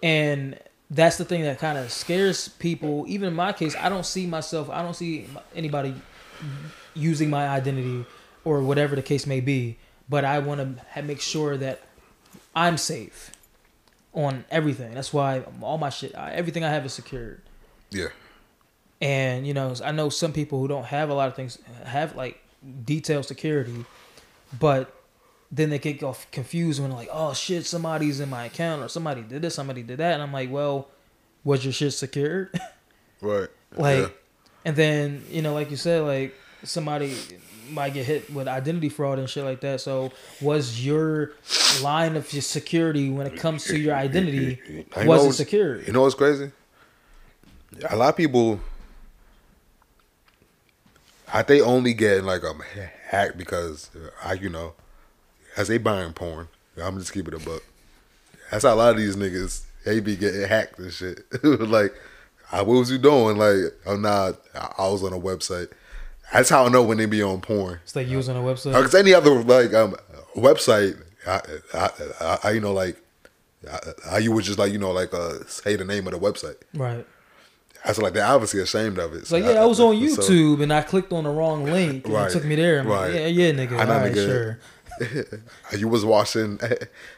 and 0.02 0.58
that's 0.88 1.18
the 1.18 1.24
thing 1.24 1.42
that 1.42 1.58
kind 1.58 1.76
of 1.76 1.92
scares 1.92 2.48
people. 2.48 3.04
Even 3.08 3.28
in 3.28 3.34
my 3.34 3.52
case 3.52 3.74
i 3.80 3.88
don't 3.88 4.06
see 4.06 4.26
myself 4.26 4.70
i 4.70 4.80
don't 4.80 4.94
see 4.94 5.26
anybody 5.56 5.92
using 6.94 7.30
my 7.30 7.48
identity 7.48 8.06
or 8.44 8.62
whatever 8.62 8.94
the 8.94 9.02
case 9.02 9.26
may 9.26 9.40
be 9.40 9.76
but 10.10 10.24
i 10.24 10.38
want 10.38 10.60
to 10.94 11.02
make 11.02 11.20
sure 11.20 11.56
that 11.56 11.80
i'm 12.54 12.76
safe 12.76 13.30
on 14.12 14.44
everything 14.50 14.92
that's 14.94 15.12
why 15.12 15.40
all 15.62 15.78
my 15.78 15.88
shit 15.90 16.14
I, 16.16 16.32
everything 16.32 16.64
i 16.64 16.68
have 16.68 16.84
is 16.84 16.92
secured 16.92 17.40
Yeah. 17.90 18.08
and 19.00 19.46
you 19.46 19.54
know 19.54 19.74
i 19.84 19.92
know 19.92 20.08
some 20.08 20.32
people 20.32 20.58
who 20.60 20.68
don't 20.68 20.86
have 20.86 21.08
a 21.10 21.14
lot 21.14 21.28
of 21.28 21.34
things 21.36 21.58
have 21.84 22.16
like 22.16 22.40
detailed 22.84 23.24
security 23.26 23.84
but 24.58 24.92
then 25.52 25.70
they 25.70 25.78
get 25.78 26.02
off 26.02 26.30
confused 26.30 26.80
when 26.82 26.90
like 26.90 27.08
oh 27.12 27.32
shit 27.34 27.64
somebody's 27.66 28.20
in 28.20 28.28
my 28.28 28.44
account 28.46 28.82
or 28.82 28.88
somebody 28.88 29.22
did 29.22 29.42
this 29.42 29.54
somebody 29.54 29.82
did 29.82 29.98
that 29.98 30.14
and 30.14 30.22
i'm 30.22 30.32
like 30.32 30.50
well 30.50 30.88
was 31.44 31.64
your 31.64 31.72
shit 31.72 31.92
secured 31.92 32.50
Right. 33.22 33.48
like 33.76 33.98
Yeah. 33.98 34.08
and 34.64 34.76
then 34.76 35.24
you 35.30 35.42
know 35.42 35.54
like 35.54 35.70
you 35.70 35.76
said 35.76 36.02
like 36.02 36.34
somebody 36.64 37.14
might 37.72 37.94
get 37.94 38.06
hit 38.06 38.32
with 38.32 38.46
identity 38.48 38.88
fraud 38.88 39.18
and 39.18 39.28
shit 39.28 39.44
like 39.44 39.60
that 39.60 39.80
so 39.80 40.10
was 40.40 40.84
your 40.84 41.32
line 41.82 42.16
of 42.16 42.32
your 42.32 42.42
security 42.42 43.10
when 43.10 43.26
it 43.26 43.36
comes 43.36 43.64
to 43.64 43.78
your 43.78 43.94
identity 43.94 44.58
You 44.68 44.84
was 45.08 45.24
know- 45.24 45.30
it 45.30 45.32
secured 45.34 45.86
You 45.86 45.92
know 45.92 46.02
what's 46.02 46.14
crazy? 46.14 46.50
A 47.88 47.96
lot 47.96 48.08
of 48.10 48.16
people, 48.16 48.60
I 51.32 51.42
they 51.42 51.60
only 51.60 51.94
get 51.94 52.24
like 52.24 52.42
a 52.42 52.52
hack 53.08 53.36
because 53.36 53.90
I, 54.24 54.32
you 54.34 54.48
know, 54.48 54.74
as 55.56 55.68
they 55.68 55.78
buying 55.78 56.12
porn. 56.12 56.48
I'm 56.76 56.98
just 56.98 57.12
keeping 57.12 57.34
it 57.34 57.42
a 57.42 57.44
buck. 57.44 57.62
That's 58.50 58.64
how 58.64 58.74
a 58.74 58.76
lot 58.76 58.90
of 58.90 58.96
these 58.96 59.16
niggas 59.16 59.62
they 59.84 60.00
be 60.00 60.16
getting 60.16 60.42
hacked 60.48 60.78
and 60.78 60.92
shit. 60.92 61.20
like, 61.44 61.94
"Ah, 62.52 62.58
what 62.58 62.78
was 62.78 62.90
you 62.90 62.98
doing? 62.98 63.36
Like, 63.36 63.56
I'm 63.86 64.02
not. 64.02 64.40
I 64.54 64.72
I 64.78 64.88
was 64.88 65.04
on 65.04 65.12
a 65.12 65.18
website. 65.20 65.70
That's 66.32 66.48
how 66.48 66.64
I 66.64 66.68
know 66.68 66.82
when 66.82 66.98
they 66.98 67.06
be 67.06 67.22
on 67.22 67.40
porn. 67.40 67.80
it's 67.82 67.96
like 67.96 68.08
using 68.08 68.36
a 68.36 68.40
website 68.40 68.72
Because 68.72 68.94
any 68.94 69.12
other 69.14 69.42
like 69.42 69.72
um 69.74 69.96
website, 70.36 71.02
I, 71.26 71.40
I, 71.74 71.90
I, 72.20 72.38
I 72.44 72.50
you 72.52 72.60
know 72.60 72.72
like, 72.72 72.96
I, 74.10 74.18
you 74.18 74.32
would 74.32 74.44
just 74.44 74.58
like 74.58 74.72
you 74.72 74.78
know 74.78 74.92
like 74.92 75.12
uh 75.12 75.44
say 75.46 75.76
the 75.76 75.84
name 75.84 76.06
of 76.06 76.12
the 76.12 76.18
website. 76.20 76.56
right 76.74 77.06
I 77.84 77.92
like 77.92 78.12
they're 78.12 78.26
obviously 78.26 78.60
ashamed 78.60 78.98
of 78.98 79.14
it. 79.14 79.18
It's 79.18 79.32
like, 79.32 79.42
yeah, 79.42 79.62
I 79.62 79.64
was 79.64 79.80
on 79.80 79.94
so- 80.10 80.22
YouTube 80.22 80.62
and 80.62 80.72
I 80.72 80.82
clicked 80.82 81.12
on 81.12 81.24
the 81.24 81.30
wrong 81.30 81.64
link 81.64 82.04
and 82.04 82.14
Right, 82.14 82.30
it 82.30 82.32
took 82.32 82.44
me 82.44 82.54
there. 82.54 82.80
I'm 82.80 82.86
right. 82.86 83.06
like, 83.10 83.14
yeah, 83.14 83.26
yeah, 83.26 83.52
nigga. 83.52 83.72
I 83.80 83.84
know, 83.84 83.92
All 83.94 84.00
right, 84.00 84.12
nigga. 84.12 84.26
sure. 84.26 84.58
you 85.78 85.88
was 85.88 86.04
washing 86.04 86.60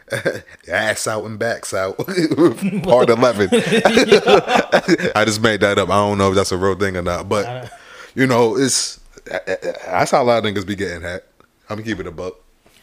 ass 0.68 1.08
out 1.08 1.24
and 1.24 1.36
backs 1.36 1.74
out. 1.74 1.96
Part 2.84 3.10
eleven. 3.10 3.48
I 3.52 5.24
just 5.26 5.42
made 5.42 5.60
that 5.60 5.78
up. 5.78 5.88
I 5.88 5.94
don't 5.94 6.18
know 6.18 6.30
if 6.30 6.36
that's 6.36 6.52
a 6.52 6.56
real 6.56 6.76
thing 6.76 6.96
or 6.96 7.02
not, 7.02 7.28
but 7.28 7.72
you 8.14 8.28
know, 8.28 8.56
it's 8.56 9.00
that's 9.46 10.10
how 10.10 10.22
a 10.22 10.24
lot 10.24 10.44
of 10.44 10.44
niggas 10.44 10.66
be 10.66 10.76
getting 10.76 11.02
hacked. 11.02 11.26
I'm 11.68 11.82
keeping 11.82 12.00
it 12.00 12.08
a 12.08 12.12
buck. 12.12 12.34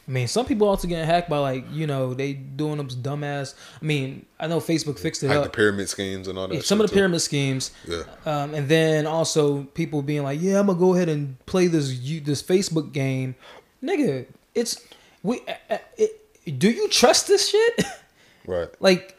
I 0.08 0.12
mean, 0.12 0.28
some 0.28 0.48
people 0.48 0.68
also 0.68 0.88
getting 0.88 1.06
hacked 1.06 1.30
by 1.30 1.38
like 1.38 1.66
you 1.72 1.86
know 1.86 2.16
they 2.16 2.34
doing 2.34 2.78
them 2.78 2.88
dumbass. 2.88 3.54
I 3.80 3.86
mean, 3.86 4.26
I 4.40 4.48
know 4.48 4.60
Facebook 4.60 4.98
fixed 4.98 5.22
it 5.24 5.28
Like 5.28 5.44
the 5.44 5.50
pyramid 5.50 5.88
schemes 5.88 6.28
and 6.28 6.38
all 6.38 6.48
that. 6.48 6.56
Yeah, 6.56 6.62
some 6.62 6.82
of 6.82 6.86
the 6.88 6.90
too. 6.90 6.96
pyramid 6.96 7.22
schemes, 7.22 7.70
Yeah. 7.88 8.04
um, 8.26 8.56
and 8.56 8.68
then 8.68 9.06
also 9.06 9.64
people 9.76 10.02
being 10.02 10.24
like, 10.24 10.42
"Yeah, 10.42 10.60
I'm 10.60 10.66
gonna 10.66 10.80
go 10.80 10.96
ahead 10.96 11.10
and 11.10 11.38
play 11.46 11.68
this 11.68 11.92
you, 11.94 12.22
this 12.22 12.42
Facebook 12.42 12.92
game, 12.92 13.36
nigga." 13.84 14.26
It's 14.56 14.84
we. 15.22 15.42
Uh, 15.48 15.54
uh, 15.70 15.78
it, 15.98 16.58
do 16.58 16.72
you 16.72 16.90
trust 16.90 17.28
this 17.28 17.50
shit? 17.50 17.84
Right. 18.48 18.70
like 18.80 19.16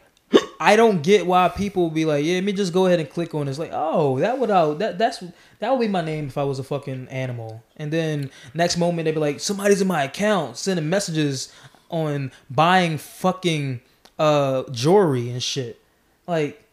I 0.59 0.75
don't 0.75 1.01
get 1.01 1.25
why 1.25 1.47
people 1.47 1.89
be 1.89 2.03
like, 2.03 2.25
yeah, 2.25 2.35
let 2.35 2.43
me 2.43 2.51
just 2.51 2.73
go 2.73 2.85
ahead 2.87 2.99
and 2.99 3.09
click 3.09 3.33
on 3.33 3.45
this. 3.45 3.57
Like, 3.57 3.71
oh, 3.73 4.19
that 4.19 4.37
would 4.39 4.51
uh, 4.51 4.73
that 4.73 4.97
that's 4.97 5.23
that 5.61 5.71
would 5.71 5.79
be 5.79 5.87
my 5.87 6.01
name 6.01 6.27
if 6.27 6.37
I 6.37 6.43
was 6.43 6.59
a 6.59 6.63
fucking 6.63 7.07
animal. 7.07 7.63
And 7.77 7.91
then 7.93 8.29
next 8.53 8.77
moment 8.77 9.05
they'd 9.05 9.13
be 9.13 9.19
like, 9.19 9.39
somebody's 9.39 9.81
in 9.81 9.87
my 9.87 10.03
account 10.03 10.57
sending 10.57 10.89
messages 10.89 11.51
on 11.89 12.31
buying 12.49 12.97
fucking 12.97 13.81
uh 14.19 14.63
jewelry 14.71 15.29
and 15.29 15.41
shit. 15.41 15.79
Like, 16.27 16.63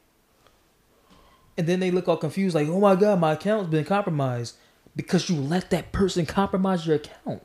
and 1.57 1.66
then 1.66 1.81
they 1.81 1.90
look 1.90 2.09
all 2.09 2.16
confused, 2.16 2.55
like, 2.55 2.68
oh 2.68 2.81
my 2.81 2.94
god, 2.96 3.20
my 3.20 3.33
account's 3.33 3.70
been 3.70 3.85
compromised 3.85 4.57
because 4.96 5.29
you 5.31 5.37
let 5.37 5.70
that 5.70 5.92
person 5.92 6.27
compromise 6.27 6.87
your 6.87 6.96
account 6.96 7.42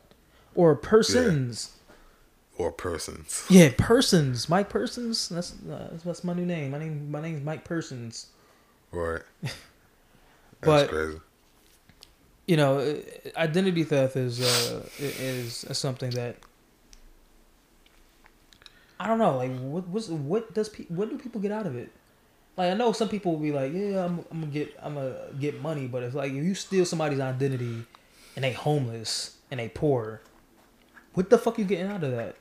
or 0.54 0.74
persons. 0.76 1.70
Or 2.56 2.70
persons. 2.70 3.44
Yeah, 3.50 3.70
Persons, 3.76 4.48
Mike 4.48 4.68
Persons. 4.68 5.28
That's 5.28 5.54
uh, 5.68 5.96
that's 6.04 6.22
my 6.22 6.34
new 6.34 6.46
name. 6.46 6.70
My 6.70 6.78
name 6.78 7.10
my 7.10 7.20
name's 7.20 7.44
Mike 7.44 7.64
Persons. 7.64 8.28
Right. 8.92 9.22
That's 9.42 9.54
But- 10.60 10.88
crazy. 10.88 11.20
You 12.46 12.56
know, 12.56 12.78
uh, 12.78 13.38
identity 13.38 13.84
theft 13.84 14.16
is 14.16 14.40
uh 14.40 14.86
is 14.98 15.64
something 15.72 16.10
that 16.10 16.36
I 19.00 19.06
don't 19.06 19.18
know. 19.18 19.36
Like, 19.36 19.56
what 19.58 19.88
what's, 19.88 20.08
what 20.08 20.54
does 20.54 20.68
pe- 20.68 20.86
what 20.88 21.10
do 21.10 21.18
people 21.18 21.40
get 21.40 21.52
out 21.52 21.66
of 21.66 21.76
it? 21.76 21.90
Like, 22.56 22.70
I 22.70 22.74
know 22.74 22.92
some 22.92 23.08
people 23.08 23.32
will 23.32 23.40
be 23.40 23.50
like, 23.50 23.72
yeah, 23.72 24.04
I'm, 24.04 24.24
I'm 24.30 24.40
gonna 24.40 24.52
get 24.52 24.76
I'm 24.80 24.94
gonna 24.94 25.16
get 25.40 25.60
money, 25.60 25.86
but 25.86 26.02
if 26.02 26.14
like 26.14 26.32
if 26.32 26.44
you 26.44 26.54
steal 26.54 26.84
somebody's 26.84 27.20
identity 27.20 27.84
and 28.36 28.44
they 28.44 28.52
homeless 28.52 29.36
and 29.50 29.58
they 29.58 29.68
poor, 29.68 30.20
what 31.14 31.30
the 31.30 31.38
fuck 31.38 31.58
you 31.58 31.64
getting 31.64 31.90
out 31.90 32.04
of 32.04 32.12
that? 32.12 32.36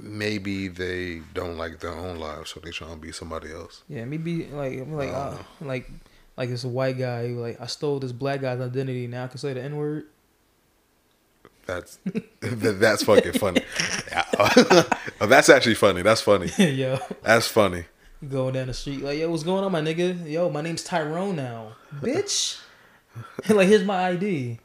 Maybe 0.00 0.68
they 0.68 1.20
don't 1.34 1.58
like 1.58 1.80
their 1.80 1.92
own 1.92 2.18
lives, 2.18 2.50
so 2.50 2.60
they 2.60 2.70
trying 2.70 2.94
to 2.94 2.96
be 2.96 3.12
somebody 3.12 3.52
else. 3.52 3.82
Yeah, 3.88 4.04
maybe 4.06 4.46
like 4.46 4.86
like 4.88 5.10
I 5.10 5.12
uh, 5.12 5.38
like 5.60 5.90
like 6.38 6.48
this 6.48 6.64
white 6.64 6.96
guy 6.98 7.26
who 7.28 7.34
like 7.40 7.60
I 7.60 7.66
stole 7.66 7.98
this 8.00 8.12
black 8.12 8.40
guy's 8.40 8.60
identity. 8.60 9.06
Now 9.06 9.24
I 9.24 9.26
can 9.26 9.36
say 9.38 9.52
the 9.52 9.62
n 9.62 9.76
word. 9.76 10.06
That's 11.66 11.98
that- 12.40 12.78
that's 12.80 13.02
fucking 13.04 13.32
funny. 13.34 13.62
Oh, 15.20 15.26
that's 15.26 15.48
actually 15.48 15.74
funny. 15.74 16.02
That's 16.02 16.20
funny. 16.20 16.46
yo, 16.58 16.98
That's 17.22 17.48
funny. 17.48 17.86
going 18.28 18.54
down 18.54 18.68
the 18.68 18.74
street 18.74 19.02
like 19.02 19.18
yo, 19.18 19.28
what's 19.30 19.42
going 19.42 19.64
on, 19.64 19.72
my 19.72 19.80
nigga? 19.80 20.30
Yo, 20.30 20.48
my 20.48 20.60
name's 20.60 20.84
Tyrone 20.84 21.34
now, 21.34 21.72
bitch. 22.00 22.60
like 23.48 23.66
here's 23.66 23.82
my 23.84 24.10
ID. 24.10 24.60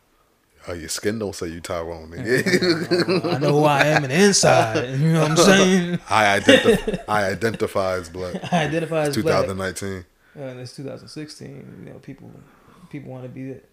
Oh, 0.67 0.73
your 0.73 0.89
skin 0.89 1.17
don't 1.17 1.33
say 1.35 1.47
you 1.47 1.59
Tyrone. 1.59 2.11
Nigga. 2.11 3.33
I 3.33 3.37
know 3.39 3.53
who 3.59 3.63
I 3.65 3.85
am 3.87 4.03
in 4.03 4.11
the 4.11 4.23
inside. 4.25 4.91
You 4.99 5.13
know 5.13 5.21
what 5.23 5.31
I'm 5.31 5.37
saying? 5.37 5.99
I 6.09 6.35
identify. 6.35 6.97
I 7.07 7.25
identify 7.31 7.93
as 7.95 8.09
black. 8.09 8.53
I 8.53 8.65
identify 8.65 9.01
as 9.07 9.17
black. 9.17 9.45
2019. 9.47 9.89
Uh, 9.97 10.03
and 10.35 10.59
it's 10.59 10.75
2016. 10.75 11.83
You 11.85 11.93
know, 11.93 11.99
people 11.99 12.31
people 12.89 13.11
want 13.11 13.23
to 13.23 13.29
be 13.29 13.51
it. 13.51 13.69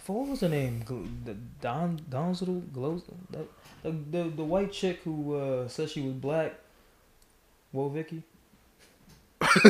For 0.00 0.20
what 0.20 0.30
was 0.30 0.40
her 0.40 0.48
name? 0.48 0.84
The 1.24 1.34
Don 1.60 2.00
Don's 2.08 2.40
little 2.40 2.60
glows. 2.60 3.02
The, 3.30 3.46
the 3.82 3.90
the 4.10 4.30
the 4.30 4.44
white 4.44 4.72
chick 4.72 5.00
who 5.04 5.36
uh, 5.36 5.68
said 5.68 5.90
she 5.90 6.00
was 6.02 6.14
black. 6.14 6.54
Whoa, 7.70 7.88
Vicky. 7.88 8.22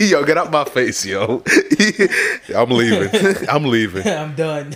yo, 0.00 0.24
get 0.24 0.36
out 0.36 0.50
my 0.50 0.64
face, 0.64 1.04
yo. 1.06 1.42
I'm 2.54 2.70
leaving. 2.70 3.48
I'm 3.48 3.64
leaving. 3.64 4.06
I'm 4.06 4.34
done. 4.34 4.72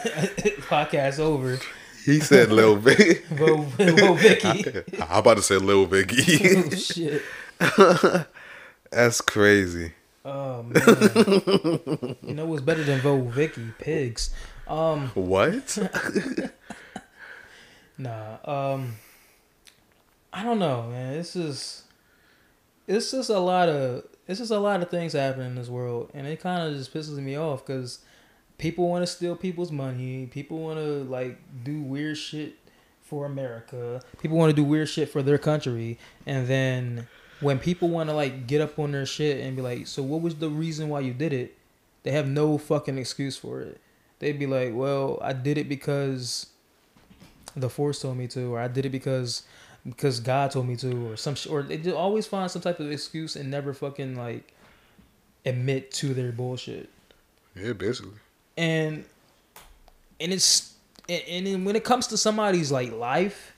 Podcast 0.68 1.18
over. 1.18 1.58
He 2.04 2.20
said 2.20 2.52
Lil 2.52 2.76
Vicky. 2.76 3.22
Whoa, 3.34 3.62
Vicky. 4.14 4.82
I'm 5.02 5.18
about 5.18 5.38
to 5.38 5.42
say 5.42 5.56
Lil 5.56 5.86
Vicky. 5.86 6.58
oh 6.58 6.70
shit. 6.70 7.22
That's 8.90 9.20
crazy. 9.20 9.92
Oh 10.24 10.62
man. 10.62 12.16
you 12.22 12.35
know 12.35 12.46
what's 12.46 12.62
better 12.62 12.85
than 12.85 13.01
Vo 13.01 13.20
Vicky? 13.22 13.72
Pigs. 13.79 14.31
Um. 14.66 15.09
What? 15.14 15.79
Nah. 18.01 18.37
Um. 18.44 18.94
I 20.33 20.44
don't 20.44 20.61
know, 20.61 20.88
man. 20.88 21.14
This 21.14 21.35
is. 21.35 21.83
It's 22.87 23.11
just 23.11 23.29
a 23.29 23.40
lot 23.40 23.68
of. 23.68 24.05
It's 24.29 24.38
just 24.38 24.53
a 24.53 24.59
lot 24.59 24.83
of 24.83 24.88
things 24.88 25.14
happening 25.14 25.48
in 25.48 25.55
this 25.57 25.68
world, 25.68 26.11
and 26.14 26.27
it 26.27 26.38
kind 26.40 26.62
of 26.62 26.77
just 26.77 26.94
pisses 26.94 27.16
me 27.16 27.37
off 27.37 27.66
because 27.66 28.01
people 28.59 28.88
want 28.88 29.03
to 29.03 29.07
steal 29.07 29.35
people's 29.35 29.72
money. 29.72 30.27
People 30.27 30.59
want 30.59 30.79
to 30.79 31.03
like 31.05 31.38
do 31.64 31.83
weird 31.83 32.16
shit 32.16 32.55
for 33.03 33.27
America. 33.27 34.01
People 34.20 34.37
want 34.37 34.51
to 34.51 34.57
do 34.57 34.62
weird 34.62 34.88
shit 34.88 35.09
for 35.09 35.22
their 35.22 35.38
country, 35.38 35.98
and 36.27 36.46
then 36.46 37.09
when 37.40 37.59
people 37.59 37.88
want 37.88 38.09
to 38.09 38.14
like 38.14 38.46
get 38.46 38.61
up 38.61 38.79
on 38.79 38.92
their 38.92 39.07
shit 39.07 39.44
and 39.44 39.57
be 39.57 39.62
like, 39.62 39.87
"So 39.87 40.03
what 40.03 40.20
was 40.20 40.37
the 40.37 40.48
reason 40.48 40.88
why 40.88 41.01
you 41.01 41.12
did 41.12 41.33
it?" 41.33 41.57
They 42.03 42.12
have 42.12 42.29
no 42.29 42.59
fucking 42.59 42.98
excuse 42.98 43.37
for 43.37 43.61
it. 43.61 43.81
They'd 44.18 44.38
be 44.38 44.46
like, 44.46 44.72
"Well, 44.74 45.18
I 45.22 45.33
did 45.33 45.59
it 45.59 45.68
because 45.68 46.46
the 47.55 47.68
force 47.70 48.01
told 48.03 48.16
me 48.16 48.27
to, 48.29 48.55
or 48.55 48.61
I 48.61 48.68
did 48.68 48.87
it 48.87 48.90
because 48.90 49.42
because 49.88 50.20
God 50.20 50.51
told 50.51 50.66
me 50.66 50.77
to, 50.77 51.11
or 51.12 51.16
some 51.16 51.35
sh- 51.35 51.46
or 51.46 51.62
they 51.62 51.79
just 51.79 51.96
always 51.96 52.27
find 52.27 52.51
some 52.51 52.62
type 52.62 52.81
of 52.81 52.90
excuse 52.90 53.37
and 53.37 53.51
never 53.51 53.72
fucking 53.72 54.16
like 54.16 54.53
admit 55.46 55.90
to 55.92 56.14
their 56.14 56.33
bullshit." 56.33 56.88
Yeah, 57.55 57.72
basically. 57.72 58.12
and 58.57 59.05
and 60.20 60.33
it's 60.33 60.74
and, 61.09 61.46
and 61.46 61.66
when 61.66 61.77
it 61.77 61.85
comes 61.85 62.09
to 62.09 62.16
somebody's 62.16 62.70
like 62.72 62.92
life, 62.92 63.55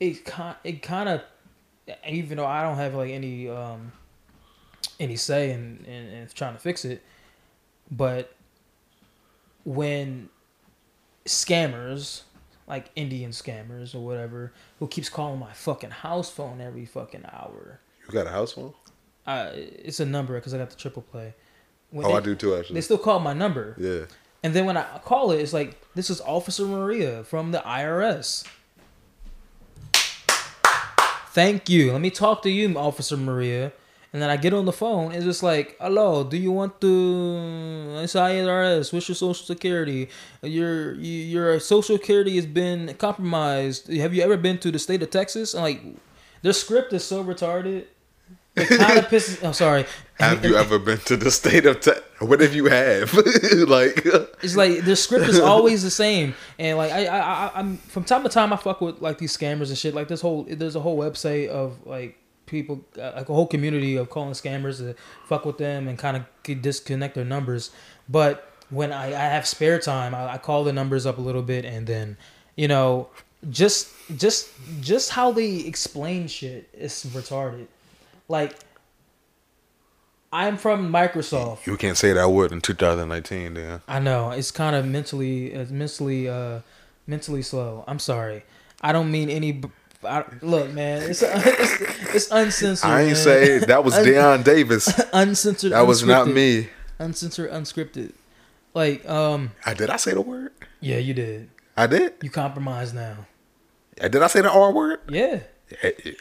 it 0.00 0.24
kind 0.24 0.56
it 0.64 0.82
kind 0.82 1.08
of 1.08 1.22
even 2.08 2.36
though 2.38 2.46
I 2.46 2.62
don't 2.62 2.76
have 2.76 2.94
like 2.94 3.10
any 3.10 3.48
um 3.48 3.92
any 5.00 5.16
say 5.16 5.50
in, 5.50 5.84
in 5.86 6.06
in 6.08 6.28
trying 6.34 6.54
to 6.54 6.60
fix 6.60 6.84
it, 6.84 7.02
but 7.90 8.32
when 9.64 10.28
scammers 11.26 12.22
like 12.66 12.90
Indian 12.96 13.30
scammers 13.30 13.94
or 13.94 14.00
whatever 14.00 14.52
who 14.78 14.86
keeps 14.88 15.08
calling 15.08 15.38
my 15.38 15.52
fucking 15.52 15.90
house 15.90 16.30
phone 16.30 16.60
every 16.60 16.86
fucking 16.86 17.24
hour. 17.32 17.80
You 18.06 18.12
got 18.12 18.26
a 18.26 18.30
house 18.30 18.52
phone? 18.52 18.74
Uh, 19.26 19.50
it's 19.54 20.00
a 20.00 20.04
number 20.06 20.34
because 20.34 20.52
I 20.54 20.58
got 20.58 20.70
the 20.70 20.76
triple 20.76 21.02
play. 21.02 21.34
When 21.90 22.04
Oh, 22.04 22.08
they, 22.10 22.14
I 22.16 22.20
do 22.20 22.34
too, 22.34 22.54
actually. 22.54 22.74
They 22.74 22.80
still 22.82 22.98
call 22.98 23.20
my 23.20 23.32
number. 23.32 23.74
Yeah. 23.78 24.04
And 24.42 24.52
then 24.52 24.66
when 24.66 24.76
I 24.76 24.84
call 25.04 25.30
it, 25.30 25.40
it's 25.40 25.54
like, 25.54 25.80
this 25.94 26.10
is 26.10 26.20
Officer 26.20 26.66
Maria 26.66 27.24
from 27.24 27.52
the 27.52 27.60
IRS. 27.60 28.46
Thank 31.34 31.68
you. 31.68 31.90
Let 31.90 32.00
me 32.00 32.10
talk 32.10 32.42
to 32.42 32.50
you, 32.50 32.78
Officer 32.78 33.16
Maria. 33.16 33.72
And 34.12 34.22
then 34.22 34.30
I 34.30 34.36
get 34.36 34.54
on 34.54 34.66
the 34.66 34.72
phone. 34.72 35.10
It's 35.10 35.24
just 35.24 35.42
like, 35.42 35.76
hello, 35.80 36.22
do 36.22 36.36
you 36.36 36.52
want 36.52 36.80
to? 36.80 37.98
It's 38.04 38.14
IRS. 38.14 38.92
What's 38.92 39.08
your 39.08 39.16
social 39.16 39.44
security? 39.44 40.08
Your 40.42 40.94
your 40.94 41.58
social 41.58 41.96
security 41.96 42.36
has 42.36 42.46
been 42.46 42.94
compromised. 42.94 43.92
Have 43.92 44.14
you 44.14 44.22
ever 44.22 44.36
been 44.36 44.58
to 44.58 44.70
the 44.70 44.78
state 44.78 45.02
of 45.02 45.10
Texas? 45.10 45.56
I'm 45.56 45.62
like, 45.62 45.82
their 46.42 46.52
script 46.52 46.92
is 46.92 47.02
so 47.02 47.24
retarded. 47.24 47.86
It 48.56 48.78
kind 48.78 48.98
of 48.98 49.06
pisses. 49.06 49.44
I'm 49.44 49.52
sorry. 49.52 49.84
Have 50.18 50.44
you 50.44 50.56
ever 50.56 50.78
been 50.78 50.98
to 50.98 51.16
the 51.16 51.30
state 51.30 51.66
of 51.66 51.80
Texas? 51.80 52.04
What 52.20 52.40
if 52.40 52.54
you 52.54 52.66
have? 52.66 53.12
like, 53.68 54.02
It's 54.42 54.54
like 54.54 54.84
the 54.84 54.94
script 54.94 55.28
is 55.28 55.40
always 55.40 55.82
the 55.82 55.90
same, 56.04 56.34
and 56.58 56.78
like 56.78 56.92
I, 56.92 57.06
I, 57.06 57.18
I, 57.18 57.50
I'm 57.56 57.78
from 57.78 58.04
time 58.04 58.22
to 58.22 58.28
time 58.28 58.52
I 58.52 58.56
fuck 58.56 58.80
with 58.80 59.00
like 59.00 59.18
these 59.18 59.36
scammers 59.36 59.68
and 59.68 59.78
shit. 59.78 59.94
Like 59.94 60.08
this 60.08 60.20
whole, 60.20 60.44
there's 60.48 60.76
a 60.76 60.80
whole 60.80 60.96
website 60.96 61.48
of 61.48 61.84
like 61.84 62.16
people, 62.46 62.84
uh, 62.96 63.12
like 63.16 63.28
a 63.28 63.34
whole 63.34 63.48
community 63.48 63.96
of 63.96 64.08
calling 64.10 64.32
scammers 64.34 64.78
to 64.78 64.94
fuck 65.26 65.44
with 65.44 65.58
them 65.58 65.88
and 65.88 65.98
kind 65.98 66.16
of 66.16 66.62
disconnect 66.62 67.16
their 67.16 67.24
numbers. 67.24 67.72
But 68.08 68.48
when 68.70 68.92
I, 68.92 69.06
I 69.08 69.28
have 69.30 69.46
spare 69.46 69.78
time, 69.80 70.14
I, 70.14 70.34
I 70.34 70.38
call 70.38 70.62
the 70.62 70.72
numbers 70.72 71.06
up 71.06 71.18
a 71.18 71.20
little 71.20 71.42
bit, 71.42 71.64
and 71.64 71.86
then, 71.86 72.16
you 72.56 72.68
know, 72.68 73.08
just 73.50 73.88
just 74.16 74.50
just 74.80 75.10
how 75.10 75.32
they 75.32 75.56
explain 75.60 76.28
shit 76.28 76.68
is 76.72 77.04
retarded. 77.12 77.66
Like. 78.28 78.54
I'm 80.32 80.56
from 80.56 80.92
Microsoft. 80.92 81.64
you 81.64 81.76
can't 81.76 81.96
say 81.96 82.12
that 82.12 82.28
word 82.28 82.50
in 82.50 82.60
2019, 82.60 83.54
then. 83.54 83.82
I 83.86 84.00
know 84.00 84.32
it's 84.32 84.50
kind 84.50 84.74
of 84.74 84.84
mentally, 84.84 85.52
it's 85.52 85.70
mentally, 85.70 86.28
uh, 86.28 86.58
mentally 87.06 87.42
slow. 87.42 87.84
I'm 87.86 88.00
sorry. 88.00 88.42
I 88.80 88.92
don't 88.92 89.10
mean 89.10 89.30
any. 89.30 89.62
I, 90.02 90.24
look, 90.42 90.70
man, 90.72 91.02
it's, 91.08 91.22
it's 91.24 92.14
it's 92.14 92.30
uncensored. 92.30 92.90
I 92.90 93.02
ain't 93.02 93.12
man. 93.12 93.16
say 93.16 93.58
that 93.58 93.84
was 93.84 93.94
Deion 94.06 94.44
Davis. 94.44 94.92
uncensored. 95.12 95.72
That 95.72 95.86
was 95.86 96.04
not 96.04 96.26
me. 96.26 96.68
Uncensored, 96.98 97.50
unscripted. 97.50 98.12
Like, 98.74 99.08
um, 99.08 99.52
I 99.64 99.72
did 99.74 99.88
I 99.88 99.96
say 99.96 100.14
the 100.14 100.20
word? 100.20 100.52
yeah, 100.80 100.98
you 100.98 101.14
did. 101.14 101.48
I 101.76 101.86
did. 101.86 102.14
You 102.22 102.30
compromise 102.30 102.92
now. 102.92 103.26
Did 103.96 104.16
I 104.16 104.26
say 104.26 104.40
the 104.42 104.50
R 104.50 104.72
word 104.72 105.00
Yeah, 105.08 105.40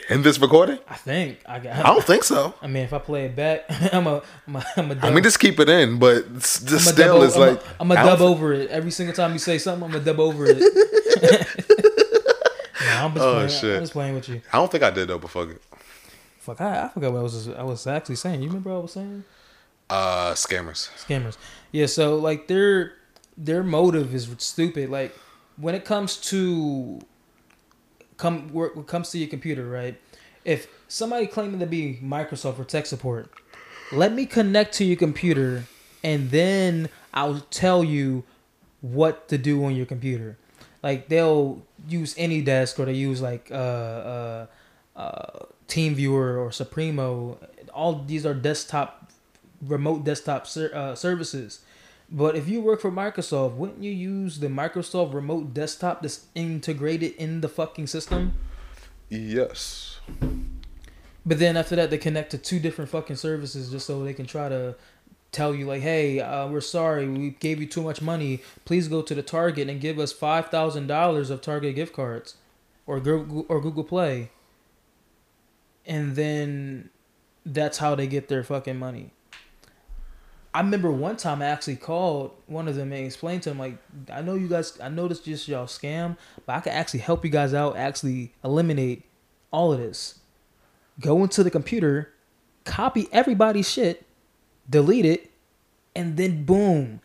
in 0.09 0.21
this 0.21 0.39
recording? 0.39 0.79
I 0.87 0.95
think 0.95 1.39
I 1.45 1.59
got. 1.59 1.77
I 1.77 1.93
don't 1.93 2.03
think 2.03 2.23
so. 2.23 2.53
I 2.61 2.67
mean, 2.67 2.83
if 2.83 2.93
I 2.93 2.99
play 2.99 3.25
it 3.25 3.35
back, 3.35 3.65
I'm 3.93 4.07
a, 4.07 4.21
I'm 4.47 4.55
a, 4.55 4.65
I'm 4.77 4.91
a 4.91 4.95
dub, 4.95 5.05
I 5.05 5.09
mean, 5.11 5.23
just 5.23 5.39
keep 5.39 5.59
it 5.59 5.69
in, 5.69 5.99
but 5.99 6.31
just 6.33 6.93
still 6.93 7.19
dub, 7.19 7.23
is 7.23 7.37
like 7.37 7.61
I'm 7.79 7.91
a, 7.91 7.95
I'm 7.95 8.05
a 8.05 8.09
dub 8.09 8.21
over 8.21 8.53
it 8.53 8.69
every 8.69 8.91
single 8.91 9.15
time 9.15 9.33
you 9.33 9.39
say 9.39 9.57
something. 9.57 9.89
I'm 9.89 9.95
a 9.95 9.99
dub 9.99 10.19
over 10.19 10.45
it. 10.47 10.57
nah, 12.81 13.05
I'm 13.05 13.13
just, 13.13 13.23
Oh, 13.23 13.33
playing, 13.33 13.49
shit. 13.49 13.75
I'm 13.75 13.83
just 13.83 13.93
playing 13.93 14.15
with 14.15 14.29
you. 14.29 14.41
I 14.51 14.57
don't 14.57 14.71
think 14.71 14.83
I 14.83 14.91
did 14.91 15.07
though. 15.07 15.19
But 15.19 15.29
fuck 15.29 15.49
it. 15.49 15.61
Fuck, 16.39 16.61
I, 16.61 16.85
I 16.85 16.87
forgot 16.89 17.13
what 17.13 17.19
I 17.19 17.23
was 17.23 17.47
I 17.49 17.63
was 17.63 17.87
actually 17.87 18.15
saying. 18.15 18.41
You 18.41 18.47
remember 18.47 18.71
what 18.71 18.77
I 18.77 18.81
was 18.81 18.91
saying? 18.93 19.23
Uh, 19.89 20.33
scammers. 20.33 20.89
Scammers. 20.97 21.37
Yeah, 21.71 21.85
so 21.85 22.15
like 22.15 22.47
their 22.47 22.93
their 23.37 23.63
motive 23.63 24.13
is 24.13 24.33
stupid. 24.39 24.89
Like 24.89 25.15
when 25.57 25.75
it 25.75 25.85
comes 25.85 26.17
to 26.29 26.99
come 28.17 28.51
work 28.53 28.87
comes 28.87 29.09
to 29.11 29.17
your 29.17 29.29
computer, 29.29 29.67
right? 29.67 29.99
If 30.45 30.67
somebody 30.87 31.27
claiming 31.27 31.59
to 31.59 31.65
be 31.65 31.99
Microsoft 32.03 32.59
or 32.59 32.65
tech 32.65 32.85
support, 32.85 33.31
let 33.91 34.13
me 34.13 34.25
connect 34.25 34.73
to 34.75 34.85
your 34.85 34.97
computer 34.97 35.65
and 36.03 36.31
then 36.31 36.89
I'll 37.13 37.41
tell 37.49 37.83
you 37.83 38.23
what 38.81 39.29
to 39.29 39.37
do 39.37 39.63
on 39.63 39.75
your 39.75 39.85
computer. 39.85 40.37
Like 40.81 41.07
they'll 41.07 41.63
use 41.87 42.13
AnyDesk, 42.15 42.77
or 42.77 42.85
they 42.85 42.93
use 42.93 43.21
like 43.21 43.49
uh 43.49 43.55
uh 43.55 44.45
uh 44.95 45.45
TeamViewer 45.69 46.37
or 46.37 46.51
Supremo. 46.51 47.39
All 47.73 48.03
these 48.05 48.25
are 48.25 48.33
desktop 48.33 49.11
remote 49.61 50.03
desktop 50.03 50.45
ser- 50.45 50.71
uh, 50.75 50.95
services. 50.95 51.61
But 52.15 52.35
if 52.35 52.47
you 52.47 52.61
work 52.61 52.79
for 52.79 52.91
Microsoft, 52.91 53.55
wouldn't 53.55 53.83
you 53.83 53.89
use 53.89 54.37
the 54.37 54.47
Microsoft 54.47 55.15
remote 55.15 55.51
desktop 55.51 56.03
that's 56.03 56.27
integrated 56.35 57.15
in 57.15 57.41
the 57.41 57.49
fucking 57.49 57.87
system? 57.87 58.33
Yes. 59.09 59.99
But 61.25 61.39
then 61.39 61.57
after 61.57 61.75
that, 61.75 61.89
they 61.89 61.97
connect 61.97 62.29
to 62.31 62.37
two 62.37 62.59
different 62.59 62.91
fucking 62.91 63.15
services 63.15 63.71
just 63.71 63.87
so 63.87 64.03
they 64.03 64.13
can 64.13 64.27
try 64.27 64.47
to 64.47 64.75
tell 65.31 65.55
you 65.55 65.65
like, 65.65 65.81
"Hey, 65.81 66.19
uh, 66.19 66.47
we're 66.49 66.61
sorry, 66.61 67.07
we 67.07 67.31
gave 67.31 67.59
you 67.59 67.65
too 67.65 67.81
much 67.81 67.99
money. 67.99 68.41
Please 68.63 68.87
go 68.87 69.01
to 69.01 69.15
the 69.15 69.23
Target 69.23 69.67
and 69.67 69.81
give 69.81 69.97
us 69.97 70.11
five 70.11 70.49
thousand 70.49 70.85
dollars 70.85 71.31
of 71.31 71.41
Target 71.41 71.73
gift 71.73 71.93
cards, 71.93 72.35
or 72.85 72.99
Google 72.99 73.47
or 73.49 73.59
Google 73.59 73.83
Play." 73.83 74.29
And 75.85 76.15
then 76.15 76.91
that's 77.43 77.79
how 77.79 77.95
they 77.95 78.05
get 78.05 78.27
their 78.27 78.43
fucking 78.43 78.77
money. 78.77 79.11
I 80.53 80.61
remember 80.61 80.91
one 80.91 81.17
time 81.17 81.41
I 81.41 81.45
actually 81.45 81.77
called 81.77 82.31
one 82.45 82.67
of 82.67 82.75
them 82.75 82.91
and 82.91 83.05
explained 83.05 83.41
to 83.43 83.49
them 83.49 83.57
like, 83.57 83.77
I 84.11 84.21
know 84.21 84.35
you 84.35 84.47
guys, 84.47 84.79
I 84.79 84.89
know 84.89 85.07
this 85.07 85.19
just 85.19 85.47
y'all 85.47 85.65
scam, 85.65 86.15
but 86.45 86.53
I 86.53 86.59
can 86.59 86.73
actually 86.73 86.99
help 86.99 87.25
you 87.25 87.31
guys 87.31 87.53
out, 87.55 87.75
actually 87.75 88.33
eliminate 88.43 89.03
all 89.51 89.73
of 89.73 89.79
this. 89.79 90.19
Go 90.99 91.23
into 91.23 91.43
the 91.43 91.49
computer, 91.49 92.13
copy 92.65 93.07
everybody's 93.11 93.69
shit, 93.69 94.05
delete 94.69 95.05
it, 95.05 95.31
and 95.95 96.17
then 96.17 96.43
boom. 96.43 97.01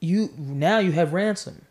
You 0.00 0.30
now 0.36 0.78
you 0.78 0.92
have 0.92 1.12
ransom. 1.12 1.64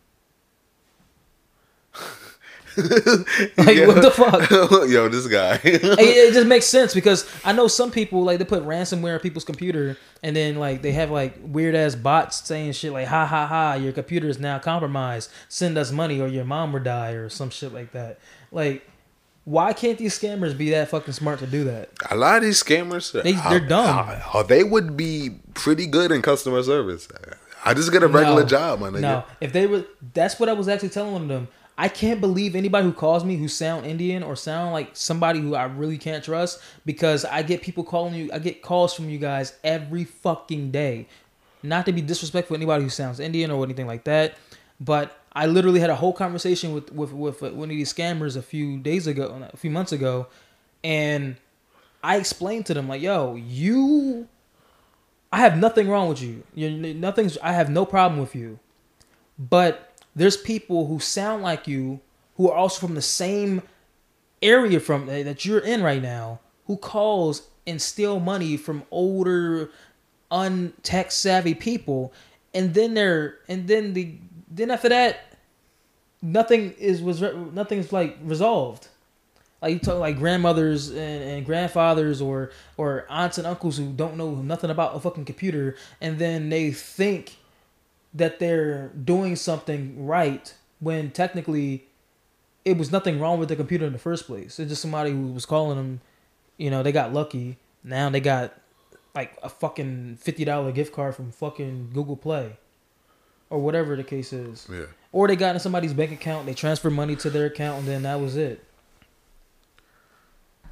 Like, 3.57 3.87
what 3.87 4.01
the 4.01 4.11
fuck? 4.13 4.49
Yo, 4.89 5.09
this 5.09 5.27
guy. 5.27 5.59
it, 5.63 5.83
it 5.83 6.33
just 6.33 6.47
makes 6.47 6.65
sense 6.65 6.93
because 6.93 7.25
I 7.43 7.51
know 7.53 7.67
some 7.67 7.91
people 7.91 8.23
like 8.23 8.39
they 8.39 8.45
put 8.45 8.63
ransomware 8.63 9.15
on 9.15 9.19
people's 9.19 9.43
computer 9.45 9.97
and 10.23 10.35
then 10.35 10.55
like 10.57 10.81
they 10.81 10.91
have 10.93 11.09
like 11.11 11.37
weird 11.41 11.75
ass 11.75 11.95
bots 11.95 12.45
saying 12.47 12.71
shit 12.73 12.91
like 12.91 13.07
ha 13.07 13.25
ha 13.25 13.45
ha 13.47 13.73
your 13.73 13.91
computer 13.93 14.27
is 14.27 14.39
now 14.39 14.59
compromised 14.59 15.29
send 15.49 15.77
us 15.77 15.91
money 15.91 16.19
or 16.21 16.27
your 16.27 16.45
mom 16.45 16.73
will 16.73 16.79
die 16.83 17.11
or 17.11 17.29
some 17.29 17.49
shit 17.49 17.73
like 17.73 17.91
that 17.91 18.19
like 18.51 18.87
why 19.43 19.71
can't 19.73 19.97
these 19.97 20.17
scammers 20.19 20.57
be 20.57 20.69
that 20.71 20.89
fucking 20.89 21.13
smart 21.13 21.39
to 21.39 21.47
do 21.47 21.63
that 21.63 21.89
a 22.11 22.15
lot 22.15 22.37
of 22.37 22.43
these 22.43 22.61
scammers, 22.61 23.11
They- 23.11 23.31
they're 23.33 23.59
dumb. 23.67 24.21
uh, 24.33 24.43
they 24.43 24.63
would 24.63 24.97
be 24.97 25.39
pretty 25.53 25.85
good 25.87 26.11
in 26.11 26.21
customer 26.21 26.61
service. 26.63 27.07
I 27.65 27.73
just 27.73 27.91
get 27.91 28.03
a 28.03 28.07
regular 28.07 28.41
No. 28.43 28.47
job, 28.47 28.79
my 28.79 28.89
nigga. 28.89 29.01
no 29.01 29.23
if 29.41 29.51
they 29.53 29.67
were 29.67 29.85
that's 30.13 30.39
what 30.39 30.49
I 30.49 30.53
was 30.53 30.67
actually 30.67 30.89
telling 30.89 31.27
them 31.27 31.47
I 31.77 31.89
can't 31.89 32.19
believe 32.19 32.55
anybody 32.55 32.85
who 32.85 32.93
calls 32.93 33.23
me 33.23 33.37
who 33.37 33.47
sound 33.47 33.85
Indian 33.85 34.23
or 34.23 34.35
sound 34.35 34.73
like 34.73 34.95
somebody 34.95 35.39
who 35.39 35.53
I 35.53 35.65
really 35.65 35.99
can't 35.99 36.23
trust 36.23 36.59
because 36.85 37.23
I 37.23 37.43
get 37.43 37.61
people 37.61 37.83
calling 37.83 38.15
you. 38.15 38.31
I 38.33 38.39
get 38.39 38.63
calls 38.63 38.95
from 38.95 39.09
you 39.09 39.19
guys 39.19 39.53
every 39.63 40.03
fucking 40.03 40.71
day. 40.71 41.07
Not 41.61 41.85
to 41.85 41.93
be 41.93 42.01
disrespectful 42.01 42.55
to 42.55 42.57
anybody 42.57 42.83
who 42.83 42.89
sounds 42.89 43.19
Indian 43.19 43.51
or 43.51 43.63
anything 43.63 43.85
like 43.85 44.05
that, 44.05 44.37
but 44.79 45.19
I 45.33 45.45
literally 45.45 45.79
had 45.79 45.91
a 45.91 45.95
whole 45.95 46.13
conversation 46.13 46.73
with 46.73 46.91
with 46.91 47.11
with 47.13 47.41
one 47.41 47.69
of 47.69 47.69
these 47.69 47.93
scammers 47.93 48.35
a 48.35 48.41
few 48.41 48.79
days 48.79 49.05
ago, 49.05 49.47
a 49.53 49.57
few 49.57 49.69
months 49.69 49.91
ago, 49.91 50.27
and 50.83 51.35
I 52.03 52.17
explained 52.17 52.65
to 52.67 52.73
them 52.73 52.87
like, 52.87 53.03
"Yo, 53.03 53.35
you, 53.35 54.27
I 55.31 55.37
have 55.37 55.55
nothing 55.57 55.89
wrong 55.89 56.09
with 56.09 56.23
you. 56.23 56.43
You 56.55 56.71
nothing's. 56.95 57.37
I 57.39 57.53
have 57.53 57.69
no 57.69 57.85
problem 57.85 58.19
with 58.19 58.33
you, 58.33 58.57
but." 59.37 59.83
There's 60.17 60.35
people 60.35 60.87
who 60.87 60.99
sound 60.99 61.43
like 61.43 61.67
you 61.67 61.99
who 62.35 62.49
are 62.49 62.57
also 62.57 62.85
from 62.85 62.95
the 62.95 63.01
same 63.01 63.61
area 64.41 64.79
from 64.79 65.07
eh, 65.09 65.23
that 65.23 65.45
you're 65.45 65.59
in 65.59 65.81
right 65.83 66.01
now 66.01 66.39
who 66.65 66.75
calls 66.75 67.47
and 67.67 67.81
steal 67.81 68.19
money 68.19 68.57
from 68.57 68.83
older 68.89 69.69
untech 70.31 71.11
savvy 71.11 71.53
people. 71.53 72.11
And 72.53 72.73
then 72.73 72.95
they're 72.95 73.37
and 73.47 73.67
then 73.67 73.93
the 73.93 74.15
then 74.49 74.71
after 74.71 74.89
that 74.89 75.37
nothing 76.21 76.73
is 76.79 77.01
was 77.01 77.21
nothing's 77.21 77.93
like 77.93 78.17
resolved. 78.23 78.87
Like 79.61 79.73
you 79.73 79.79
talk 79.79 79.99
like 79.99 80.17
grandmothers 80.17 80.89
and, 80.89 81.23
and 81.23 81.45
grandfathers 81.45 82.21
or 82.21 82.51
or 82.75 83.05
aunts 83.09 83.37
and 83.37 83.45
uncles 83.45 83.77
who 83.77 83.91
don't 83.91 84.17
know 84.17 84.35
nothing 84.35 84.71
about 84.71 84.95
a 84.95 84.99
fucking 84.99 85.25
computer 85.25 85.75
and 86.01 86.17
then 86.17 86.49
they 86.49 86.71
think 86.71 87.37
that 88.13 88.39
they're 88.39 88.89
doing 88.89 89.35
something 89.35 90.05
right 90.05 90.53
when 90.79 91.11
technically 91.11 91.87
it 92.65 92.77
was 92.77 92.91
nothing 92.91 93.19
wrong 93.19 93.39
with 93.39 93.49
the 93.49 93.55
computer 93.55 93.85
in 93.85 93.93
the 93.93 93.99
first 93.99 94.25
place. 94.25 94.59
It's 94.59 94.69
just 94.69 94.81
somebody 94.81 95.11
who 95.11 95.27
was 95.27 95.45
calling 95.45 95.77
them, 95.77 96.01
you 96.57 96.69
know, 96.69 96.83
they 96.83 96.91
got 96.91 97.13
lucky. 97.13 97.57
Now 97.83 98.09
they 98.09 98.19
got 98.19 98.53
like 99.15 99.37
a 99.41 99.49
fucking 99.49 100.17
fifty 100.19 100.45
dollar 100.45 100.71
gift 100.71 100.93
card 100.93 101.15
from 101.15 101.31
fucking 101.31 101.91
Google 101.93 102.17
Play. 102.17 102.57
Or 103.49 103.59
whatever 103.59 103.95
the 103.95 104.03
case 104.03 104.33
is. 104.33 104.67
Yeah. 104.69 104.87
Or 105.13 105.29
they 105.29 105.37
got 105.37 105.55
in 105.55 105.61
somebody's 105.61 105.93
bank 105.93 106.11
account, 106.11 106.45
they 106.45 106.53
transfer 106.53 106.89
money 106.89 107.15
to 107.15 107.29
their 107.29 107.45
account 107.45 107.79
and 107.79 107.87
then 107.87 108.03
that 108.03 108.19
was 108.19 108.35
it. 108.35 108.61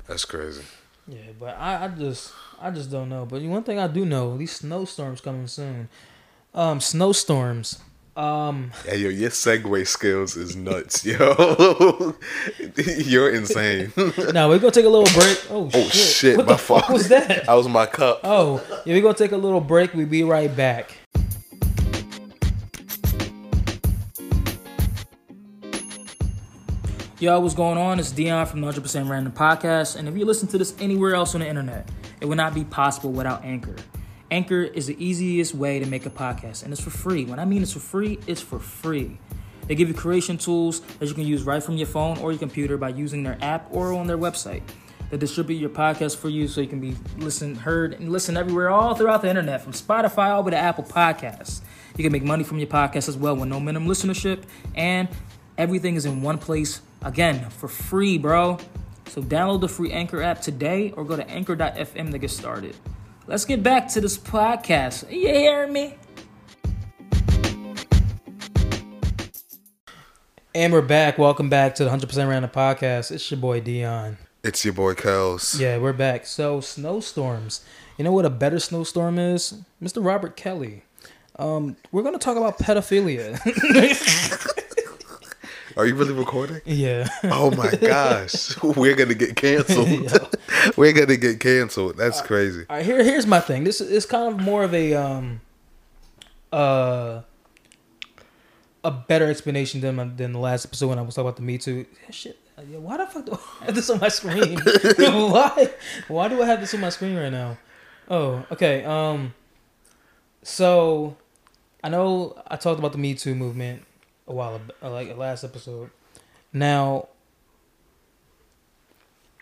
That's 0.08 0.26
crazy. 0.26 0.64
Yeah, 1.08 1.32
but 1.40 1.56
I, 1.58 1.86
I 1.86 1.88
just 1.88 2.34
I 2.60 2.72
just 2.72 2.92
don't 2.92 3.10
know. 3.10 3.26
But 3.26 3.42
one 3.44 3.64
thing 3.64 3.80
I 3.80 3.88
do 3.88 4.06
know, 4.06 4.38
these 4.38 4.52
snowstorms 4.52 5.22
coming 5.22 5.48
soon. 5.48 5.88
Um, 6.56 6.80
snowstorms. 6.80 7.80
Um, 8.16 8.72
Yeah, 8.88 8.94
yo, 8.94 9.10
your 9.10 9.30
segue 9.30 9.86
skills 9.88 10.38
is 10.38 10.56
nuts, 10.56 11.06
yo. 11.06 12.16
You're 12.78 13.30
insane. 13.36 13.92
now 14.32 14.48
we're 14.48 14.60
gonna 14.60 14.72
take 14.72 14.86
a 14.86 14.90
little 14.90 15.14
break. 15.22 15.38
Oh, 15.50 15.70
Oh 15.74 15.90
shit! 15.90 15.94
shit, 15.94 16.38
what 16.38 16.46
my 16.46 16.54
the 16.54 16.58
fuck 16.58 16.88
was 16.90 17.10
that? 17.10 17.28
That 17.46 17.54
was 17.54 17.68
my 17.68 17.86
cup. 17.86 18.22
Oh, 18.24 18.64
yeah, 18.86 18.94
we're 18.96 19.02
gonna 19.02 19.16
take 19.16 19.34
a 19.34 19.38
little 19.38 19.60
break. 19.60 19.94
We'll 19.94 20.08
be 20.08 20.24
right 20.24 20.54
back. 20.56 20.98
Yo, 27.20 27.40
what's 27.40 27.56
going 27.56 27.78
on? 27.78 28.00
It's 28.00 28.12
Dion 28.12 28.46
from 28.46 28.62
the 28.62 28.68
100% 28.68 29.10
Random 29.10 29.32
Podcast. 29.34 29.96
And 29.96 30.08
if 30.08 30.18
you 30.18 30.26
listen 30.26 30.48
to 30.50 30.58
this 30.58 30.76
anywhere 30.80 31.16
else 31.16 31.34
on 31.34 31.42
the 31.42 31.48
internet, 31.48 31.90
it 32.20 32.26
would 32.26 32.38
not 32.38 32.54
be 32.54 32.64
possible 32.66 33.12
without 33.12 33.44
Anchor. 33.44 33.76
Anchor 34.32 34.64
is 34.64 34.88
the 34.88 35.04
easiest 35.04 35.54
way 35.54 35.80
to 35.80 35.86
make 35.86 36.06
a 36.06 36.10
podcast, 36.10 36.64
and 36.64 36.74
it's 36.74 36.82
for 36.82 36.90
free. 36.90 37.26
When 37.26 37.38
I 37.38 37.46
mean 37.46 37.62
it's 37.62 37.74
for 37.74 37.80
free, 37.80 38.20
it's 38.26 38.42
for 38.42 38.60
free. 38.60 39.20
They 39.68 39.76
give 39.76 39.88
you 39.88 39.94
creation 39.94 40.38
tools 40.38 40.80
that 40.80 41.08
you 41.08 41.14
can 41.14 41.26
use 41.26 41.44
right 41.44 41.62
from 41.62 41.78
your 41.78 41.88
phone 41.88 42.18
or 42.18 42.32
your 42.32 42.40
computer 42.40 42.78
by 42.78 42.90
using 42.90 43.24
their 43.24 43.38
app 43.42 43.68
or 43.72 43.94
on 43.94 44.08
their 44.08 44.18
website. 44.18 44.64
They 45.12 45.18
distribute 45.18 45.58
your 45.58 45.70
podcast 45.70 46.18
for 46.18 46.30
you 46.30 46.48
so 46.48 46.62
you 46.62 46.68
can 46.68 46.80
be 46.80 46.96
listened, 47.18 47.58
heard, 47.58 47.94
and 47.94 48.12
listened 48.12 48.38
everywhere 48.38 48.70
all 48.70 48.96
throughout 48.96 49.22
the 49.22 49.30
internet, 49.30 49.62
from 49.62 49.74
Spotify 49.74 50.32
all 50.32 50.42
the 50.42 50.48
way 50.48 50.52
to 50.52 50.58
Apple 50.58 50.84
Podcasts. 50.84 51.62
You 51.96 52.04
can 52.04 52.12
make 52.12 52.24
money 52.24 52.44
from 52.44 52.58
your 52.58 52.68
podcast 52.68 53.08
as 53.08 53.16
well 53.16 53.36
with 53.36 53.48
no 53.48 53.60
minimum 53.60 53.88
listenership, 53.88 54.44
and 54.74 55.08
everything 55.58 55.96
is 55.96 56.06
in 56.06 56.24
one 56.24 56.40
place 56.40 56.82
again 57.04 57.48
for 57.52 57.68
free, 57.68 58.18
bro. 58.18 58.58
So 59.08 59.22
download 59.22 59.62
the 59.62 59.70
free 59.70 59.92
Anchor 59.92 60.24
app 60.24 60.42
today 60.42 60.92
or 60.98 61.06
go 61.06 61.16
to 61.16 61.28
anchor.fm 61.30 62.12
to 62.12 62.18
get 62.18 62.32
started. 62.32 62.76
Let's 63.28 63.44
get 63.44 63.64
back 63.64 63.88
to 63.90 64.02
this 64.02 64.20
podcast. 64.20 65.12
You 65.12 65.28
hear 65.28 65.66
me? 65.66 65.96
And 70.54 70.72
we're 70.72 70.84
back. 70.84 71.18
Welcome 71.18 71.50
back 71.50 71.74
to 71.76 71.84
the 71.84 71.90
100% 71.90 72.30
Random 72.30 72.52
Podcast. 72.52 73.10
It's 73.10 73.30
your 73.32 73.40
boy 73.40 73.62
Dion. 73.62 74.20
It's 74.44 74.64
your 74.64 74.76
boy 74.76 74.94
Kels. 74.94 75.60
Yeah, 75.60 75.80
we're 75.80 75.92
back. 75.92 76.28
So, 76.28 76.62
snowstorms. 76.62 77.66
You 77.98 78.04
know 78.04 78.12
what 78.12 78.26
a 78.26 78.30
better 78.30 78.60
snowstorm 78.60 79.18
is? 79.18 79.56
Mr. 79.82 80.06
Robert 80.06 80.36
Kelly. 80.36 80.84
Um, 81.40 81.78
we're 81.92 82.04
going 82.04 82.14
to 82.14 82.20
talk 82.20 82.38
about 82.38 82.60
pedophilia. 82.60 83.42
Are 85.78 85.86
you 85.86 85.96
really 85.96 86.14
recording? 86.14 86.62
yeah. 86.66 87.08
Oh 87.26 87.52
my 87.52 87.70
gosh. 87.82 88.62
We're 88.64 88.96
gonna 88.96 89.14
get 89.14 89.36
canceled. 89.36 89.90
We're 90.78 90.94
gonna 90.94 91.18
get 91.18 91.40
canceled. 91.40 91.98
That's 91.98 92.22
crazy. 92.22 92.66
All 92.70 92.78
right, 92.78 92.86
here, 92.86 93.04
here's 93.04 93.28
my 93.28 93.40
thing. 93.42 93.64
This 93.66 93.82
is 93.82 94.06
kind 94.06 94.34
of 94.34 94.40
more 94.40 94.64
of 94.64 94.74
a 94.74 94.94
um, 94.94 95.42
uh, 96.54 97.22
a 98.84 98.92
better 98.92 99.30
explanation 99.30 99.82
than 99.82 100.16
than 100.16 100.32
the 100.32 100.40
last 100.40 100.66
episode 100.66 100.88
when 100.88 101.00
I 101.00 101.02
was 101.02 101.16
talking 101.16 101.28
about 101.28 101.36
the 101.38 101.42
Me 101.44 101.58
Too. 101.58 101.86
Shit, 102.10 102.40
yeah, 102.70 102.78
why 102.78 102.98
the 102.98 103.06
fuck 103.08 103.26
do 103.26 103.38
I 103.62 103.66
have 103.66 103.76
this 103.76 103.90
on 103.90 104.00
my 104.00 104.08
screen? 104.10 104.58
why? 104.98 105.74
Why 106.08 106.28
do 106.30 106.42
I 106.42 106.46
have 106.46 106.62
this 106.62 106.74
on 106.74 106.80
my 106.80 106.90
screen 106.90 107.18
right 107.18 107.32
now? 107.32 107.58
Oh, 108.10 108.46
okay. 108.52 108.86
Um, 108.86 109.34
so 110.42 111.18
I 111.84 111.90
know 111.90 112.42
I 112.48 112.56
talked 112.56 112.80
about 112.80 112.94
the 112.94 112.98
Me 112.98 113.14
Too 113.16 113.36
movement 113.36 113.84
a 114.28 114.34
while, 114.34 114.62
uh, 114.82 114.90
like 114.90 115.16
last 115.18 115.44
episode. 115.44 115.90
Now, 116.52 117.08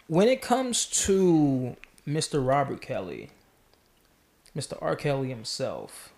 when 0.08 0.28
it 0.28 0.42
comes 0.42 0.86
to 1.06 1.76
Mr. 2.08 2.46
Robert 2.46 2.82
Kelly, 2.82 3.30
Mr. 4.56 4.78
R. 4.82 4.96
Kelly 4.96 5.30
himself, 5.30 6.14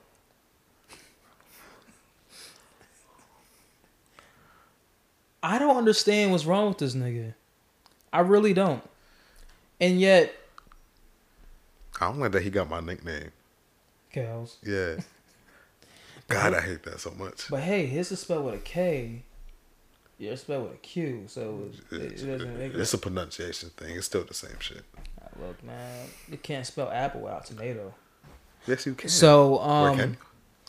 I 5.43 5.59
don't 5.59 5.77
understand 5.77 6.31
what's 6.31 6.45
wrong 6.45 6.69
with 6.69 6.79
this 6.79 6.95
nigga. 6.95 7.35
I 8.11 8.21
really 8.21 8.53
don't. 8.53 8.81
And 9.79 9.99
yet, 9.99 10.33
I 11.99 12.07
don't 12.07 12.19
like 12.19 12.31
that 12.31 12.41
he 12.41 12.49
got 12.49 12.69
my 12.69 12.79
nickname. 12.79 13.31
Kels. 14.13 14.55
Yeah. 14.63 15.03
God, 16.27 16.53
I 16.53 16.61
hate 16.61 16.83
that 16.83 16.99
so 16.99 17.11
much. 17.11 17.49
But 17.49 17.61
hey, 17.61 17.85
his 17.85 18.11
is 18.11 18.19
spelled 18.19 18.45
with 18.45 18.55
a 18.55 18.59
K. 18.59 19.23
Yours 20.17 20.41
spelled 20.41 20.63
with 20.63 20.73
a 20.73 20.77
Q, 20.77 21.25
so 21.27 21.69
it, 21.91 22.01
it 22.01 22.09
doesn't 22.25 22.57
make 22.57 22.73
It's 22.73 22.93
a 22.93 22.97
pronunciation 22.97 23.69
thing. 23.77 23.95
It's 23.97 24.05
still 24.05 24.23
the 24.23 24.33
same 24.33 24.57
shit. 24.59 24.83
Look, 25.39 25.61
man, 25.63 26.07
you 26.31 26.37
can't 26.37 26.65
spell 26.65 26.89
apple 26.89 27.21
without 27.21 27.45
tomato. 27.45 27.93
Yes, 28.65 28.85
you 28.85 28.93
can. 28.95 29.09
So, 29.09 29.59
um, 29.59 29.97
can? 29.97 30.17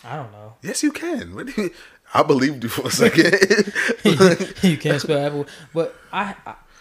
I 0.05 0.17
don't 0.17 0.33
know. 0.33 0.55
Yes, 0.63 0.83
you 0.83 0.91
can. 0.93 1.35
What 1.35 1.47
do 1.47 1.63
you- 1.63 1.71
I 2.15 2.23
believed 2.23 2.63
you 2.63 2.69
for 2.69 2.87
a 2.87 2.91
second. 2.91 3.73
you 4.63 4.77
can't 4.77 5.01
spell 5.01 5.19
apple, 5.27 5.47
but 5.75 5.95
I, 6.13 6.35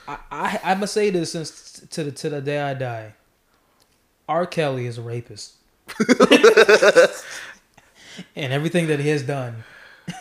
I, 0.07 0.17
I, 0.31 0.59
I 0.63 0.75
must 0.75 0.93
say 0.93 1.09
this 1.09 1.31
since 1.31 1.81
to 1.91 2.03
the 2.03 2.11
to 2.11 2.29
the 2.29 2.41
day 2.41 2.61
I 2.61 2.73
die. 2.75 3.13
R. 4.27 4.45
Kelly 4.47 4.85
is 4.87 4.97
a 4.97 5.01
rapist, 5.01 5.53
and 8.35 8.53
everything 8.53 8.87
that 8.87 8.99
he 8.99 9.09
has 9.09 9.23
done 9.23 9.63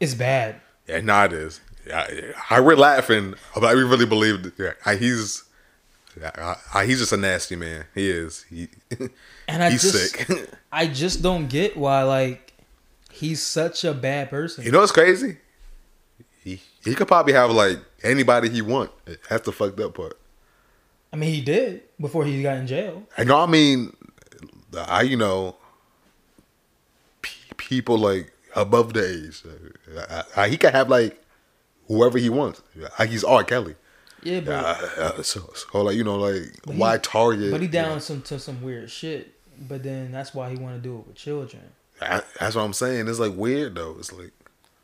is 0.00 0.14
bad. 0.14 0.56
yeah, 0.88 1.00
nah, 1.00 1.24
it 1.24 1.32
is. 1.32 1.60
Yeah, 1.86 2.32
I, 2.50 2.60
we're 2.60 2.76
laughing, 2.76 3.34
but 3.54 3.64
I 3.64 3.72
really 3.72 4.06
believe 4.06 4.52
Yeah, 4.58 4.72
I, 4.86 4.96
he's. 4.96 5.44
I, 6.22 6.54
I, 6.72 6.86
he's 6.86 7.00
just 7.00 7.12
a 7.12 7.16
nasty 7.16 7.56
man. 7.56 7.84
He 7.94 8.08
is. 8.08 8.44
He, 8.44 8.68
And 9.48 9.62
I 9.62 9.70
he's 9.70 9.82
just, 9.82 10.14
sick. 10.16 10.48
I 10.72 10.86
just 10.86 11.20
don't 11.22 11.48
get 11.48 11.76
why 11.76 12.02
like 12.04 12.54
he's 13.12 13.42
such 13.42 13.84
a 13.84 13.92
bad 13.92 14.30
person. 14.30 14.64
You 14.64 14.70
know 14.72 14.80
what's 14.80 14.92
crazy? 14.92 15.36
he 16.42 16.60
he 16.84 16.94
could 16.94 17.08
probably 17.08 17.32
have 17.34 17.50
like 17.50 17.78
anybody 18.02 18.48
he 18.48 18.62
want. 18.62 18.90
That's 19.28 19.44
the 19.44 19.52
fucked 19.52 19.78
up 19.80 19.94
part. 19.94 20.18
I 21.12 21.16
mean, 21.16 21.32
he 21.34 21.40
did 21.42 21.82
before 22.00 22.24
he 22.24 22.42
got 22.42 22.56
in 22.56 22.66
jail. 22.66 23.02
I 23.18 23.24
know. 23.24 23.38
I 23.40 23.46
mean, 23.46 23.94
I 24.76 25.02
you 25.02 25.16
know, 25.16 25.56
people 27.68 27.98
like 27.98 28.32
above 28.56 28.92
the 28.94 29.08
age. 29.26 29.42
I, 30.08 30.22
I, 30.42 30.48
he 30.48 30.56
could 30.56 30.72
have 30.72 30.88
like 30.88 31.22
whoever 31.88 32.18
he 32.18 32.28
wants. 32.30 32.62
Like 32.98 33.10
he's 33.10 33.24
R. 33.24 33.44
Kelly. 33.44 33.74
Yeah, 34.22 34.40
but 34.40 34.52
Uh, 34.52 35.22
so, 35.22 35.52
so 35.54 35.82
like 35.82 35.96
you 35.96 36.04
know 36.04 36.16
like 36.16 36.50
why 36.64 36.98
target? 36.98 37.50
but 37.50 37.60
he 37.60 37.68
down 37.68 37.88
you 37.88 37.94
know? 37.94 37.98
some 38.00 38.22
to 38.22 38.38
some 38.38 38.62
weird 38.62 38.90
shit. 38.90 39.32
But 39.68 39.82
then 39.84 40.10
that's 40.10 40.34
why 40.34 40.50
he 40.50 40.56
want 40.56 40.76
to 40.76 40.82
do 40.82 40.98
it 40.98 41.06
with 41.06 41.16
children. 41.16 41.62
I- 42.00 42.22
that's 42.40 42.56
what 42.56 42.62
I'm 42.62 42.72
saying. 42.72 43.06
It's 43.08 43.18
like 43.18 43.34
weird 43.36 43.74
though. 43.76 43.96
It's 43.98 44.12
like 44.12 44.32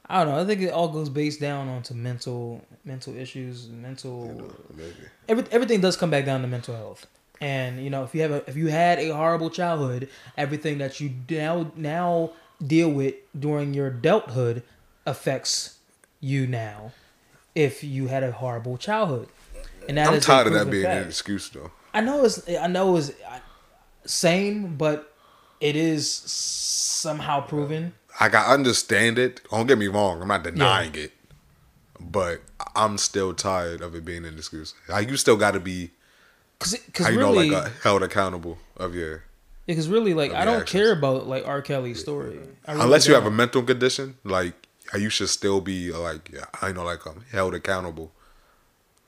I 0.09 0.25
don't 0.25 0.35
know. 0.35 0.41
I 0.41 0.45
think 0.45 0.61
it 0.61 0.73
all 0.73 0.89
goes 0.89 1.09
based 1.09 1.41
down 1.41 1.69
onto 1.69 1.95
mental 1.95 2.65
mental 2.85 3.17
issues, 3.17 3.69
mental 3.69 4.27
you 4.27 4.43
know, 4.43 4.55
maybe. 4.77 4.95
every, 5.29 5.45
everything 5.53 5.81
does 5.81 5.97
come 5.97 6.11
back 6.11 6.25
down 6.25 6.43
to 6.43 6.49
mental 6.49 6.75
health. 6.77 7.07
And 7.41 7.83
you 7.83 7.89
know, 7.91 8.05
if 8.05 8.15
you 8.15 8.21
have 8.23 8.31
a 8.33 8.45
if 8.49 8.57
you 8.57 8.67
had 8.69 8.99
a 8.99 9.09
horrible 9.15 9.49
childhood, 9.51 10.09
everything 10.37 10.79
that 10.79 11.01
you 11.01 11.13
now 11.29 11.73
now 11.77 12.33
deal 12.65 12.91
with 12.91 13.15
during 13.39 13.75
your 13.75 13.89
adulthood 13.89 14.63
affects 15.07 15.79
you 16.21 16.47
now. 16.47 16.93
If 17.55 17.83
you 17.83 18.07
had 18.07 18.23
a 18.23 18.31
horrible 18.31 18.79
childhood, 18.79 19.29
and 19.89 19.99
that 19.99 20.09
I'm 20.09 20.21
tired 20.21 20.47
of 20.47 20.53
that 20.53 20.71
being 20.71 20.87
an 20.87 21.07
excuse 21.07 21.49
though. 21.49 21.73
I 21.93 22.01
know 22.01 22.25
it's 22.25 22.49
I 22.49 22.69
know 22.69 22.97
it's 22.97 23.11
same, 24.05 24.77
but 24.77 25.13
it 25.61 25.77
is 25.77 26.11
somehow 26.11 27.41
proven. 27.41 27.95
Like 28.21 28.35
I 28.35 28.53
understand 28.53 29.19
it. 29.19 29.41
Don't 29.51 29.67
get 29.67 29.79
me 29.79 29.89
wrong. 29.89 30.23
I'm 30.23 30.29
not 30.29 30.45
denying 30.45 30.95
it, 30.95 31.13
but 31.99 32.43
I'm 32.77 32.99
still 32.99 33.35
tired 33.35 33.81
of 33.81 33.95
it 33.95 34.05
being 34.05 34.25
an 34.25 34.37
excuse. 34.37 34.75
Like 34.89 35.09
you 35.09 35.17
still 35.17 35.37
got 35.37 35.53
to 35.53 35.61
be, 35.61 35.91
Cause, 36.59 36.75
how 36.75 36.81
cause 36.93 37.13
you 37.13 37.19
really, 37.19 37.51
know, 37.51 37.59
like 37.59 37.67
uh, 37.67 37.71
held 37.83 38.03
accountable 38.03 38.59
of 38.77 38.95
your. 38.95 39.25
Because 39.71 39.89
really, 39.89 40.15
like 40.15 40.33
I 40.33 40.45
don't 40.45 40.63
actions. 40.63 40.71
care 40.71 40.93
about 40.93 41.27
like 41.27 41.47
R. 41.47 41.63
Kelly's 41.63 42.01
story. 42.01 42.39
Really 42.39 42.49
Unless 42.67 43.07
you 43.07 43.15
have 43.15 43.27
a 43.27 43.31
mental 43.31 43.63
condition, 43.63 44.17
like 44.25 44.55
you 44.99 45.09
should 45.09 45.29
still 45.29 45.61
be 45.61 45.93
like 45.93 46.31
I 46.63 46.73
know, 46.73 46.85
like 46.85 47.07
um, 47.07 47.25
held 47.33 47.55
accountable 47.55 48.13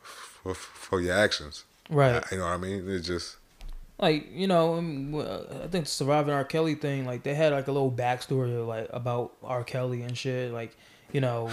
for, 0.01 0.55
for 0.55 1.01
your 1.01 1.17
actions. 1.17 1.65
right. 1.91 2.23
You 2.31 2.39
know 2.39 2.45
what 2.45 2.53
I 2.53 2.57
mean? 2.59 2.89
It's 2.89 3.07
just 3.07 3.37
like 3.99 4.27
you 4.33 4.49
know 4.49 4.75
um, 4.75 5.15
i 5.15 5.69
think 5.69 5.85
the 5.85 5.91
surviving 5.91 6.35
r 6.35 6.45
kelly 6.45 6.75
thing 6.75 7.07
like 7.07 7.23
they 7.23 7.35
had 7.35 7.53
like 7.53 7.69
a 7.69 7.73
little 7.73 7.91
backstory 7.91 8.67
like 8.67 8.89
about 8.91 9.33
r 9.45 9.63
kelly 9.63 10.03
and 10.03 10.19
shit 10.19 10.53
like 10.53 10.77
you 11.13 11.21
know 11.21 11.49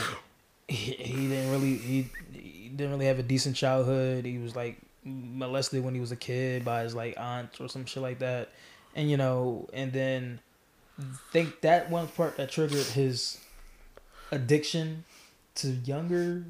he, 0.67 0.93
he 0.93 1.27
didn't 1.27 1.51
really 1.51 1.77
he, 1.77 2.09
he 2.33 2.69
didn't 2.69 2.91
really 2.91 3.05
have 3.05 3.19
a 3.19 3.23
decent 3.23 3.55
childhood 3.55 4.25
he 4.25 4.39
was 4.39 4.55
like 4.55 4.77
molested 5.03 5.83
when 5.83 5.93
he 5.93 6.01
was 6.01 6.11
a 6.11 6.15
kid 6.15 6.65
by 6.65 6.81
his 6.81 6.95
like 6.95 7.17
aunt 7.19 7.49
or 7.61 7.69
some 7.69 7.85
shit 7.85 8.01
like 8.01 8.19
that 8.19 8.49
and 8.99 9.09
you 9.09 9.17
know 9.17 9.67
and 9.73 9.93
then 9.93 10.39
think 11.31 11.61
that 11.61 11.89
one 11.89 12.07
part 12.07 12.37
that 12.37 12.49
triggered 12.51 12.85
his 12.87 13.39
addiction 14.31 15.05
to 15.55 15.67
younger 15.69 16.43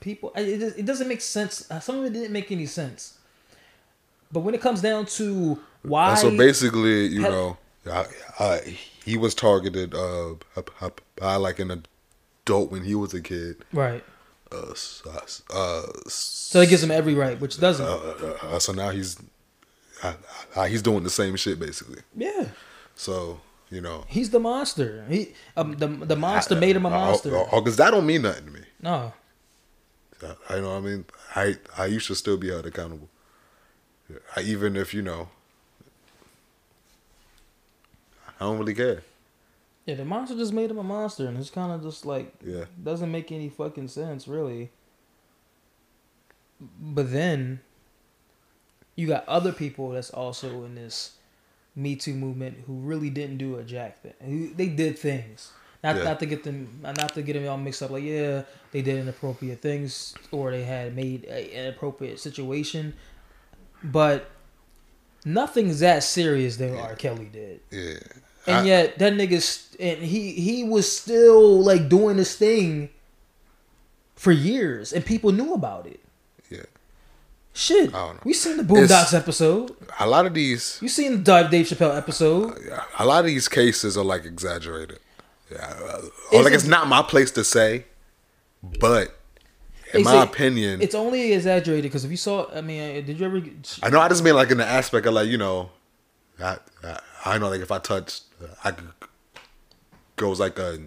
people 0.00 0.32
it, 0.36 0.62
it 0.78 0.86
doesn't 0.86 1.08
make 1.08 1.20
sense 1.20 1.66
some 1.80 1.98
of 1.98 2.04
it 2.04 2.12
didn't 2.12 2.32
make 2.32 2.52
any 2.52 2.66
sense 2.66 3.18
but 4.30 4.40
when 4.40 4.54
it 4.54 4.60
comes 4.60 4.80
down 4.82 5.06
to 5.06 5.58
why, 5.82 6.14
so 6.16 6.36
basically, 6.36 7.06
you 7.06 7.22
know, 7.22 7.56
I, 7.90 8.06
I, 8.38 8.78
he 9.04 9.16
was 9.16 9.34
targeted 9.34 9.94
uh 9.94 10.34
by 11.16 11.36
like 11.36 11.58
an 11.58 11.70
adult 12.44 12.70
when 12.70 12.84
he 12.84 12.94
was 12.94 13.14
a 13.14 13.22
kid. 13.22 13.64
right? 13.72 14.04
Uh, 14.50 14.74
uh, 15.06 15.20
uh, 15.54 15.82
So 16.08 16.60
it 16.60 16.68
gives 16.68 16.82
him 16.82 16.90
every 16.90 17.14
right, 17.14 17.38
which 17.38 17.60
doesn't. 17.60 17.86
uh, 17.86 17.90
uh, 17.90 18.38
uh, 18.42 18.58
so 18.58 18.72
now 18.72 18.90
he's 18.90 19.18
uh, 20.02 20.14
uh, 20.56 20.64
he's 20.64 20.82
doing 20.82 21.02
the 21.04 21.10
same 21.10 21.36
shit 21.36 21.58
basically. 21.58 22.02
yeah, 22.16 22.46
So 22.94 23.40
you 23.70 23.80
know, 23.80 24.04
he's 24.08 24.30
the 24.30 24.38
monster. 24.40 25.04
He 25.08 25.34
um, 25.56 25.76
the 25.76 25.86
the 25.88 26.16
monster 26.16 26.56
made 26.56 26.74
him 26.76 26.86
a 26.86 26.90
monster. 26.90 27.30
Because 27.52 27.76
that 27.76 27.90
don't 27.90 28.06
mean 28.06 28.22
nothing 28.22 28.46
to 28.46 28.50
me. 28.50 28.60
no, 28.80 29.12
I, 30.22 30.56
I 30.56 30.60
know. 30.60 30.70
what 30.70 30.76
I 30.76 30.80
mean, 30.80 31.04
I 31.36 31.56
I 31.76 31.86
you 31.86 31.98
should 31.98 32.16
still 32.16 32.36
be 32.38 32.48
held 32.48 32.66
accountable. 32.66 33.08
I, 34.36 34.40
even 34.40 34.74
if 34.76 34.94
you 34.94 35.02
know, 35.02 35.28
I 38.40 38.44
don't 38.44 38.58
really 38.58 38.74
care. 38.74 39.02
yeah, 39.84 39.96
the 39.96 40.04
monster 40.04 40.36
just 40.36 40.52
made 40.52 40.70
him 40.70 40.78
a 40.78 40.82
monster, 40.82 41.26
and 41.26 41.36
it's 41.38 41.50
kind 41.50 41.72
of 41.72 41.82
just 41.82 42.06
like 42.06 42.32
Yeah. 42.44 42.64
doesn't 42.82 43.10
make 43.10 43.30
any 43.32 43.48
fucking 43.48 43.88
sense, 43.88 44.26
really. 44.28 44.70
But 46.80 47.12
then 47.12 47.60
you 48.98 49.06
got 49.06 49.22
other 49.28 49.52
people 49.52 49.90
that's 49.90 50.10
also 50.10 50.64
in 50.64 50.74
this 50.74 51.12
Me 51.76 51.94
Too 51.94 52.14
movement 52.14 52.64
who 52.66 52.74
really 52.80 53.10
didn't 53.10 53.38
do 53.38 53.56
a 53.56 53.62
jack 53.62 54.02
thing. 54.02 54.14
Who- 54.24 54.52
They 54.54 54.66
did 54.68 54.98
things. 54.98 55.52
Not, 55.84 55.94
Yeah. 55.96 56.02
not 56.04 56.18
to 56.18 56.26
get 56.26 56.42
them, 56.42 56.80
not 56.82 57.14
to 57.14 57.22
get 57.22 57.34
them 57.34 57.48
all 57.48 57.56
mixed 57.56 57.80
up. 57.84 57.90
Like, 57.90 58.02
yeah, 58.02 58.42
they 58.72 58.82
did 58.82 58.96
inappropriate 58.98 59.62
things, 59.62 60.14
or 60.32 60.50
they 60.50 60.64
had 60.64 60.96
made 60.96 61.24
a, 61.26 61.54
an 61.54 61.66
inappropriate 61.66 62.18
situation, 62.18 62.94
but 63.84 64.28
nothing's 65.24 65.78
that 65.78 66.02
serious 66.02 66.56
that 66.56 66.76
R. 66.76 66.96
Kelly 66.96 67.28
did. 67.32 67.60
Yeah. 67.70 67.98
And 68.48 68.56
I- 68.56 68.64
yet 68.64 68.98
that 68.98 69.12
nigga's 69.12 69.76
and 69.78 69.98
he 70.02 70.32
he 70.32 70.64
was 70.64 70.90
still 70.90 71.62
like 71.62 71.88
doing 71.88 72.16
this 72.16 72.34
thing 72.34 72.90
for 74.16 74.32
years, 74.32 74.92
and 74.92 75.06
people 75.06 75.30
knew 75.30 75.54
about 75.54 75.86
it. 75.86 76.00
Shit, 77.58 77.88
I 77.92 77.98
don't 78.06 78.14
know. 78.14 78.20
we 78.24 78.34
seen 78.34 78.56
the 78.56 78.62
Boondocks 78.62 78.84
It's- 78.84 79.14
episode. 79.14 79.74
A 79.98 80.06
lot 80.06 80.26
of 80.26 80.34
these, 80.34 80.78
You 80.80 80.88
seen 80.88 81.24
the 81.24 81.42
Dave 81.42 81.66
Chappelle 81.66 81.96
episode. 81.96 82.56
a 82.98 83.04
lot 83.04 83.20
of 83.20 83.26
these 83.26 83.48
cases 83.48 83.96
are 83.98 84.04
like 84.04 84.24
exaggerated. 84.24 85.00
Yeah. 85.50 85.58
uh, 85.66 86.02
Or 86.32 86.42
like 86.44 86.52
it's 86.52 86.66
not 86.66 86.86
my 86.86 87.02
place 87.02 87.32
to 87.32 87.42
say, 87.42 87.86
but 88.62 89.18
in 89.92 90.04
my 90.04 90.22
opinion, 90.22 90.80
It's 90.80 90.94
only 90.94 91.32
exaggerated 91.32 91.82
because 91.84 92.04
if 92.04 92.12
you 92.12 92.16
saw, 92.16 92.46
I 92.54 92.60
mean, 92.60 92.80
uh, 92.98 93.00
did 93.04 93.18
you 93.18 93.26
ever? 93.26 93.42
I 93.82 93.90
know 93.90 93.98
I 94.00 94.08
just 94.08 94.22
mean 94.22 94.36
like 94.36 94.50
in 94.52 94.58
the 94.58 94.66
aspect 94.66 95.06
of 95.06 95.14
like 95.14 95.28
you 95.28 95.38
know, 95.38 95.70
I 96.40 96.58
I, 96.84 97.00
I 97.24 97.38
know 97.38 97.48
like 97.48 97.60
if 97.62 97.72
I 97.72 97.78
touch, 97.78 98.20
I 98.62 98.70
could 98.70 98.86
goes 100.14 100.38
like 100.38 100.58
a, 100.60 100.78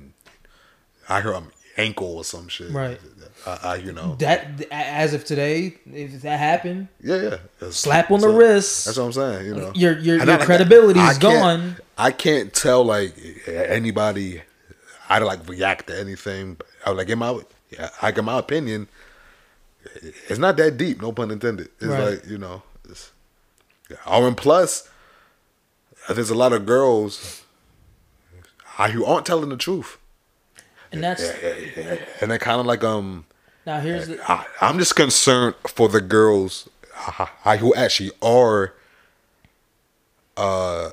I 1.09 1.19
hear 1.21 1.33
an 1.33 1.47
ankle 1.81 2.17
or 2.17 2.23
some 2.23 2.47
shit. 2.47 2.71
Right. 2.71 2.99
I, 3.45 3.59
I 3.63 3.75
you 3.77 3.91
know. 3.91 4.15
That 4.19 4.65
as 4.71 5.13
of 5.13 5.25
today, 5.25 5.75
if 5.91 6.21
that 6.21 6.37
happened, 6.39 6.87
Yeah, 7.01 7.15
yeah. 7.15 7.29
That's- 7.59 7.75
slap 7.77 8.11
on 8.11 8.19
the 8.21 8.27
so- 8.27 8.35
wrist. 8.35 8.85
That's 8.85 8.97
what 8.97 9.05
I'm 9.05 9.13
saying. 9.13 9.45
You 9.47 9.55
know, 9.55 9.71
Your- 9.75 9.97
your- 9.99 10.23
your 10.25 10.37
credibility 10.39 10.99
is 10.99 11.17
gone. 11.17 11.77
I 11.97 12.11
can't 12.11 12.53
tell 12.53 12.83
like 12.83 13.15
anybody. 13.47 14.41
I 15.09 15.19
don't 15.19 15.27
like 15.27 15.47
react 15.49 15.87
to 15.87 15.99
anything. 15.99 16.57
I 16.85 16.91
like 16.91 17.09
in 17.09 17.19
my, 17.19 17.39
yeah, 17.71 17.89
like 18.01 18.17
in 18.17 18.25
my 18.25 18.39
opinion, 18.39 18.87
it's 20.29 20.39
not 20.39 20.57
that 20.57 20.77
deep. 20.77 21.01
No 21.01 21.11
pun 21.11 21.31
intended. 21.31 21.69
It's 21.79 21.85
Right. 21.87 22.09
like 22.11 22.25
you 22.27 22.37
know, 22.37 22.61
it's, 22.89 23.11
oh, 24.05 24.25
and 24.27 24.37
plus, 24.37 24.87
there's 26.09 26.29
a 26.29 26.35
lot 26.35 26.53
of 26.53 26.65
girls 26.65 27.41
who 28.91 29.05
aren't 29.05 29.25
telling 29.25 29.49
the 29.49 29.57
truth, 29.57 29.97
and 30.91 31.03
that's 31.03 31.21
and 32.21 32.31
they 32.31 32.37
kind 32.37 32.59
of 32.59 32.65
like 32.65 32.83
um. 32.83 33.25
now 33.65 33.79
here's 33.79 34.07
the 34.07 34.19
I, 34.31 34.45
I'm 34.61 34.77
just 34.79 34.95
concerned 34.95 35.55
for 35.67 35.87
the 35.89 36.01
girls 36.01 36.69
who 37.59 37.73
actually 37.75 38.11
are 38.21 38.73
uh, 40.37 40.91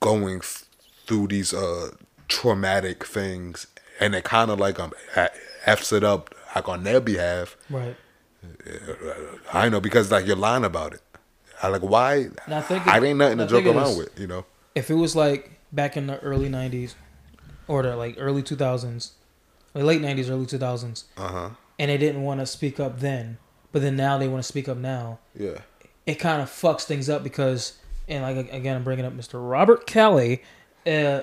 going 0.00 0.40
through 1.06 1.28
these 1.28 1.52
uh, 1.54 1.90
traumatic 2.28 3.04
things, 3.04 3.66
and 3.98 4.14
it 4.14 4.24
kind 4.24 4.50
of 4.50 4.58
like 4.58 4.78
um 4.78 4.92
f's 5.66 5.92
it 5.92 6.04
up 6.04 6.34
like 6.54 6.68
on 6.68 6.84
their 6.84 7.00
behalf. 7.00 7.56
right. 7.68 7.96
I 9.52 9.68
know 9.68 9.80
because 9.80 10.10
like 10.10 10.26
you're 10.26 10.36
lying 10.36 10.64
about 10.64 10.94
it. 10.94 11.02
I 11.62 11.68
like 11.68 11.82
why? 11.82 12.28
Now 12.48 12.62
think 12.62 12.86
I 12.86 12.96
of- 12.98 13.04
ain't 13.04 13.18
nothing 13.18 13.38
to 13.38 13.46
joke 13.46 13.66
around 13.66 13.88
this. 13.88 13.98
with, 13.98 14.20
you 14.20 14.26
know. 14.26 14.46
If 14.74 14.90
it 14.90 14.94
was 14.94 15.14
like 15.14 15.52
back 15.72 15.96
in 15.96 16.06
the 16.06 16.18
early 16.20 16.48
'90s 16.48 16.94
or 17.70 17.82
the 17.82 17.94
like 17.96 18.16
early 18.18 18.42
2000s, 18.42 19.10
like 19.74 19.84
late 19.84 20.00
'90s, 20.02 20.28
early 20.30 20.46
2000s, 20.46 21.04
Uh 21.16 21.28
huh. 21.28 21.50
and 21.78 21.90
they 21.90 21.96
didn't 21.96 22.22
want 22.22 22.40
to 22.40 22.46
speak 22.46 22.80
up 22.80 23.00
then, 23.00 23.38
but 23.72 23.80
then 23.82 23.94
now 23.96 24.18
they 24.18 24.26
want 24.28 24.42
to 24.42 24.48
speak 24.48 24.68
up 24.68 24.76
now. 24.76 25.18
Yeah. 25.38 25.58
it 26.06 26.16
kind 26.16 26.42
of 26.42 26.48
fucks 26.50 26.82
things 26.84 27.08
up 27.08 27.22
because, 27.22 27.78
and 28.08 28.22
like 28.22 28.52
again, 28.52 28.76
I'm 28.76 28.82
bringing 28.84 29.04
up 29.04 29.12
Mr. 29.16 29.34
Robert 29.34 29.86
Kelly. 29.86 30.42
Uh, 30.86 31.20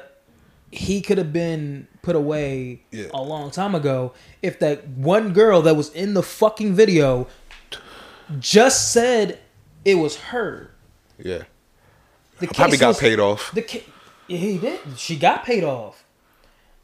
he 0.72 1.02
could 1.02 1.18
have 1.18 1.34
been 1.34 1.88
put 2.02 2.16
away 2.16 2.82
Yeah. 2.92 3.08
a 3.14 3.22
long 3.22 3.52
time 3.52 3.74
ago 3.76 4.14
if 4.42 4.60
that 4.60 4.88
one 4.88 5.34
girl 5.34 5.62
that 5.64 5.76
was 5.76 5.90
in 5.94 6.14
the 6.14 6.22
fucking 6.24 6.74
video 6.76 7.28
just 8.40 8.92
said 8.94 9.40
it 9.86 9.96
was 9.96 10.18
her. 10.18 10.72
Yeah. 11.18 11.44
The 12.40 12.48
probably 12.48 12.78
got 12.78 12.90
was- 12.90 13.00
paid 13.00 13.20
off. 13.20 13.52
The 13.54 13.82
yeah, 14.28 14.38
he 14.38 14.58
did. 14.58 14.80
She 14.98 15.16
got 15.18 15.44
paid 15.46 15.64
off. 15.64 16.04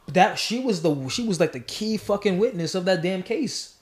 That 0.08 0.38
she 0.38 0.60
was 0.60 0.82
the 0.82 1.08
she 1.10 1.26
was 1.28 1.40
like 1.40 1.52
the 1.54 1.60
key 1.60 1.98
fucking 1.98 2.38
witness 2.38 2.76
of 2.76 2.86
that 2.86 3.02
damn 3.02 3.24
case. 3.24 3.76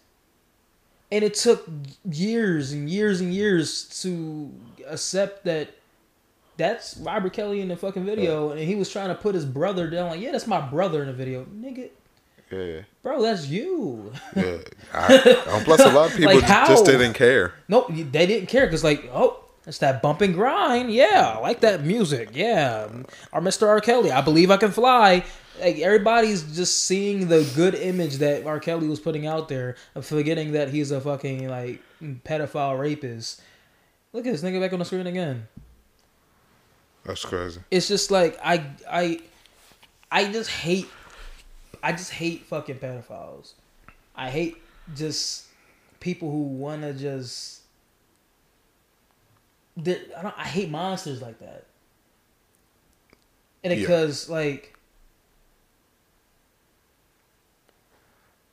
And 1.11 1.23
it 1.25 1.33
took 1.33 1.67
years 2.09 2.71
and 2.71 2.89
years 2.89 3.19
and 3.19 3.33
years 3.33 3.83
to 4.01 4.49
accept 4.87 5.43
that 5.43 5.71
that's 6.55 6.95
Robert 6.97 7.33
Kelly 7.33 7.59
in 7.59 7.67
the 7.67 7.75
fucking 7.75 8.05
video, 8.05 8.51
and 8.51 8.59
he 8.59 8.75
was 8.75 8.89
trying 8.89 9.09
to 9.09 9.15
put 9.15 9.35
his 9.35 9.45
brother 9.45 9.89
down. 9.89 10.11
Like, 10.11 10.21
yeah, 10.21 10.31
that's 10.31 10.47
my 10.47 10.61
brother 10.61 11.01
in 11.01 11.07
the 11.07 11.13
video, 11.13 11.45
nigga. 11.45 11.89
Yeah. 12.51 12.81
Bro, 13.01 13.21
that's 13.23 13.47
you. 13.47 14.11
Yeah. 14.35 14.57
I, 14.93 15.61
plus, 15.65 15.79
a 15.79 15.89
lot 15.89 16.11
of 16.11 16.17
people 16.17 16.33
Like, 16.35 16.47
just 16.47 16.85
didn't 16.85 17.13
care. 17.13 17.53
Nope, 17.67 17.87
they 17.89 18.25
didn't 18.25 18.47
care 18.47 18.65
because 18.65 18.83
like, 18.83 19.09
oh, 19.13 19.43
it's 19.65 19.77
that 19.79 20.01
bump 20.01 20.21
and 20.21 20.33
grind. 20.33 20.91
Yeah, 20.91 21.35
I 21.35 21.39
like 21.39 21.61
that 21.61 21.83
music. 21.83 22.29
Yeah, 22.33 22.87
or 23.31 23.41
Mr. 23.41 23.67
R. 23.67 23.79
Kelly, 23.79 24.11
I 24.11 24.21
believe 24.21 24.51
I 24.51 24.57
can 24.57 24.71
fly. 24.71 25.23
Like 25.61 25.77
everybody's 25.79 26.43
just 26.55 26.81
seeing 26.85 27.27
the 27.27 27.49
good 27.55 27.75
image 27.75 28.15
that 28.17 28.45
R. 28.45 28.59
Kelly 28.59 28.87
was 28.87 28.99
putting 28.99 29.27
out 29.27 29.47
there, 29.47 29.75
forgetting 30.01 30.53
that 30.53 30.69
he's 30.69 30.91
a 30.91 30.99
fucking 30.99 31.47
like 31.47 31.81
pedophile 32.01 32.79
rapist. 32.79 33.41
Look 34.11 34.25
at 34.25 34.31
this 34.31 34.41
nigga 34.41 34.59
back 34.59 34.73
on 34.73 34.79
the 34.79 34.85
screen 34.85 35.07
again. 35.07 35.47
That's 37.05 37.23
crazy. 37.23 37.61
It's 37.69 37.87
just 37.87 38.11
like 38.11 38.37
I 38.43 38.65
I 38.89 39.21
I 40.11 40.31
just 40.31 40.49
hate 40.49 40.87
I 41.83 41.91
just 41.93 42.11
hate 42.11 42.43
fucking 42.45 42.79
pedophiles. 42.79 43.53
I 44.15 44.29
hate 44.29 44.57
just 44.95 45.45
people 45.99 46.31
who 46.31 46.41
wanna 46.41 46.93
just 46.93 47.61
I 49.77 50.21
don't 50.21 50.37
I 50.37 50.43
hate 50.45 50.69
monsters 50.69 51.21
like 51.21 51.39
that. 51.39 51.65
And 53.63 53.73
Yeah. 53.73 53.79
because 53.79 54.29
like 54.29 54.75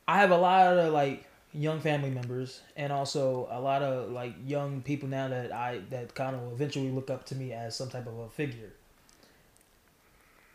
I 0.09 0.17
have 0.17 0.31
a 0.31 0.37
lot 0.37 0.75
of 0.75 0.91
like 0.91 1.23
young 1.53 1.79
family 1.81 2.09
members 2.09 2.61
and 2.75 2.91
also 2.91 3.47
a 3.51 3.61
lot 3.61 3.83
of 3.83 4.09
like 4.09 4.33
young 4.43 4.81
people 4.81 5.07
now 5.07 5.27
that 5.27 5.51
I 5.51 5.81
that 5.91 6.15
kind 6.15 6.35
of 6.35 6.51
eventually 6.51 6.89
look 6.89 7.11
up 7.11 7.27
to 7.27 7.35
me 7.35 7.53
as 7.53 7.75
some 7.75 7.89
type 7.89 8.07
of 8.07 8.17
a 8.17 8.27
figure. 8.27 8.71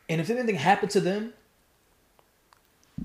And 0.09 0.20
if 0.20 0.28
anything 0.28 0.57
happened 0.57 0.90
to 0.90 1.00
them 1.00 1.34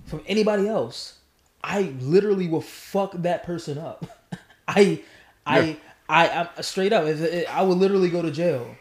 from 0.05 0.21
anybody 0.25 0.67
else, 0.67 1.19
I 1.63 1.93
literally 1.99 2.47
will 2.47 2.61
fuck 2.61 3.11
that 3.13 3.43
person 3.43 3.77
up. 3.77 4.07
I, 4.67 5.03
I, 5.45 5.59
Yeah. 5.59 5.75
I, 6.09 6.29
I'm 6.29 6.63
straight 6.63 6.93
up. 6.93 7.05
If 7.05 7.21
it, 7.21 7.55
I 7.55 7.61
would 7.61 7.77
literally 7.77 8.09
go 8.09 8.23
to 8.23 8.31
jail, 8.31 8.75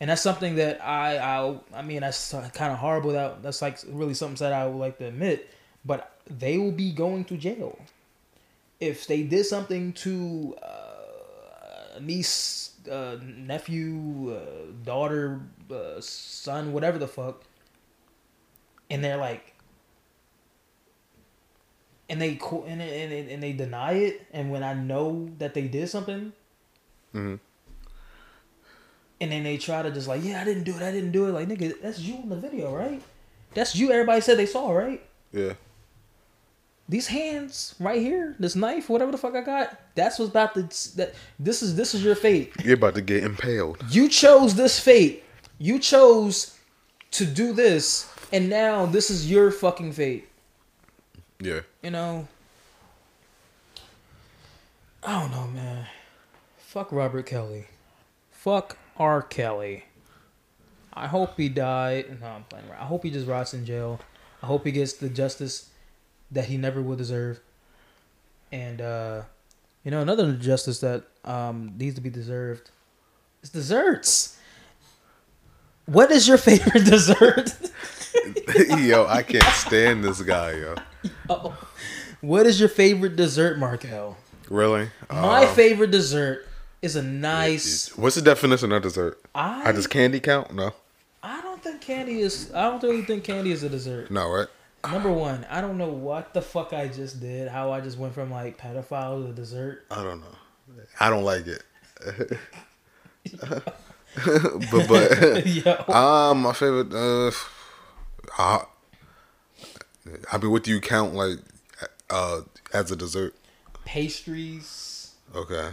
and 0.00 0.08
that's 0.08 0.22
something 0.22 0.54
that 0.54 0.82
I, 0.82 1.18
I, 1.18 1.58
I 1.74 1.82
mean, 1.82 2.00
that's 2.00 2.32
kind 2.32 2.72
of 2.72 2.78
horrible. 2.78 3.12
That 3.12 3.42
that's 3.42 3.60
like 3.60 3.78
really 3.88 4.14
something 4.14 4.42
that 4.42 4.54
I 4.54 4.66
would 4.66 4.78
like 4.78 4.96
to 4.98 5.04
admit. 5.04 5.50
But 5.84 6.12
they 6.26 6.58
will 6.58 6.72
be 6.72 6.92
going 6.92 7.24
to 7.26 7.36
jail 7.36 7.78
if 8.80 9.06
they 9.06 9.22
did 9.22 9.44
something 9.44 9.92
to 9.92 10.56
uh, 10.62 11.96
a 11.96 12.00
niece, 12.00 12.72
uh, 12.90 13.16
nephew, 13.22 14.34
uh, 14.34 14.72
daughter, 14.84 15.40
uh, 15.70 16.00
son, 16.00 16.72
whatever 16.72 16.98
the 16.98 17.08
fuck, 17.08 17.42
and 18.90 19.04
they're 19.04 19.18
like, 19.18 19.54
and 22.08 22.20
they 22.20 22.36
co- 22.36 22.64
and, 22.66 22.80
and, 22.82 23.12
and 23.12 23.30
and 23.30 23.42
they 23.42 23.52
deny 23.52 23.92
it, 23.92 24.26
and 24.32 24.50
when 24.50 24.62
I 24.62 24.74
know 24.74 25.28
that 25.38 25.54
they 25.54 25.68
did 25.68 25.88
something, 25.88 26.32
hmm 27.12 27.36
and 29.22 29.30
then 29.30 29.42
they 29.42 29.58
try 29.58 29.82
to 29.82 29.90
just 29.90 30.08
like, 30.08 30.24
yeah, 30.24 30.40
I 30.40 30.44
didn't 30.44 30.64
do 30.64 30.74
it, 30.74 30.82
I 30.82 30.90
didn't 30.90 31.12
do 31.12 31.26
it, 31.28 31.32
like 31.32 31.46
nigga, 31.46 31.80
that's 31.82 31.98
you 32.00 32.14
in 32.22 32.30
the 32.30 32.36
video, 32.36 32.74
right? 32.74 33.02
That's 33.52 33.76
you. 33.76 33.92
Everybody 33.92 34.22
said 34.22 34.38
they 34.38 34.46
saw, 34.46 34.70
right? 34.70 35.02
Yeah. 35.32 35.54
These 36.90 37.06
hands 37.06 37.76
right 37.78 38.02
here, 38.02 38.34
this 38.40 38.56
knife, 38.56 38.88
whatever 38.88 39.12
the 39.12 39.18
fuck 39.18 39.36
I 39.36 39.42
got, 39.42 39.80
that's 39.94 40.18
what's 40.18 40.30
about 40.30 40.54
to 40.54 40.96
that. 40.96 41.14
This 41.38 41.62
is 41.62 41.76
this 41.76 41.94
is 41.94 42.02
your 42.02 42.16
fate. 42.16 42.52
You're 42.64 42.74
about 42.74 42.96
to 42.96 43.00
get 43.00 43.22
impaled. 43.22 43.82
You 43.90 44.08
chose 44.08 44.56
this 44.56 44.80
fate. 44.80 45.22
You 45.58 45.78
chose 45.78 46.58
to 47.12 47.24
do 47.24 47.52
this, 47.52 48.12
and 48.32 48.50
now 48.50 48.86
this 48.86 49.08
is 49.08 49.30
your 49.30 49.52
fucking 49.52 49.92
fate. 49.92 50.28
Yeah. 51.38 51.60
You 51.82 51.92
know. 51.92 52.28
I 55.04 55.20
don't 55.20 55.30
know, 55.30 55.46
man. 55.46 55.86
Fuck 56.58 56.90
Robert 56.90 57.24
Kelly. 57.24 57.66
Fuck 58.32 58.76
R. 58.96 59.22
Kelly. 59.22 59.84
I 60.92 61.06
hope 61.06 61.36
he 61.36 61.48
died. 61.48 62.20
No, 62.20 62.26
I'm 62.26 62.44
playing. 62.44 62.66
I 62.72 62.84
hope 62.84 63.04
he 63.04 63.10
just 63.10 63.28
rots 63.28 63.54
in 63.54 63.64
jail. 63.64 64.00
I 64.42 64.46
hope 64.46 64.66
he 64.66 64.72
gets 64.72 64.94
the 64.94 65.08
justice 65.08 65.70
that 66.30 66.46
he 66.46 66.56
never 66.56 66.80
will 66.82 66.96
deserve. 66.96 67.40
And 68.52 68.80
uh 68.80 69.22
you 69.84 69.90
know, 69.90 70.00
another 70.02 70.24
injustice 70.24 70.80
that 70.80 71.04
um 71.24 71.74
needs 71.78 71.94
to 71.96 72.00
be 72.00 72.10
deserved 72.10 72.70
is 73.42 73.50
desserts. 73.50 74.38
What 75.86 76.10
is 76.10 76.28
your 76.28 76.38
favorite 76.38 76.84
dessert? 76.84 77.52
yo, 78.78 79.06
I 79.06 79.22
can't 79.22 79.42
stand 79.54 80.04
this 80.04 80.22
guy, 80.22 80.52
yo. 80.52 80.74
Oh. 81.30 81.56
What 82.20 82.44
is 82.46 82.60
your 82.60 82.68
favorite 82.68 83.16
dessert, 83.16 83.58
Markel? 83.58 84.16
Really? 84.50 84.90
My 85.10 85.44
Uh, 85.44 85.54
favorite 85.54 85.90
dessert 85.90 86.46
is 86.82 86.94
a 86.96 87.02
nice. 87.02 87.96
What's 87.96 88.16
the 88.16 88.22
definition 88.22 88.72
of 88.72 88.82
dessert? 88.82 89.18
I 89.34 89.62
How 89.64 89.72
does 89.72 89.86
candy 89.86 90.20
count? 90.20 90.52
No. 90.52 90.74
I 91.22 91.40
don't 91.40 91.62
think 91.62 91.80
candy 91.80 92.20
is. 92.20 92.52
I 92.52 92.64
don't 92.68 92.82
really 92.82 93.02
think 93.02 93.24
candy 93.24 93.52
is 93.52 93.62
a 93.62 93.70
dessert. 93.70 94.10
No, 94.10 94.28
right? 94.30 94.48
Number 94.84 95.12
one, 95.12 95.46
I 95.50 95.60
don't 95.60 95.76
know 95.78 95.90
what 95.90 96.32
the 96.34 96.40
fuck 96.42 96.72
I 96.72 96.88
just 96.88 97.20
did. 97.20 97.48
How 97.48 97.70
I 97.72 97.80
just 97.80 97.98
went 97.98 98.14
from 98.14 98.30
like 98.30 98.56
pedophile 98.58 99.26
to 99.26 99.32
dessert. 99.32 99.84
I 99.90 100.02
don't 100.02 100.20
know. 100.20 100.36
I 100.98 101.10
don't 101.10 101.24
like 101.24 101.46
it. 101.46 101.62
but 104.24 104.88
but 104.88 105.46
Yo, 105.46 105.84
um, 105.92 106.42
my 106.42 106.52
favorite. 106.52 106.92
Uh, 106.94 107.30
I 108.38 108.64
I 110.32 110.38
mean, 110.38 110.50
what 110.50 110.64
do 110.64 110.70
you 110.70 110.80
count 110.80 111.14
like 111.14 111.38
uh 112.08 112.40
as 112.72 112.90
a 112.90 112.96
dessert? 112.96 113.34
pastries. 113.84 115.14
Okay, 115.34 115.70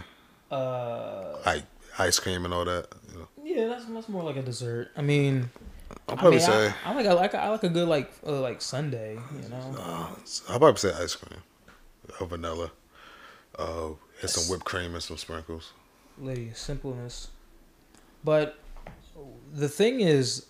Uh, 0.50 1.36
like 1.46 1.64
ice 1.98 2.18
cream 2.18 2.44
and 2.44 2.52
all 2.54 2.64
that. 2.64 2.86
You 3.12 3.18
know. 3.20 3.28
yeah, 3.42 3.66
that's 3.68 3.86
that's 3.86 4.08
more 4.08 4.22
like 4.22 4.36
a 4.36 4.42
dessert. 4.42 4.90
I 4.96 5.02
mean, 5.02 5.50
I'll 6.08 6.14
I 6.14 6.18
probably 6.18 6.38
mean, 6.38 6.46
say. 6.46 6.72
I, 6.84 6.90
I 6.92 6.94
like 6.94 7.06
I 7.06 7.12
like 7.12 7.34
I 7.34 7.48
like 7.50 7.64
a 7.64 7.68
good 7.68 7.88
like 7.88 8.10
uh, 8.26 8.40
like 8.40 8.62
sundae. 8.62 9.14
You 9.42 9.48
know, 9.48 9.74
Uh, 9.78 10.08
I'll 10.48 10.58
probably 10.58 10.76
say 10.78 10.92
ice 10.92 11.14
cream, 11.14 11.40
or 12.20 12.26
vanilla, 12.26 12.70
uh, 13.58 13.88
and 14.20 14.30
some 14.30 14.44
whipped 14.50 14.64
cream 14.64 14.94
and 14.94 15.02
some 15.02 15.16
sprinkles. 15.18 15.72
lady 16.18 16.50
simpleness. 16.54 17.28
But 18.24 18.58
the 19.52 19.68
thing 19.68 20.00
is, 20.00 20.46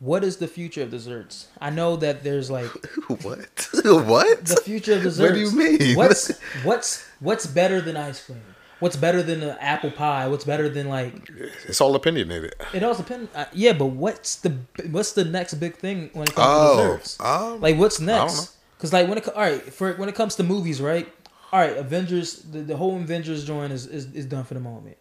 what 0.00 0.22
is 0.22 0.36
the 0.36 0.46
future 0.48 0.82
of 0.82 0.90
desserts? 0.90 1.48
I 1.60 1.70
know 1.70 1.96
that 1.96 2.22
there's 2.22 2.50
like 2.50 2.70
what? 3.22 3.68
what? 3.84 4.44
the 4.44 4.60
future 4.64 4.94
of 4.94 5.02
desserts. 5.02 5.30
What 5.30 5.34
do 5.34 5.40
you 5.40 5.50
mean? 5.78 5.96
What's 5.96 6.38
what's 6.62 7.04
what's 7.20 7.46
better 7.46 7.80
than 7.80 7.96
ice 7.96 8.24
cream? 8.24 8.42
What's 8.80 8.96
better 8.96 9.22
than 9.22 9.42
an 9.42 9.56
apple 9.60 9.90
pie? 9.90 10.28
What's 10.28 10.44
better 10.44 10.68
than 10.68 10.88
like 10.88 11.28
It's 11.66 11.80
all 11.80 11.94
opinionated. 11.96 12.54
it 12.72 12.82
all 12.82 12.94
depends. 12.94 13.28
Uh, 13.34 13.46
yeah, 13.52 13.72
but 13.72 13.86
what's 13.86 14.36
the 14.36 14.56
what's 14.90 15.12
the 15.12 15.24
next 15.24 15.54
big 15.54 15.76
thing 15.76 16.10
when 16.12 16.28
it 16.28 16.34
comes 16.34 16.46
to 16.46 16.52
Oh, 16.52 16.76
desserts? 16.76 17.20
um, 17.20 17.60
Like 17.60 17.76
what's 17.76 18.00
I 18.00 18.06
don't 18.06 18.16
know. 18.16 18.22
next? 18.26 18.56
Because 18.76 18.92
like 18.92 19.08
when 19.08 19.18
it 19.18 19.28
all 19.28 19.42
right 19.42 19.60
for 19.72 19.94
when 19.94 20.08
it 20.08 20.14
comes 20.14 20.36
to 20.36 20.44
movies, 20.44 20.80
right? 20.80 21.12
All 21.52 21.58
right, 21.60 21.76
Avengers, 21.76 22.42
the, 22.42 22.60
the 22.60 22.76
whole 22.76 22.94
Avengers 22.96 23.44
joint 23.44 23.72
is, 23.72 23.86
is 23.86 24.12
is 24.14 24.26
done 24.26 24.44
for 24.44 24.54
the 24.54 24.60
moment. 24.60 24.96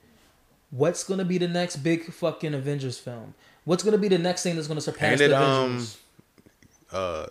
What's 0.71 1.03
gonna 1.03 1.25
be 1.25 1.38
the 1.38 1.47
next 1.47 1.78
big 1.78 2.11
fucking 2.11 2.53
Avengers 2.53 2.97
film? 2.97 3.36
What's 3.65 3.84
gonna 3.84 3.97
be 3.97 4.07
the 4.07 4.17
next 4.17 4.43
thing 4.43 4.55
that's 4.55 4.67
gonna 4.67 4.82
surpass 4.82 5.19
it, 5.21 5.28
the 5.30 5.38
um, 5.38 5.43
Avengers? 5.65 5.97
Uh, 6.94 7.28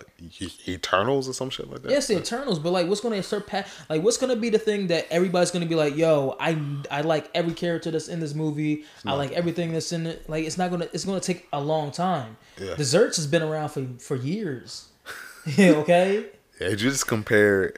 Eternals 0.67 1.27
or 1.27 1.33
some 1.33 1.49
shit 1.49 1.69
like 1.69 1.81
that. 1.81 1.91
Yes, 1.91 2.07
the 2.07 2.17
Eternals, 2.17 2.59
but 2.59 2.71
like, 2.71 2.87
what's 2.87 3.01
gonna 3.01 3.23
surpass? 3.23 3.67
Like, 3.89 4.03
what's 4.03 4.17
gonna 4.17 4.35
be 4.35 4.49
the 4.49 4.59
thing 4.59 4.87
that 4.87 5.07
everybody's 5.09 5.49
gonna 5.51 5.65
be 5.65 5.75
like, 5.75 5.95
"Yo, 5.95 6.35
I 6.39 6.57
I 6.91 7.01
like 7.01 7.29
every 7.33 7.53
character 7.53 7.89
that's 7.89 8.07
in 8.07 8.19
this 8.19 8.35
movie. 8.35 8.85
I 9.05 9.13
like 9.13 9.31
everything 9.31 9.73
that's 9.73 9.91
in 9.91 10.05
it." 10.05 10.29
Like, 10.29 10.45
it's 10.45 10.57
not 10.57 10.69
gonna 10.69 10.87
it's 10.93 11.05
gonna 11.05 11.19
take 11.19 11.47
a 11.51 11.59
long 11.59 11.91
time. 11.91 12.37
Yeah. 12.59 12.75
Desserts 12.75 13.17
has 13.17 13.25
been 13.27 13.41
around 13.41 13.69
for 13.69 13.85
for 13.99 14.15
years. 14.15 14.89
Yeah, 15.55 15.71
okay. 15.75 16.25
Yeah, 16.59 16.69
you 16.71 16.75
just 16.75 17.07
compare. 17.07 17.73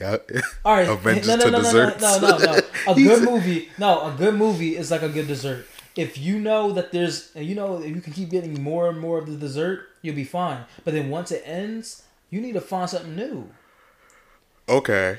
Yeah. 0.00 0.16
All 0.64 0.74
right. 0.76 0.88
Avengers 0.96 1.26
no, 1.28 1.36
no, 1.36 1.44
to 1.44 1.50
no, 1.50 1.56
no, 1.58 1.62
desserts. 1.62 2.02
no, 2.02 2.18
no, 2.20 2.36
no, 2.38 2.44
no. 2.44 2.60
A 2.88 2.94
good 3.08 3.22
movie. 3.24 3.68
No, 3.78 4.06
a 4.06 4.14
good 4.16 4.34
movie 4.34 4.76
is 4.76 4.90
like 4.90 5.02
a 5.02 5.08
good 5.08 5.26
dessert. 5.26 5.66
If 5.96 6.18
you 6.18 6.38
know 6.38 6.72
that 6.72 6.92
there's, 6.92 7.30
you 7.34 7.54
know, 7.54 7.82
you 7.82 8.00
can 8.00 8.12
keep 8.12 8.30
getting 8.30 8.62
more 8.62 8.88
and 8.88 8.98
more 8.98 9.18
of 9.18 9.26
the 9.26 9.36
dessert, 9.36 9.88
you'll 10.02 10.14
be 10.16 10.24
fine. 10.24 10.64
But 10.84 10.94
then 10.94 11.10
once 11.10 11.30
it 11.30 11.42
ends, 11.44 12.02
you 12.30 12.40
need 12.40 12.52
to 12.52 12.60
find 12.60 12.88
something 12.88 13.14
new. 13.16 13.48
Okay. 14.68 15.18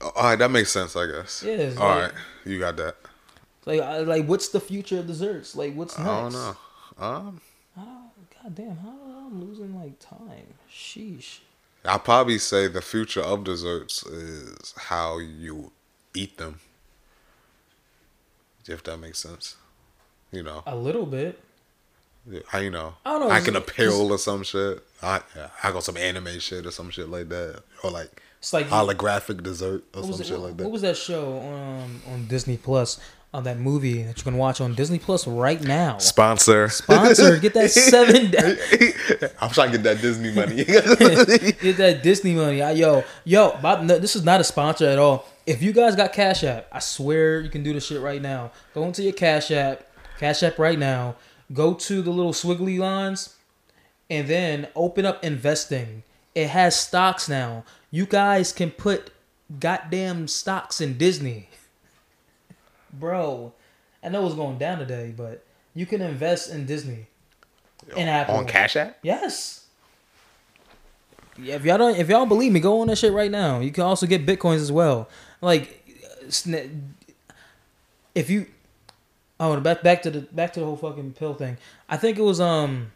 All 0.00 0.12
right, 0.24 0.36
that 0.38 0.50
makes 0.50 0.70
sense, 0.72 0.96
I 0.96 1.06
guess. 1.06 1.42
Yeah, 1.46 1.72
All 1.78 1.88
like- 1.88 2.02
right, 2.02 2.12
you 2.44 2.58
got 2.58 2.76
that. 2.76 2.96
Like, 3.64 3.80
I- 3.80 3.98
like, 4.00 4.26
what's 4.26 4.48
the 4.48 4.60
future 4.60 4.98
of 4.98 5.06
desserts? 5.06 5.54
Like, 5.54 5.74
what's 5.74 5.96
next? 5.96 6.10
I 6.10 6.20
don't 6.22 6.32
know. 6.32 6.56
Um, 6.98 7.40
I. 7.76 7.80
God 8.42 8.54
damn. 8.56 8.76
how 8.76 8.90
I'm 9.26 9.40
losing 9.40 9.78
like 9.78 10.00
time. 10.00 10.54
Sheesh. 10.70 11.38
I'll 11.84 12.00
probably 12.00 12.38
say 12.38 12.66
the 12.66 12.82
future 12.82 13.20
of 13.22 13.44
desserts 13.44 14.04
is 14.04 14.74
how 14.76 15.18
you 15.18 15.70
eat 16.14 16.38
them. 16.38 16.58
If 18.66 18.82
that 18.84 18.98
makes 18.98 19.18
sense. 19.20 19.56
You 20.32 20.42
know. 20.42 20.62
A 20.66 20.74
little 20.76 21.06
bit. 21.06 21.40
I 22.52 22.60
you 22.60 22.70
know. 22.70 22.94
I 23.04 23.10
don't 23.10 23.20
know, 23.20 23.30
I 23.30 23.40
can 23.40 23.56
it's- 23.56 23.68
apparel 23.70 24.12
or 24.12 24.18
some 24.18 24.42
shit. 24.44 24.82
I 25.02 25.20
I 25.62 25.72
got 25.72 25.82
some 25.84 25.96
anime 25.96 26.38
shit 26.38 26.66
or 26.66 26.70
some 26.70 26.90
shit 26.90 27.08
like 27.08 27.28
that. 27.30 27.62
Or 27.82 27.90
like 27.90 28.22
It's 28.38 28.52
like 28.52 28.68
holographic 28.68 29.42
dessert 29.42 29.82
or 29.94 30.02
some 30.04 30.20
it, 30.20 30.26
shit 30.26 30.38
like 30.38 30.56
that. 30.56 30.62
what 30.64 30.72
was 30.72 30.82
that 30.82 30.96
show 30.96 31.38
on 31.38 32.00
on 32.12 32.26
Disney 32.28 32.56
Plus? 32.56 33.00
On 33.34 33.44
that 33.44 33.58
movie 33.58 34.02
that 34.02 34.18
you 34.18 34.24
can 34.24 34.36
watch 34.36 34.60
on 34.60 34.74
Disney 34.74 34.98
Plus 34.98 35.26
right 35.26 35.58
now. 35.62 35.96
Sponsor. 35.96 36.68
Sponsor, 36.68 37.38
get 37.40 37.54
that 37.54 37.70
seven. 37.70 38.26
I'm 39.40 39.48
trying 39.48 39.70
to 39.72 39.78
get 39.78 39.84
that 39.84 40.02
Disney 40.02 40.32
money. 40.32 40.56
Get 41.62 41.78
that 41.78 42.00
Disney 42.02 42.34
money. 42.34 42.60
I, 42.60 42.72
yo, 42.72 43.04
yo, 43.24 43.56
Bob, 43.62 43.84
no, 43.84 43.98
this 43.98 44.14
is 44.16 44.22
not 44.22 44.42
a 44.42 44.44
sponsor 44.44 44.84
at 44.86 44.98
all. 44.98 45.26
If 45.46 45.62
you 45.62 45.72
guys 45.72 45.96
got 45.96 46.12
Cash 46.12 46.44
App, 46.44 46.66
I 46.70 46.78
swear 46.80 47.40
you 47.40 47.48
can 47.48 47.62
do 47.62 47.72
this 47.72 47.86
shit 47.86 48.02
right 48.02 48.20
now. 48.20 48.50
Go 48.74 48.84
into 48.84 49.02
your 49.02 49.14
Cash 49.14 49.50
App, 49.50 49.82
Cash 50.18 50.42
App 50.42 50.58
right 50.58 50.78
now. 50.78 51.14
Go 51.52 51.74
to 51.74 52.02
the 52.02 52.10
little 52.10 52.32
swiggly 52.32 52.78
lines, 52.78 53.36
and 54.08 54.28
then 54.28 54.68
open 54.74 55.04
up 55.04 55.22
investing. 55.24 56.02
It 56.34 56.48
has 56.48 56.78
stocks 56.78 57.28
now. 57.28 57.64
You 57.90 58.06
guys 58.06 58.52
can 58.52 58.70
put 58.70 59.10
goddamn 59.60 60.28
stocks 60.28 60.80
in 60.80 60.96
Disney. 60.96 61.48
Bro, 62.92 63.52
I 64.02 64.08
know 64.08 64.24
it's 64.26 64.34
going 64.34 64.58
down 64.58 64.78
today, 64.78 65.12
but 65.16 65.44
you 65.74 65.86
can 65.86 66.00
invest 66.00 66.50
in 66.50 66.66
Disney. 66.66 67.06
In 67.96 68.08
Apple. 68.08 68.36
On 68.36 68.46
Cash 68.46 68.76
App? 68.76 68.98
Yes. 69.02 69.66
Yeah, 71.38 71.56
if 71.56 71.64
y'all 71.64 71.78
don't, 71.78 71.96
if 71.96 72.08
y'all 72.08 72.20
don't 72.20 72.28
believe 72.28 72.52
me, 72.52 72.60
go 72.60 72.80
on 72.80 72.88
that 72.88 72.98
shit 72.98 73.12
right 73.12 73.30
now. 73.30 73.60
You 73.60 73.72
can 73.72 73.84
also 73.84 74.06
get 74.06 74.26
bitcoins 74.26 74.56
as 74.56 74.70
well. 74.70 75.08
Like, 75.40 75.82
uh, 76.48 76.58
if 78.14 78.30
you, 78.30 78.46
oh, 79.42 79.60
back 79.60 79.82
back 79.82 80.02
to 80.02 80.10
the 80.10 80.20
back 80.20 80.52
to 80.54 80.60
the 80.60 80.66
whole 80.66 80.76
fucking 80.76 81.12
pill 81.12 81.34
thing. 81.34 81.58
I 81.88 81.96
think 81.96 82.18
it 82.18 82.22
was 82.22 82.40
um, 82.40 82.92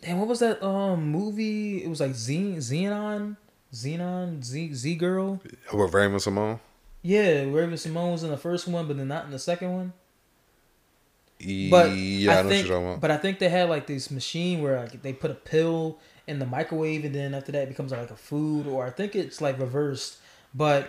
damn, 0.00 0.18
what 0.18 0.28
was 0.28 0.40
that 0.40 0.62
um 0.64 1.10
movie? 1.10 1.84
It 1.84 1.88
was 1.88 2.00
like 2.00 2.14
Z 2.14 2.56
Zenon, 2.56 3.36
Zenon, 3.72 4.42
Z 4.42 4.74
Z 4.74 4.94
Girl. 4.96 5.40
With 5.72 5.92
Raymond 5.92 6.22
Simone? 6.22 6.60
Yeah, 7.02 7.44
Raven 7.44 7.76
Simone 7.78 8.12
was 8.12 8.24
in 8.24 8.30
the 8.30 8.36
first 8.36 8.68
one, 8.68 8.86
but 8.86 8.96
then 8.96 9.08
not 9.08 9.24
in 9.24 9.30
the 9.30 9.38
second 9.38 9.72
one. 9.72 9.92
But 11.70 11.92
yeah, 11.92 12.36
I, 12.36 12.40
I, 12.40 12.42
think, 12.42 12.44
what 12.44 12.56
you're 12.56 12.64
talking 12.64 12.86
about. 12.86 13.00
but 13.00 13.10
I 13.10 13.16
think 13.16 13.38
they 13.38 13.48
had 13.48 13.70
like 13.70 13.86
this 13.86 14.10
machine 14.10 14.60
where 14.60 14.78
like 14.80 15.00
they 15.00 15.14
put 15.14 15.30
a 15.30 15.34
pill 15.34 15.98
in 16.26 16.38
the 16.38 16.44
microwave, 16.44 17.04
and 17.04 17.14
then 17.14 17.32
after 17.32 17.52
that 17.52 17.62
it 17.62 17.68
becomes 17.68 17.92
like 17.92 18.10
a 18.10 18.16
food, 18.16 18.66
or 18.66 18.86
I 18.86 18.90
think 18.90 19.16
it's 19.16 19.40
like 19.40 19.58
reversed. 19.58 20.18
But 20.54 20.88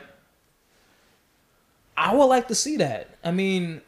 I 1.96 2.14
would 2.14 2.26
like 2.26 2.50
to 2.50 2.56
see 2.56 2.76
that. 2.78 3.16
I 3.24 3.32
mean, 3.32 3.82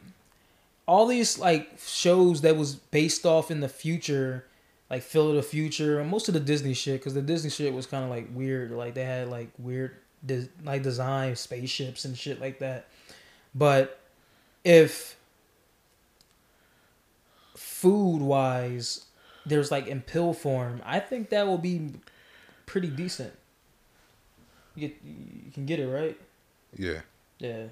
all 0.86 1.06
these 1.06 1.38
like 1.38 1.78
shows 1.78 2.42
that 2.42 2.56
was 2.56 2.74
based 2.76 3.24
off 3.24 3.50
in 3.50 3.60
the 3.60 3.68
future, 3.68 4.46
like 4.90 5.02
Phil 5.02 5.30
of 5.30 5.36
the 5.36 5.42
Future, 5.42 5.98
and 6.00 6.10
most 6.10 6.28
of 6.28 6.34
the 6.34 6.40
Disney 6.40 6.74
shit, 6.74 7.00
because 7.00 7.14
the 7.14 7.22
Disney 7.22 7.50
shit 7.50 7.72
was 7.72 7.86
kind 7.86 8.04
of 8.04 8.10
like 8.10 8.28
weird. 8.32 8.70
Like 8.70 8.94
they 8.94 9.04
had 9.04 9.28
like 9.28 9.48
weird, 9.58 9.96
de- 10.24 10.48
like 10.62 10.82
design 10.82 11.36
spaceships 11.36 12.04
and 12.04 12.16
shit 12.16 12.40
like 12.40 12.58
that. 12.58 12.88
But 13.54 14.00
if 14.64 15.16
food 17.56 18.20
wise, 18.20 19.06
there's 19.46 19.70
like 19.70 19.86
in 19.86 20.02
pill 20.02 20.32
form, 20.34 20.82
I 20.84 21.00
think 21.00 21.30
that 21.30 21.46
will 21.46 21.58
be 21.58 21.92
pretty 22.66 22.88
decent. 22.88 23.32
You, 24.74 24.88
get, 24.88 24.96
you 25.04 25.50
can 25.52 25.66
get 25.66 25.78
it 25.78 25.86
right. 25.88 26.18
yeah. 26.76 27.00
Yeah. 27.38 27.66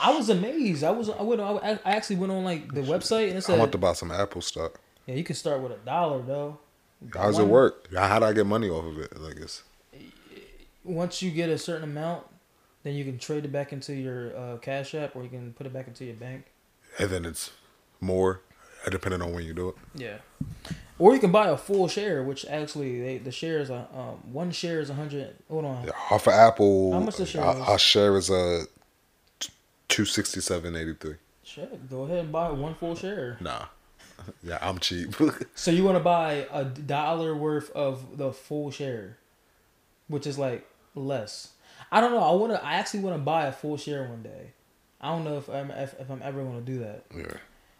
I 0.00 0.14
was 0.14 0.28
amazed. 0.28 0.84
I 0.84 0.90
was 0.90 1.08
I 1.10 1.22
went 1.22 1.40
I 1.40 1.78
I 1.84 1.92
actually 1.96 2.16
went 2.16 2.32
on 2.32 2.44
like 2.44 2.72
the 2.72 2.82
website 2.82 3.28
and 3.28 3.38
it 3.38 3.42
said 3.44 3.56
I 3.56 3.58
want 3.58 3.72
to 3.72 3.78
buy 3.78 3.92
some 3.94 4.10
Apple 4.12 4.40
stock. 4.42 4.80
yeah 5.06 5.14
you 5.16 5.24
can 5.24 5.34
start 5.34 5.60
with 5.60 5.72
a 5.72 5.76
dollar 5.84 6.22
though. 6.22 6.58
How 7.14 7.26
does 7.26 7.38
it 7.38 7.46
work? 7.46 7.92
How 7.94 8.18
do 8.18 8.24
I 8.26 8.32
get 8.32 8.46
money 8.46 8.68
off 8.68 8.84
of 8.84 8.98
it? 8.98 9.18
Like 9.20 9.36
it's 9.36 9.62
Once 10.84 11.22
you 11.22 11.30
get 11.30 11.48
a 11.48 11.58
certain 11.58 11.84
amount, 11.84 12.24
then 12.82 12.94
you 12.94 13.04
can 13.04 13.18
trade 13.18 13.44
it 13.44 13.52
back 13.52 13.72
into 13.72 13.94
your 13.94 14.36
uh, 14.36 14.56
Cash 14.58 14.94
App 14.94 15.14
or 15.16 15.22
you 15.22 15.28
can 15.28 15.52
put 15.52 15.66
it 15.66 15.72
back 15.72 15.86
into 15.86 16.04
your 16.04 16.14
bank. 16.16 16.46
and 16.98 17.10
then 17.10 17.24
it's 17.24 17.50
more 18.00 18.40
depending 18.90 19.20
on 19.20 19.32
when 19.32 19.44
you 19.44 19.52
do 19.52 19.68
it. 19.70 19.74
Yeah. 19.94 20.18
Or 20.98 21.14
you 21.14 21.20
can 21.20 21.30
buy 21.30 21.48
a 21.48 21.56
full 21.56 21.86
share, 21.88 22.22
which 22.24 22.44
actually 22.46 23.00
they, 23.00 23.18
the 23.18 23.30
shares 23.30 23.70
are 23.70 23.86
um, 23.94 24.32
one 24.32 24.50
share 24.50 24.80
is 24.80 24.90
a 24.90 24.94
hundred. 24.94 25.36
Hold 25.48 25.64
on, 25.64 25.84
Yeah, 25.84 25.90
off 26.10 26.26
of 26.26 26.32
Apple, 26.32 26.92
How 26.92 27.00
much 27.00 27.16
the 27.16 27.26
share 27.26 27.44
our, 27.44 27.54
is? 27.54 27.60
our 27.68 27.78
share 27.78 28.16
is 28.16 28.30
uh 28.30 28.64
two 29.98 30.04
sixty 30.04 30.40
seven 30.40 30.76
eighty 30.76 30.94
three. 30.94 31.16
Check. 31.42 31.70
Go 31.90 32.04
ahead 32.04 32.18
and 32.18 32.30
buy 32.30 32.52
one 32.52 32.76
full 32.76 32.94
share. 32.94 33.36
Nah, 33.40 33.64
yeah, 34.44 34.58
I'm 34.62 34.78
cheap. 34.78 35.12
So 35.56 35.72
you 35.72 35.82
want 35.82 35.96
to 35.98 36.04
buy 36.04 36.46
a 36.52 36.64
dollar 36.64 37.34
worth 37.34 37.72
of 37.72 38.16
the 38.16 38.32
full 38.32 38.70
share, 38.70 39.18
which 40.06 40.24
is 40.24 40.38
like 40.38 40.64
less. 40.94 41.48
I 41.90 42.00
don't 42.00 42.12
know. 42.12 42.22
I 42.22 42.30
want 42.30 42.52
to. 42.52 42.64
I 42.64 42.74
actually 42.74 43.00
want 43.00 43.16
to 43.16 43.22
buy 43.22 43.46
a 43.46 43.52
full 43.52 43.76
share 43.76 44.04
one 44.04 44.22
day. 44.22 44.52
I 45.00 45.10
don't 45.10 45.24
know 45.24 45.38
if 45.38 45.48
I'm 45.48 45.72
if, 45.72 45.98
if 45.98 46.08
I'm 46.08 46.22
ever 46.22 46.44
going 46.44 46.64
to 46.64 46.72
do 46.72 46.78
that. 46.78 47.02
yeah. 47.12 47.36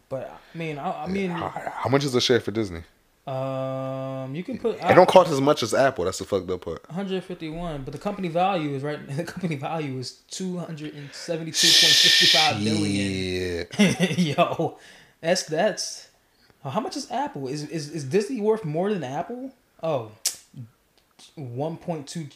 But 0.08 0.40
I 0.54 0.58
mean, 0.58 0.76
I, 0.80 1.04
I 1.04 1.06
mean, 1.06 1.30
how, 1.30 1.50
how 1.50 1.88
much 1.88 2.02
is 2.02 2.16
a 2.16 2.20
share 2.20 2.40
for 2.40 2.50
Disney? 2.50 2.82
Um, 3.28 4.34
you 4.34 4.42
can 4.42 4.58
put. 4.58 4.76
It 4.76 4.94
don't 4.94 5.08
cost 5.08 5.30
as 5.30 5.40
much 5.40 5.62
as 5.62 5.74
Apple. 5.74 6.06
That's 6.06 6.18
the 6.18 6.24
fucked 6.24 6.50
up 6.50 6.62
part. 6.62 6.88
151, 6.88 7.82
but 7.82 7.92
the 7.92 7.98
company 7.98 8.28
value 8.28 8.74
is 8.74 8.82
right. 8.82 8.98
The 9.16 9.24
company 9.24 9.56
value 9.56 9.98
is 9.98 10.22
272.65 10.30 12.64
billion. 12.64 13.66
Yo, 14.18 14.78
that's 15.20 15.42
that's. 15.42 16.08
oh, 16.64 16.70
How 16.70 16.80
much 16.80 16.96
is 16.96 17.10
Apple? 17.10 17.48
Is 17.48 17.64
is 17.68 17.90
is 17.90 18.04
Disney 18.04 18.40
worth 18.40 18.64
more 18.64 18.90
than 18.92 19.04
Apple? 19.04 19.52
Oh, 19.82 20.12
1.2 21.38 22.32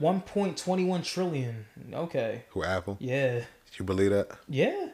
1.21 0.00 1.04
trillion. 1.04 1.66
Okay. 1.92 2.44
Who 2.50 2.62
Apple? 2.64 2.96
Yeah. 3.00 3.42
You 3.78 3.84
believe 3.84 4.10
that? 4.10 4.30
Yeah. 4.48 4.88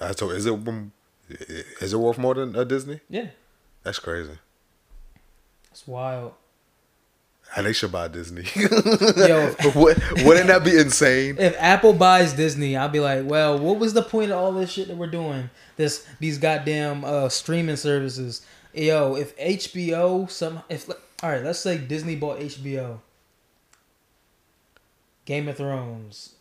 Uh, 0.00 0.12
so 0.12 0.30
is 0.30 0.46
it 0.46 0.52
um, 0.52 0.92
it 1.28 1.94
worth 1.94 2.18
more 2.18 2.34
than 2.34 2.56
a 2.56 2.64
Disney? 2.64 3.00
Yeah. 3.10 3.26
That's 3.82 3.98
crazy. 3.98 4.38
It's 5.74 5.88
wild. 5.88 6.34
And 7.56 7.66
they 7.66 7.72
should 7.72 7.90
buy 7.90 8.06
Disney. 8.06 8.44
Yo, 8.54 9.52
Wouldn't 9.74 10.46
that 10.46 10.62
be 10.64 10.78
insane? 10.78 11.36
if 11.36 11.56
Apple 11.58 11.92
buys 11.92 12.32
Disney, 12.32 12.76
I'll 12.76 12.88
be 12.88 13.00
like, 13.00 13.24
well, 13.26 13.58
what 13.58 13.80
was 13.80 13.92
the 13.92 14.02
point 14.02 14.30
of 14.30 14.38
all 14.38 14.52
this 14.52 14.70
shit 14.70 14.86
that 14.86 14.96
we're 14.96 15.08
doing? 15.08 15.50
This 15.76 16.06
these 16.20 16.38
goddamn 16.38 17.04
uh 17.04 17.28
streaming 17.28 17.74
services. 17.74 18.46
Yo, 18.72 19.16
if 19.16 19.36
HBO 19.36 20.30
some 20.30 20.62
if 20.68 20.88
all 20.88 21.30
right, 21.30 21.42
let's 21.42 21.58
say 21.58 21.76
Disney 21.76 22.14
bought 22.14 22.38
HBO. 22.38 23.00
Game 25.24 25.48
of 25.48 25.56
Thrones. 25.56 26.34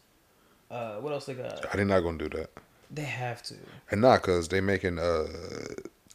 Uh, 0.69 0.97
what 0.97 1.11
else 1.11 1.25
they 1.25 1.33
got? 1.33 1.73
They're 1.73 1.85
not 1.85 2.01
gonna 2.01 2.19
do 2.19 2.29
that. 2.37 2.51
They 2.91 3.01
have 3.01 3.41
to. 3.43 3.55
And 3.89 4.01
not 4.01 4.21
cause 4.21 4.47
they 4.47 4.61
making 4.61 4.99
uh 4.99 5.25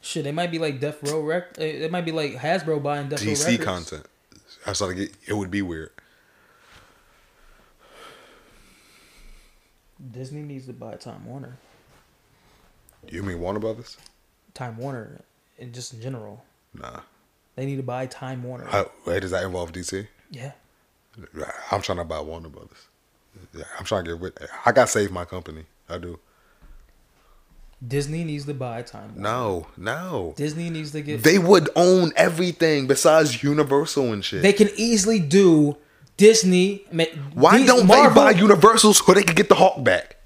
Shit, 0.01 0.25
they 0.25 0.33
might 0.33 0.51
be 0.51 0.59
like 0.59 0.81
Death 0.81 1.03
Row 1.11 1.21
Rec. 1.21 1.59
Eh, 1.59 1.65
it 1.65 1.91
might 1.91 2.05
be 2.05 2.13
like 2.13 2.35
Hasbro 2.35 2.83
buying 2.83 3.09
Death 3.09 3.25
Row 3.25 3.33
DC 3.33 3.47
Records. 3.59 3.65
content. 3.65 4.07
I 4.67 4.73
started 4.73 4.95
to 4.97 5.07
get 5.07 5.17
it 5.27 5.35
would 5.35 5.51
be 5.51 5.63
weird. 5.63 5.91
Disney 10.13 10.43
needs 10.43 10.67
to 10.67 10.73
buy 10.73 10.95
Time 10.95 11.25
Warner. 11.27 11.59
You 13.09 13.23
mean 13.23 13.41
Warner 13.41 13.59
Brothers? 13.59 13.97
Time 14.55 14.77
Warner, 14.77 15.21
and 15.59 15.73
just 15.73 15.93
in 15.95 16.01
general, 16.01 16.45
Nah. 16.75 17.01
they 17.57 17.67
need 17.67 17.77
to 17.77 17.83
buy 17.83 18.07
Time 18.07 18.43
Warner. 18.43 18.67
How, 18.67 18.91
wait, 19.07 19.21
does 19.21 19.31
that 19.33 19.45
involve 19.45 19.73
DC? 19.73 20.07
yeah, 20.31 20.53
I'm 21.73 21.83
trying 21.83 21.99
to 21.99 22.05
buy 22.05 22.21
Warner 22.21 22.49
Brothers. 22.49 22.87
Yeah, 23.55 23.65
I'm 23.79 23.85
trying 23.85 24.05
to 24.05 24.13
get 24.13 24.21
rid. 24.21 24.39
I 24.65 24.73
got 24.73 24.87
to 24.87 24.91
save 24.93 25.11
my 25.11 25.25
company. 25.25 25.65
I 25.89 25.99
do. 25.99 26.19
Disney 27.87 28.25
needs 28.25 28.45
to 28.47 28.55
buy 28.55 28.83
Time 28.83 29.15
Warner. 29.15 29.21
No, 29.21 29.67
no. 29.77 30.35
Disney 30.37 30.69
needs 30.69 30.91
to 30.93 31.01
get. 31.01 31.23
They 31.23 31.39
would 31.39 31.69
own 31.77 32.13
everything 32.17 32.87
besides 32.89 33.43
Universal 33.43 34.13
and 34.13 34.25
shit. 34.25 34.43
They 34.43 34.53
can 34.53 34.69
easily 34.77 35.21
do 35.21 35.77
Disney. 36.17 36.85
Why 37.35 37.65
don't 37.65 37.87
Marvel- 37.87 38.09
they 38.25 38.33
buy 38.35 38.39
Universal 38.39 38.95
so 38.95 39.15
they 39.15 39.23
can 39.23 39.37
get 39.37 39.49
the 39.49 39.55
Hulk 39.55 39.85
back? 39.85 40.17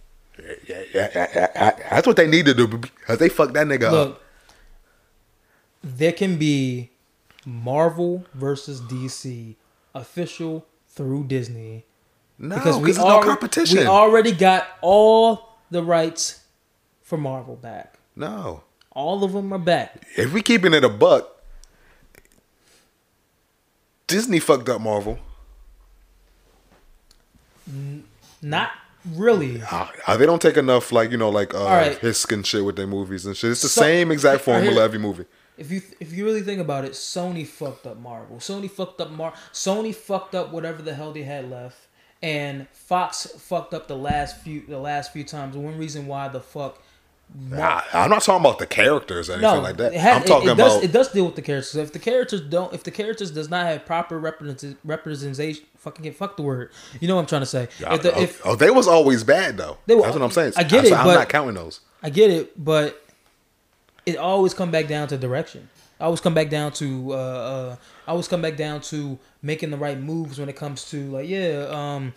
Yeah, 0.67 0.83
yeah, 0.95 1.11
yeah. 1.15 1.71
That's 1.91 2.07
what 2.07 2.17
they 2.17 2.27
need 2.27 2.47
to 2.47 2.55
do. 2.55 2.67
Because 2.67 3.19
they 3.19 3.29
fucked 3.29 3.53
that 3.53 3.67
nigga 3.67 3.93
up. 3.93 4.23
There 5.85 6.13
can 6.13 6.39
be 6.39 6.91
Marvel 7.45 8.25
versus 8.35 8.81
DC 8.81 9.57
official 9.95 10.65
through 10.89 11.25
Disney 11.25 11.85
No, 12.39 12.55
because 12.57 12.77
we 12.79 12.85
there's 12.85 12.99
no 12.99 13.05
already, 13.05 13.29
competition. 13.29 13.79
we 13.79 13.87
already 13.87 14.33
got 14.33 14.67
all 14.81 15.57
the 15.71 15.83
rights 15.83 16.42
for 17.13 17.19
Marvel 17.19 17.57
back. 17.57 17.99
no. 18.17 18.63
All 18.95 19.23
of 19.25 19.33
them 19.33 19.53
are 19.53 19.59
back. 19.59 20.07
If 20.17 20.33
we 20.35 20.41
keeping 20.43 20.73
it 20.75 20.83
a 20.85 20.89
buck, 20.89 21.43
Disney 24.07 24.39
fucked 24.39 24.69
up 24.71 24.81
Marvel. 24.83 25.19
Not 28.43 28.71
really. 29.15 29.63
Uh, 29.71 30.17
they 30.19 30.27
don't 30.27 30.43
take 30.43 30.57
enough, 30.59 30.93
like 30.93 31.11
you 31.11 31.17
know, 31.17 31.31
like 31.31 31.55
uh, 31.55 31.59
right. 31.65 31.99
his 31.99 32.19
skin 32.19 32.43
shit 32.43 32.65
with 32.65 32.77
their 32.77 32.87
movies 32.87 33.25
and 33.25 33.35
shit. 33.37 33.51
It's 33.53 33.63
the 33.63 33.69
So- 33.69 33.81
same 33.83 34.11
exact 34.11 34.43
formula 34.43 34.83
every 34.85 34.99
movie. 34.99 35.25
If 35.59 35.71
you 35.71 35.81
if 36.01 36.13
you 36.13 36.25
really 36.25 36.43
think 36.43 36.61
about 36.61 36.85
it, 36.85 36.93
Sony 36.93 37.47
fucked 37.47 37.87
up 37.87 37.99
Marvel. 37.99 38.37
Sony 38.39 38.71
fucked 38.71 39.01
up 39.01 39.11
Mar. 39.11 39.33
Sony 39.53 39.95
fucked 39.95 40.35
up 40.35 40.51
whatever 40.51 40.83
the 40.83 40.95
hell 40.95 41.13
they 41.13 41.23
had 41.23 41.49
left, 41.51 41.77
and 42.23 42.67
Fox 42.73 43.27
fucked 43.39 43.73
up 43.75 43.87
the 43.87 43.97
last 43.97 44.39
few 44.43 44.67
the 44.67 44.79
last 44.79 45.13
few 45.15 45.25
times. 45.25 45.57
One 45.57 45.77
reason 45.79 46.07
why 46.07 46.29
the 46.29 46.41
fuck. 46.41 46.83
I'm 47.53 48.11
not 48.11 48.23
talking 48.23 48.45
about 48.45 48.59
the 48.59 48.67
characters 48.67 49.31
or 49.31 49.35
anything 49.35 49.55
no, 49.55 49.61
like 49.61 49.77
that. 49.79 49.95
it 49.95 50.01
ha- 50.01 50.11
I'm 50.17 50.25
talking 50.25 50.51
it, 50.51 50.57
does, 50.57 50.75
about 50.75 50.85
it 50.85 50.93
does 50.93 51.13
deal 51.13 51.27
with 51.27 51.37
the 51.37 51.43
characters. 51.43 51.75
If 51.77 51.93
the 51.93 51.99
characters 51.99 52.41
don't, 52.41 52.73
if 52.75 52.85
the 52.85 52.91
characters 52.91 53.31
does 53.31 53.49
not 53.49 53.67
have 53.67 53.87
proper 53.87 54.19
represent, 54.19 54.79
representation, 54.85 55.65
fucking 55.77 56.03
get 56.03 56.17
fuck 56.17 56.37
the 56.37 56.43
word. 56.43 56.71
You 57.01 57.09
know 57.09 57.17
what 57.17 57.23
I'm 57.23 57.27
trying 57.29 57.43
to 57.43 57.47
say. 57.47 57.69
If 57.81 58.03
the, 58.03 58.15
oh, 58.15 58.21
if 58.21 58.47
oh, 58.47 58.55
they 58.55 58.71
was 58.71 58.87
always 58.87 59.25
bad 59.25 59.57
though. 59.57 59.79
They 59.87 59.95
were- 59.95 60.03
That's 60.03 60.15
what 60.15 60.23
I'm 60.23 60.31
saying. 60.31 60.53
I 60.57 60.65
get 60.65 60.85
it, 60.85 60.93
I'm 60.93 61.07
but- 61.07 61.15
not 61.15 61.29
counting 61.29 61.55
those. 61.55 61.81
I 62.03 62.11
get 62.11 62.31
it, 62.31 62.63
but 62.63 63.03
it 64.05 64.17
always 64.17 64.55
come 64.55 64.71
back 64.71 64.89
down 64.89 65.09
to 65.09 65.17
direction. 65.17 65.69
I 66.01 66.07
always 66.07 66.21
come 66.21 66.35
back 66.35 66.51
down 66.51 66.73
to 66.73 67.13
uh, 67.13 67.17
uh 67.17 67.77
I 68.09 68.11
always 68.11 68.27
come 68.27 68.43
back 68.43 68.57
down 68.57 68.81
to 68.83 69.19
making 69.41 69.71
the 69.71 69.77
right 69.77 69.99
moves 69.99 70.39
when 70.41 70.49
it 70.49 70.57
comes 70.57 70.91
to 70.91 71.09
like 71.11 71.29
yeah 71.29 71.67
um 71.71 72.13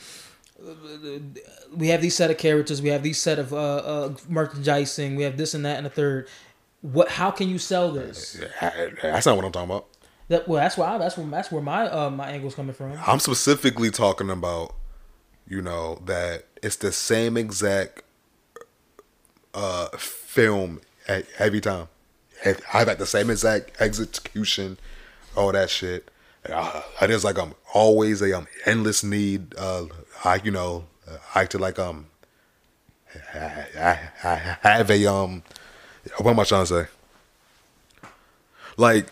we 1.75 1.89
have 1.89 2.01
these 2.01 2.15
set 2.15 2.31
of 2.31 2.37
characters 2.37 2.81
we 2.81 2.89
have 2.89 3.03
these 3.03 3.21
set 3.21 3.37
of 3.39 3.53
uh, 3.53 3.57
uh 3.57 4.13
merchandising 4.29 5.15
we 5.15 5.23
have 5.23 5.37
this 5.37 5.53
and 5.53 5.65
that 5.65 5.77
and 5.77 5.85
a 5.85 5.89
third 5.89 6.27
what 6.81 7.09
how 7.09 7.29
can 7.31 7.49
you 7.49 7.57
sell 7.57 7.91
this 7.91 8.41
That's 8.61 9.25
not 9.25 9.35
what 9.35 9.45
I'm 9.45 9.51
talking 9.51 9.69
about. 9.69 9.87
that 10.29 10.47
well 10.47 10.61
that's 10.61 10.77
why 10.77 10.95
I, 10.95 10.97
that's 10.97 11.17
where 11.17 11.27
that's 11.27 11.51
where 11.51 11.61
my 11.61 11.87
uh 11.87 12.09
my 12.09 12.29
angle's 12.29 12.55
coming 12.55 12.73
from 12.73 12.97
I'm 13.05 13.19
specifically 13.19 13.91
talking 13.91 14.29
about, 14.29 14.73
you 15.47 15.61
know, 15.61 16.01
that 16.05 16.45
it's 16.63 16.77
the 16.77 16.91
same 16.91 17.37
exact 17.37 18.03
uh 19.53 19.89
film 19.97 20.81
every 21.37 21.61
time. 21.61 21.87
I've 22.45 22.87
had 22.87 22.99
the 22.99 23.05
same 23.05 23.29
exact 23.29 23.79
execution, 23.81 24.77
all 25.35 25.51
that 25.51 25.69
shit. 25.69 26.11
It 26.47 27.09
is 27.09 27.23
like 27.23 27.37
I'm 27.39 27.55
always 27.73 28.21
a 28.21 28.37
um 28.37 28.47
endless 28.65 29.03
need. 29.03 29.55
Uh, 29.57 29.85
I 30.24 30.39
you 30.43 30.51
know 30.51 30.86
I 31.34 31.45
to 31.45 31.57
like 31.57 31.80
um 31.80 32.07
I, 33.34 33.99
I, 34.24 34.57
I 34.63 34.70
have 34.70 34.89
a 34.89 35.05
um 35.05 35.43
what 36.20 36.32
am 36.32 36.39
I 36.39 36.43
trying 36.43 36.66
to 36.66 36.86
say? 36.86 36.88
Like 38.78 39.09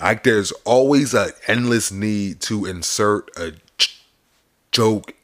like 0.00 0.22
there's 0.24 0.52
always 0.64 1.14
an 1.14 1.30
endless 1.46 1.90
need 1.92 2.40
to 2.42 2.66
insert 2.66 3.30
a 3.36 3.52
j- 3.78 3.92
joke 4.72 5.14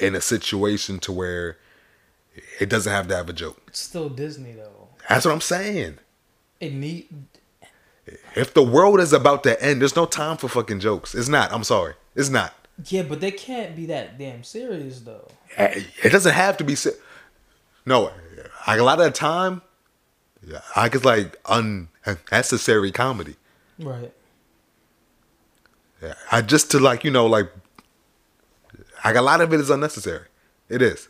in 0.00 0.14
a 0.14 0.20
situation 0.20 0.98
to 1.00 1.12
where 1.12 1.58
it 2.58 2.68
doesn't 2.70 2.92
have 2.92 3.08
to 3.08 3.16
have 3.16 3.28
a 3.28 3.32
joke. 3.32 3.60
it's 3.68 3.80
still 3.80 4.08
Disney 4.08 4.52
though 4.52 4.88
That's 5.08 5.24
what 5.24 5.32
I'm 5.32 5.40
saying. 5.40 5.98
it 6.60 6.72
need 6.72 7.08
If 8.36 8.54
the 8.54 8.62
world 8.62 9.00
is 9.00 9.12
about 9.12 9.42
to 9.44 9.60
end, 9.62 9.80
there's 9.80 9.96
no 9.96 10.06
time 10.06 10.36
for 10.36 10.48
fucking 10.48 10.80
jokes. 10.80 11.14
It's 11.14 11.28
not. 11.28 11.52
I'm 11.52 11.64
sorry. 11.64 11.94
It's 12.14 12.28
not. 12.30 12.52
yeah 12.88 13.02
but 13.02 13.20
they 13.20 13.30
can't 13.30 13.74
be 13.76 13.86
that 13.86 14.18
damn 14.18 14.42
serious 14.44 15.00
though 15.00 15.28
eh, 15.56 15.82
It 16.02 16.10
doesn't 16.10 16.32
have 16.34 16.56
to 16.58 16.64
be. 16.64 16.74
se- 16.74 16.96
No, 17.86 18.10
like 18.66 18.78
a 18.80 18.82
lot 18.84 18.98
of 19.00 19.04
the 19.06 19.10
time, 19.10 19.62
I 20.76 20.88
get 20.88 21.04
like 21.04 21.36
unnecessary 21.48 22.90
comedy. 22.92 23.36
right 23.78 24.12
Yeah, 26.02 26.14
I 26.32 26.40
just 26.42 26.70
to 26.72 26.78
like 26.78 27.04
you 27.04 27.10
know 27.10 27.26
like, 27.26 27.50
like 29.04 29.16
a 29.16 29.22
lot 29.22 29.40
of 29.40 29.52
it 29.52 29.60
is 29.60 29.70
unnecessary. 29.70 30.26
It 30.68 30.82
is. 30.82 31.08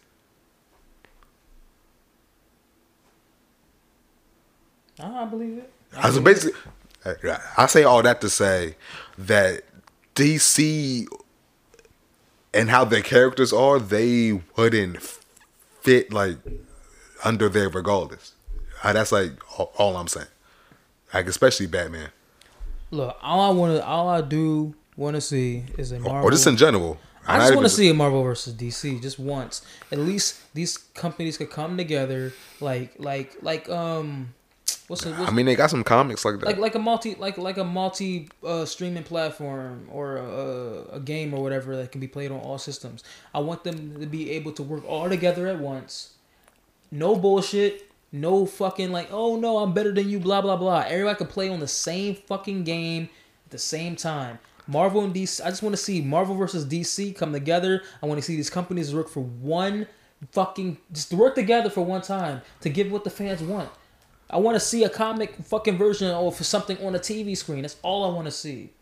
I 4.99 5.25
believe 5.25 5.59
it 5.59 5.73
I 5.97 6.11
so 6.11 6.21
basically, 6.21 6.59
I 7.57 7.67
say 7.67 7.83
all 7.83 8.03
that 8.03 8.21
to 8.21 8.31
say 8.31 8.77
that 9.19 9.63
DC 10.15 11.07
and 12.53 12.69
how 12.71 12.85
their 12.85 13.03
characters 13.03 13.53
are, 13.53 13.79
they 13.79 14.33
wouldn't 14.57 15.01
fit 15.81 16.13
like 16.13 16.37
under 17.25 17.49
there 17.49 17.69
regardless. 17.69 18.35
Uh, 18.83 18.93
That's 18.93 19.13
like 19.13 19.33
all, 19.59 19.73
all 19.77 19.97
I'm 19.97 20.09
saying. 20.09 20.27
Like 21.13 21.27
especially 21.27 21.67
Batman, 21.67 22.11
Look, 22.91 23.17
all 23.23 23.41
I 23.41 23.51
want 23.55 23.77
to, 23.77 23.85
all 23.87 24.09
I 24.09 24.21
do 24.21 24.75
want 24.97 25.15
to 25.17 25.21
see 25.21 25.65
is 25.79 25.93
a 25.93 25.99
Marvel. 26.01 26.29
or 26.29 26.31
just 26.31 26.47
in 26.47 26.57
general. 26.57 26.99
I 27.27 27.39
just 27.39 27.55
want 27.55 27.67
to 27.67 27.71
see 27.75 27.89
a 27.89 27.95
Marvel 27.95 28.23
versus 28.23 28.55
DC 28.55 29.01
just 29.01 29.19
once. 29.19 29.63
At 29.93 29.99
least 29.99 30.41
these 30.55 30.77
companies 30.77 31.37
could 31.37 31.51
come 31.51 31.77
together, 31.77 32.33
like, 32.61 32.95
like, 32.99 33.37
like, 33.43 33.69
um, 33.69 34.35
what's 34.91 35.07
it? 35.07 35.17
What's, 35.17 35.31
I 35.31 35.35
mean, 35.35 35.47
they 35.47 35.55
got 35.55 35.71
some 35.71 35.85
comics 35.85 36.25
like 36.25 36.41
that. 36.41 36.47
like, 36.47 36.59
like 36.59 36.75
a 36.75 36.79
multi, 36.79 37.15
like, 37.15 37.39
like 37.39 37.57
a 37.57 37.65
multi 37.65 38.29
uh, 38.45 38.65
streaming 38.65 39.05
platform 39.05 39.89
or 39.91 40.17
a, 40.17 40.97
a 40.97 41.01
game 41.01 41.33
or 41.33 41.43
whatever 41.43 41.77
that 41.77 41.93
can 41.93 42.01
be 42.01 42.09
played 42.09 42.33
on 42.33 42.41
all 42.41 42.59
systems. 42.59 43.05
I 43.33 43.39
want 43.39 43.63
them 43.63 44.01
to 44.01 44.07
be 44.07 44.33
able 44.33 44.53
to 44.53 44.63
work 44.65 44.85
all 44.87 45.09
together 45.09 45.47
at 45.47 45.61
once. 45.61 46.15
No 46.91 47.15
bullshit. 47.15 47.87
No 48.13 48.45
fucking 48.45 48.91
like, 48.91 49.09
oh 49.13 49.37
no, 49.37 49.59
I'm 49.59 49.73
better 49.73 49.93
than 49.93 50.11
you, 50.11 50.19
blah 50.19 50.41
blah 50.41 50.57
blah. 50.57 50.81
Everybody 50.81 51.17
can 51.17 51.29
play 51.29 51.49
on 51.49 51.61
the 51.61 51.69
same 51.69 52.17
fucking 52.17 52.65
game 52.65 53.09
at 53.47 53.53
the 53.53 53.59
same 53.59 53.95
time. 53.95 54.41
Marvel 54.67 55.05
and 55.05 55.15
DC. 55.15 55.41
I 55.45 55.51
just 55.51 55.63
want 55.63 55.75
to 55.75 55.81
see 55.81 56.01
Marvel 56.01 56.35
versus 56.35 56.65
DC 56.65 57.15
come 57.15 57.33
together. 57.33 57.85
I 58.03 58.07
want 58.07 58.19
to 58.19 58.23
see 58.23 58.35
these 58.35 58.51
companies 58.51 58.93
work 58.93 59.09
for 59.09 59.21
one 59.21 59.87
fucking 60.33 60.79
just 60.93 61.13
work 61.13 61.37
together 61.37 61.71
for 61.71 61.83
one 61.83 62.03
time 62.03 62.43
to 62.63 62.69
give 62.69 62.91
what 62.91 63.05
the 63.05 63.11
fans 63.11 63.43
want. 63.43 63.71
I 64.31 64.39
want 64.39 64.55
to 64.55 64.61
see 64.61 64.85
a 64.85 64.89
comic 64.89 65.35
fucking 65.45 65.77
version 65.77 66.15
or 66.15 66.31
for 66.31 66.45
something 66.45 66.79
on 66.87 66.95
a 66.95 66.99
TV 66.99 67.37
screen. 67.37 67.63
That's 67.63 67.77
all 67.83 68.05
I 68.11 68.15
want 68.15 68.27
to 68.27 68.31
see. 68.31 68.73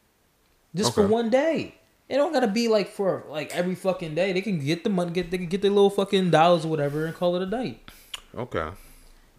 Just 0.75 0.95
for 0.95 1.07
one 1.07 1.31
day. 1.31 1.75
It 2.09 2.17
don't 2.17 2.33
gotta 2.33 2.47
be 2.49 2.69
like 2.69 2.89
for 2.89 3.25
like 3.29 3.55
every 3.55 3.75
fucking 3.75 4.15
day. 4.15 4.33
They 4.33 4.41
can 4.41 4.59
get 4.65 4.83
the 4.85 4.91
money, 4.91 5.11
get 5.11 5.31
they 5.31 5.39
can 5.39 5.47
get 5.47 5.61
their 5.61 5.71
little 5.71 5.91
fucking 5.91 6.31
dollars 6.31 6.65
or 6.65 6.69
whatever, 6.69 7.05
and 7.05 7.15
call 7.15 7.37
it 7.37 7.43
a 7.43 7.47
night. 7.47 7.81
okay. 8.35 8.71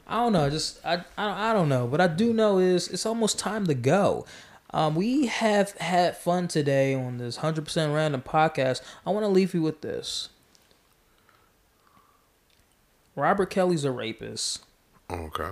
I 0.07 0.15
don't 0.17 0.33
know. 0.33 0.49
Just 0.49 0.83
I, 0.85 1.03
I 1.17 1.51
I 1.51 1.53
don't 1.53 1.69
know. 1.69 1.85
What 1.85 2.01
I 2.01 2.07
do 2.07 2.33
know 2.33 2.57
is 2.59 2.87
it's 2.87 3.05
almost 3.05 3.37
time 3.39 3.65
to 3.67 3.73
go. 3.75 4.25
Um, 4.71 4.93
we 4.95 5.27
have 5.27 5.71
had 5.77 6.15
fun 6.17 6.47
today 6.47 6.93
on 6.93 7.17
this 7.17 7.37
hundred 7.37 7.65
percent 7.65 7.93
random 7.93 8.21
podcast. 8.21 8.81
I 9.05 9.11
want 9.11 9.23
to 9.23 9.29
leave 9.29 9.53
you 9.53 9.61
with 9.63 9.81
this. 9.81 10.29
Robert 13.15 13.49
Kelly's 13.49 13.83
a 13.83 13.91
rapist. 13.91 14.63
Okay. 15.11 15.49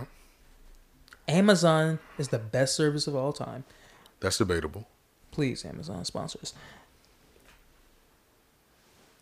Amazon 1.28 1.99
is 2.17 2.30
the 2.30 2.39
best 2.39 2.75
service 2.75 3.07
of 3.07 3.15
all 3.15 3.34
time. 3.34 3.63
That's 4.19 4.38
debatable. 4.38 4.88
Please, 5.32 5.65
Amazon 5.65 6.05
sponsors. 6.05 6.53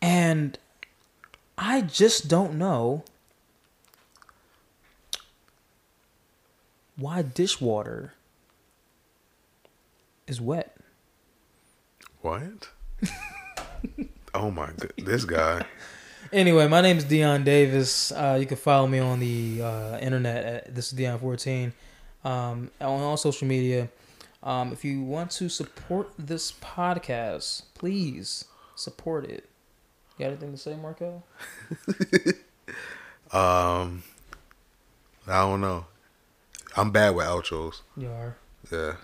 And 0.01 0.58
I 1.58 1.82
just 1.82 2.28
don't 2.28 2.58
know 2.58 3.03
why 6.95 7.22
dishwater 7.24 8.14
is 10.28 10.39
wet. 10.39 10.78
What? 12.22 12.70
oh 14.34 14.51
my 14.51 14.68
god, 14.68 14.93
this 14.97 15.26
guy. 15.26 15.66
Anyway, 16.32 16.68
my 16.68 16.82
name 16.82 16.97
is 16.97 17.03
Dion 17.03 17.43
Davis. 17.43 18.12
Uh, 18.12 18.38
you 18.39 18.45
can 18.45 18.58
follow 18.58 18.88
me 18.88 18.99
on 18.99 19.20
the 19.20 19.62
uh, 19.62 19.99
internet 19.99 20.45
at 20.45 20.76
this 20.76 20.91
is 20.91 20.99
Dion14 20.99 21.72
um, 22.26 22.70
on 22.82 23.00
all 23.02 23.16
social 23.16 23.48
media. 23.48 23.88
Um, 24.44 24.74
if 24.74 24.84
you 24.84 25.02
want 25.02 25.32
to 25.32 25.48
support 25.50 26.12
this 26.20 26.52
podcast, 26.52 27.64
please 27.74 28.46
support 28.76 29.26
it. 29.26 29.48
You 30.18 30.26
got 30.26 30.32
anything 30.32 30.52
to 30.52 30.58
say, 30.58 30.76
Marco? 30.76 31.24
Um, 33.32 34.04
I 35.28 35.42
don't 35.42 35.60
know. 35.60 35.86
I'm 36.78 36.92
bad 36.92 37.16
with 37.16 37.26
outros. 37.26 37.82
You 37.98 38.10
are. 38.10 38.38
Yeah, 38.72 38.96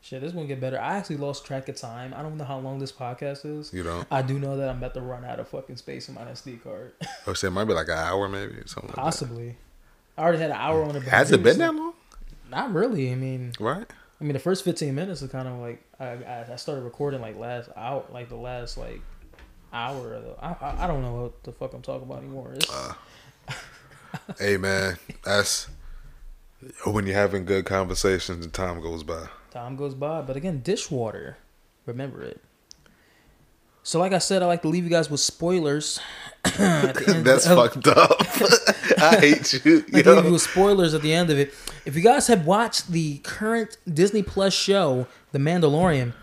Shit, 0.00 0.22
this 0.22 0.32
one 0.32 0.46
get 0.46 0.60
better. 0.60 0.80
I 0.80 0.96
actually 0.96 1.16
lost 1.16 1.44
track 1.44 1.68
of 1.68 1.76
time. 1.76 2.14
I 2.16 2.22
don't 2.22 2.36
know 2.36 2.44
how 2.44 2.58
long 2.58 2.78
this 2.78 2.92
podcast 2.92 3.44
is. 3.44 3.72
you 3.72 3.82
know. 3.82 4.04
I 4.10 4.22
do 4.22 4.38
know 4.38 4.56
that 4.56 4.68
I'm 4.68 4.78
about 4.78 4.94
to 4.94 5.00
run 5.00 5.24
out 5.24 5.40
of 5.40 5.48
fucking 5.48 5.76
space 5.76 6.08
in 6.08 6.14
my 6.14 6.22
SD 6.22 6.62
card. 6.62 6.92
Or 7.26 7.34
say 7.34 7.48
it 7.48 7.50
might 7.50 7.64
be 7.64 7.74
like 7.74 7.88
an 7.88 7.98
hour, 7.98 8.28
maybe 8.28 8.54
something. 8.66 8.88
Like 8.88 8.96
Possibly. 8.96 9.56
I 10.16 10.22
already 10.22 10.38
had 10.38 10.50
an 10.50 10.56
hour 10.56 10.82
on 10.84 10.96
it. 10.96 11.02
Has 11.04 11.32
it 11.32 11.42
been 11.42 11.58
that 11.58 11.74
long? 11.74 11.85
Not 12.50 12.72
really. 12.72 13.12
I 13.12 13.14
mean, 13.14 13.52
Right. 13.58 13.86
I 14.20 14.24
mean, 14.24 14.32
the 14.32 14.38
first 14.38 14.64
15 14.64 14.94
minutes 14.94 15.20
is 15.20 15.30
kind 15.30 15.46
of 15.46 15.58
like 15.58 15.82
I, 16.00 16.06
I, 16.06 16.52
I 16.52 16.56
started 16.56 16.82
recording 16.82 17.20
like 17.20 17.36
last 17.36 17.68
hour, 17.76 18.04
like 18.10 18.28
the 18.30 18.36
last 18.36 18.78
like 18.78 19.02
hour. 19.72 20.14
Of 20.14 20.24
the, 20.24 20.30
I, 20.42 20.84
I 20.84 20.86
don't 20.86 21.02
know 21.02 21.22
what 21.22 21.42
the 21.44 21.52
fuck 21.52 21.74
I'm 21.74 21.82
talking 21.82 22.04
about 22.04 22.18
anymore. 22.22 22.52
It's, 22.54 22.70
uh, 22.70 22.94
Hey 24.38 24.56
man, 24.56 24.96
that's 25.22 25.68
When 26.84 27.06
you're 27.06 27.14
having 27.14 27.44
good 27.44 27.66
conversations 27.66 28.42
and 28.44 28.54
time 28.54 28.80
goes 28.80 29.02
by. 29.02 29.26
Time 29.50 29.76
goes 29.76 29.94
by, 29.94 30.22
but 30.22 30.36
again, 30.36 30.62
dishwater. 30.62 31.36
Remember 31.84 32.22
it. 32.22 32.40
So, 33.86 34.00
like 34.00 34.12
I 34.12 34.18
said, 34.18 34.42
I 34.42 34.46
like 34.46 34.62
to 34.62 34.68
leave 34.68 34.82
you 34.82 34.90
guys 34.90 35.08
with 35.08 35.20
spoilers. 35.20 36.00
at 36.44 36.94
the 36.96 37.04
end 37.14 37.24
That's 37.24 37.46
of- 37.46 37.56
fucked 37.56 37.86
up. 37.86 38.16
I 39.00 39.16
hate 39.20 39.52
you. 39.64 39.84
I 39.94 39.96
leave 39.96 40.06
you 40.06 40.12
Yo. 40.24 40.32
with 40.32 40.42
spoilers 40.42 40.92
at 40.92 41.02
the 41.02 41.14
end 41.14 41.30
of 41.30 41.38
it. 41.38 41.54
If 41.84 41.94
you 41.94 42.02
guys 42.02 42.26
have 42.26 42.44
watched 42.46 42.88
the 42.90 43.18
current 43.18 43.76
Disney 43.92 44.24
Plus 44.24 44.52
show, 44.52 45.06
The 45.30 45.38
Mandalorian, 45.38 46.14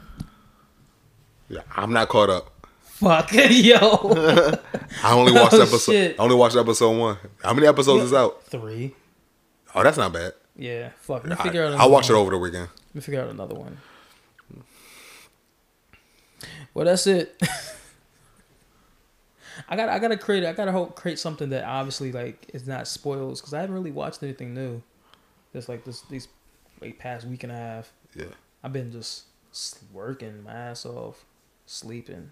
Yeah, 1.48 1.62
I'm 1.74 1.94
not 1.94 2.10
caught 2.10 2.30
up. 2.30 2.68
fuck 2.82 3.32
yo, 3.34 3.80
I 5.02 5.14
only 5.14 5.32
watched 5.32 5.54
Oh, 5.54 5.62
episode. 5.62 5.92
shit. 5.94 6.20
I 6.20 6.24
only 6.24 6.36
watched 6.36 6.58
episode 6.58 6.98
one. 7.00 7.18
How 7.44 7.54
many 7.54 7.66
episodes 7.68 8.04
is 8.04 8.14
out? 8.14 8.44
three. 8.44 8.94
Oh, 9.74 9.84
that's 9.84 9.98
not 9.98 10.12
bad. 10.12 10.34
Yeah, 10.58 10.90
fuck. 11.00 11.24
Let 11.26 11.30
me 11.30 11.36
I, 11.40 11.44
figure 11.44 11.62
out. 11.64 11.68
I'll 11.68 11.74
another 11.76 11.92
watch 11.92 12.10
it 12.10 12.14
over 12.14 12.32
the 12.32 12.38
weekend. 12.38 12.68
Let 12.90 12.96
me 12.96 13.02
figure 13.02 13.22
out 13.22 13.30
another 13.30 13.56
one. 13.56 13.78
Well, 16.74 16.86
that's 16.86 17.08
it. 17.08 17.42
I 19.70 19.76
got. 19.76 19.90
I 19.90 20.00
gotta 20.00 20.18
create. 20.18 20.44
I 20.44 20.54
gotta 20.54 20.72
hope 20.72 20.96
create 20.96 21.20
something 21.20 21.50
that 21.50 21.64
obviously 21.64 22.12
like 22.12 22.50
is 22.54 22.68
not 22.68 22.88
spoils 22.88 23.40
because 23.40 23.54
I 23.54 23.62
haven't 23.62 23.76
really 23.76 23.92
watched 23.92 24.24
anything 24.24 24.54
new. 24.54 24.82
Just 25.54 25.70
like 25.70 25.86
this 25.86 26.02
these 26.02 26.28
like 26.82 26.98
past 26.98 27.28
week 27.28 27.44
and 27.44 27.52
a 27.52 27.56
half. 27.56 27.94
Yeah. 28.16 28.26
I've 28.64 28.74
been 28.74 28.92
just 28.92 29.26
working 29.92 30.44
my 30.44 30.52
ass 30.52 30.86
off, 30.86 31.26
sleeping. 31.66 32.32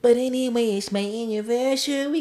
But 0.00 0.16
anyway, 0.16 0.76
it's 0.76 0.92
my 0.92 1.00
anniversary. 1.00 2.12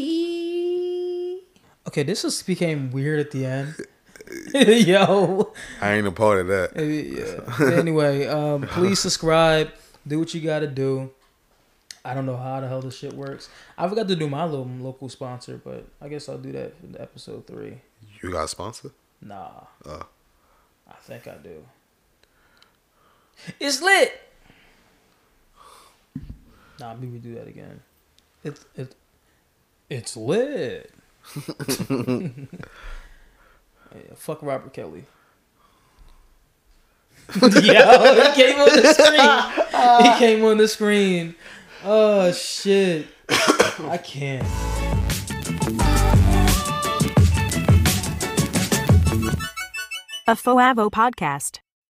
Okay, 1.88 2.04
this 2.04 2.22
just 2.22 2.48
became 2.48 2.92
weird 2.92 3.20
at 3.20 3.32
the 3.32 3.46
end. 3.46 3.76
Yo. 4.54 5.54
I 5.82 5.94
ain't 5.94 6.08
a 6.08 6.12
part 6.12 6.42
of 6.42 6.48
that. 6.48 6.76
Yeah. 6.76 7.78
Anyway, 7.78 8.28
um, 8.28 8.64
please 8.64 9.00
subscribe. 9.02 9.72
Do 10.08 10.20
what 10.20 10.34
you 10.34 10.42
gotta 10.42 10.68
do. 10.68 11.12
I 12.06 12.14
don't 12.14 12.26
know 12.26 12.36
how 12.36 12.60
the 12.60 12.68
hell 12.68 12.82
this 12.82 12.98
shit 12.98 13.14
works. 13.14 13.50
I 13.78 13.88
forgot 13.88 14.10
to 14.10 14.16
do 14.16 14.28
my 14.28 14.44
little 14.44 14.66
local 14.66 15.08
sponsor, 15.08 15.62
but 15.64 15.86
I 16.02 16.10
guess 16.10 16.28
I'll 16.28 16.38
do 16.38 16.52
that 16.52 16.74
in 16.84 17.00
episode 17.00 17.48
three. 17.48 17.80
You 18.22 18.32
got 18.32 18.44
a 18.44 18.48
sponsor? 18.50 18.92
Nah. 19.22 19.62
Oh. 19.86 20.06
I 20.88 20.96
think 21.02 21.28
I 21.28 21.36
do. 21.36 21.64
It's 23.60 23.82
lit. 23.82 24.20
Nah, 26.80 26.94
maybe 26.96 27.08
we 27.08 27.20
do 27.20 27.36
that 27.36 27.48
again. 27.48 27.82
It 28.44 28.60
it 28.76 28.96
it's 29.90 30.18
lit. 30.18 30.92
Yeah, 33.96 34.16
fuck 34.16 34.42
Robert 34.42 34.74
Kelly. 34.74 35.06
Yo, 37.42 37.50
he 37.50 38.32
came 38.34 38.60
on 38.60 38.76
the 38.76 38.94
screen. 38.94 40.04
He 40.04 40.20
came 40.20 40.46
on 40.46 40.58
the 40.58 40.68
screen. 40.68 41.36
Oh 41.84 42.32
shit. 42.32 43.08
I 43.30 43.98
can't. 43.98 44.48
A 50.26 50.36
FouAVO 50.36 50.90
podcast. 50.90 51.63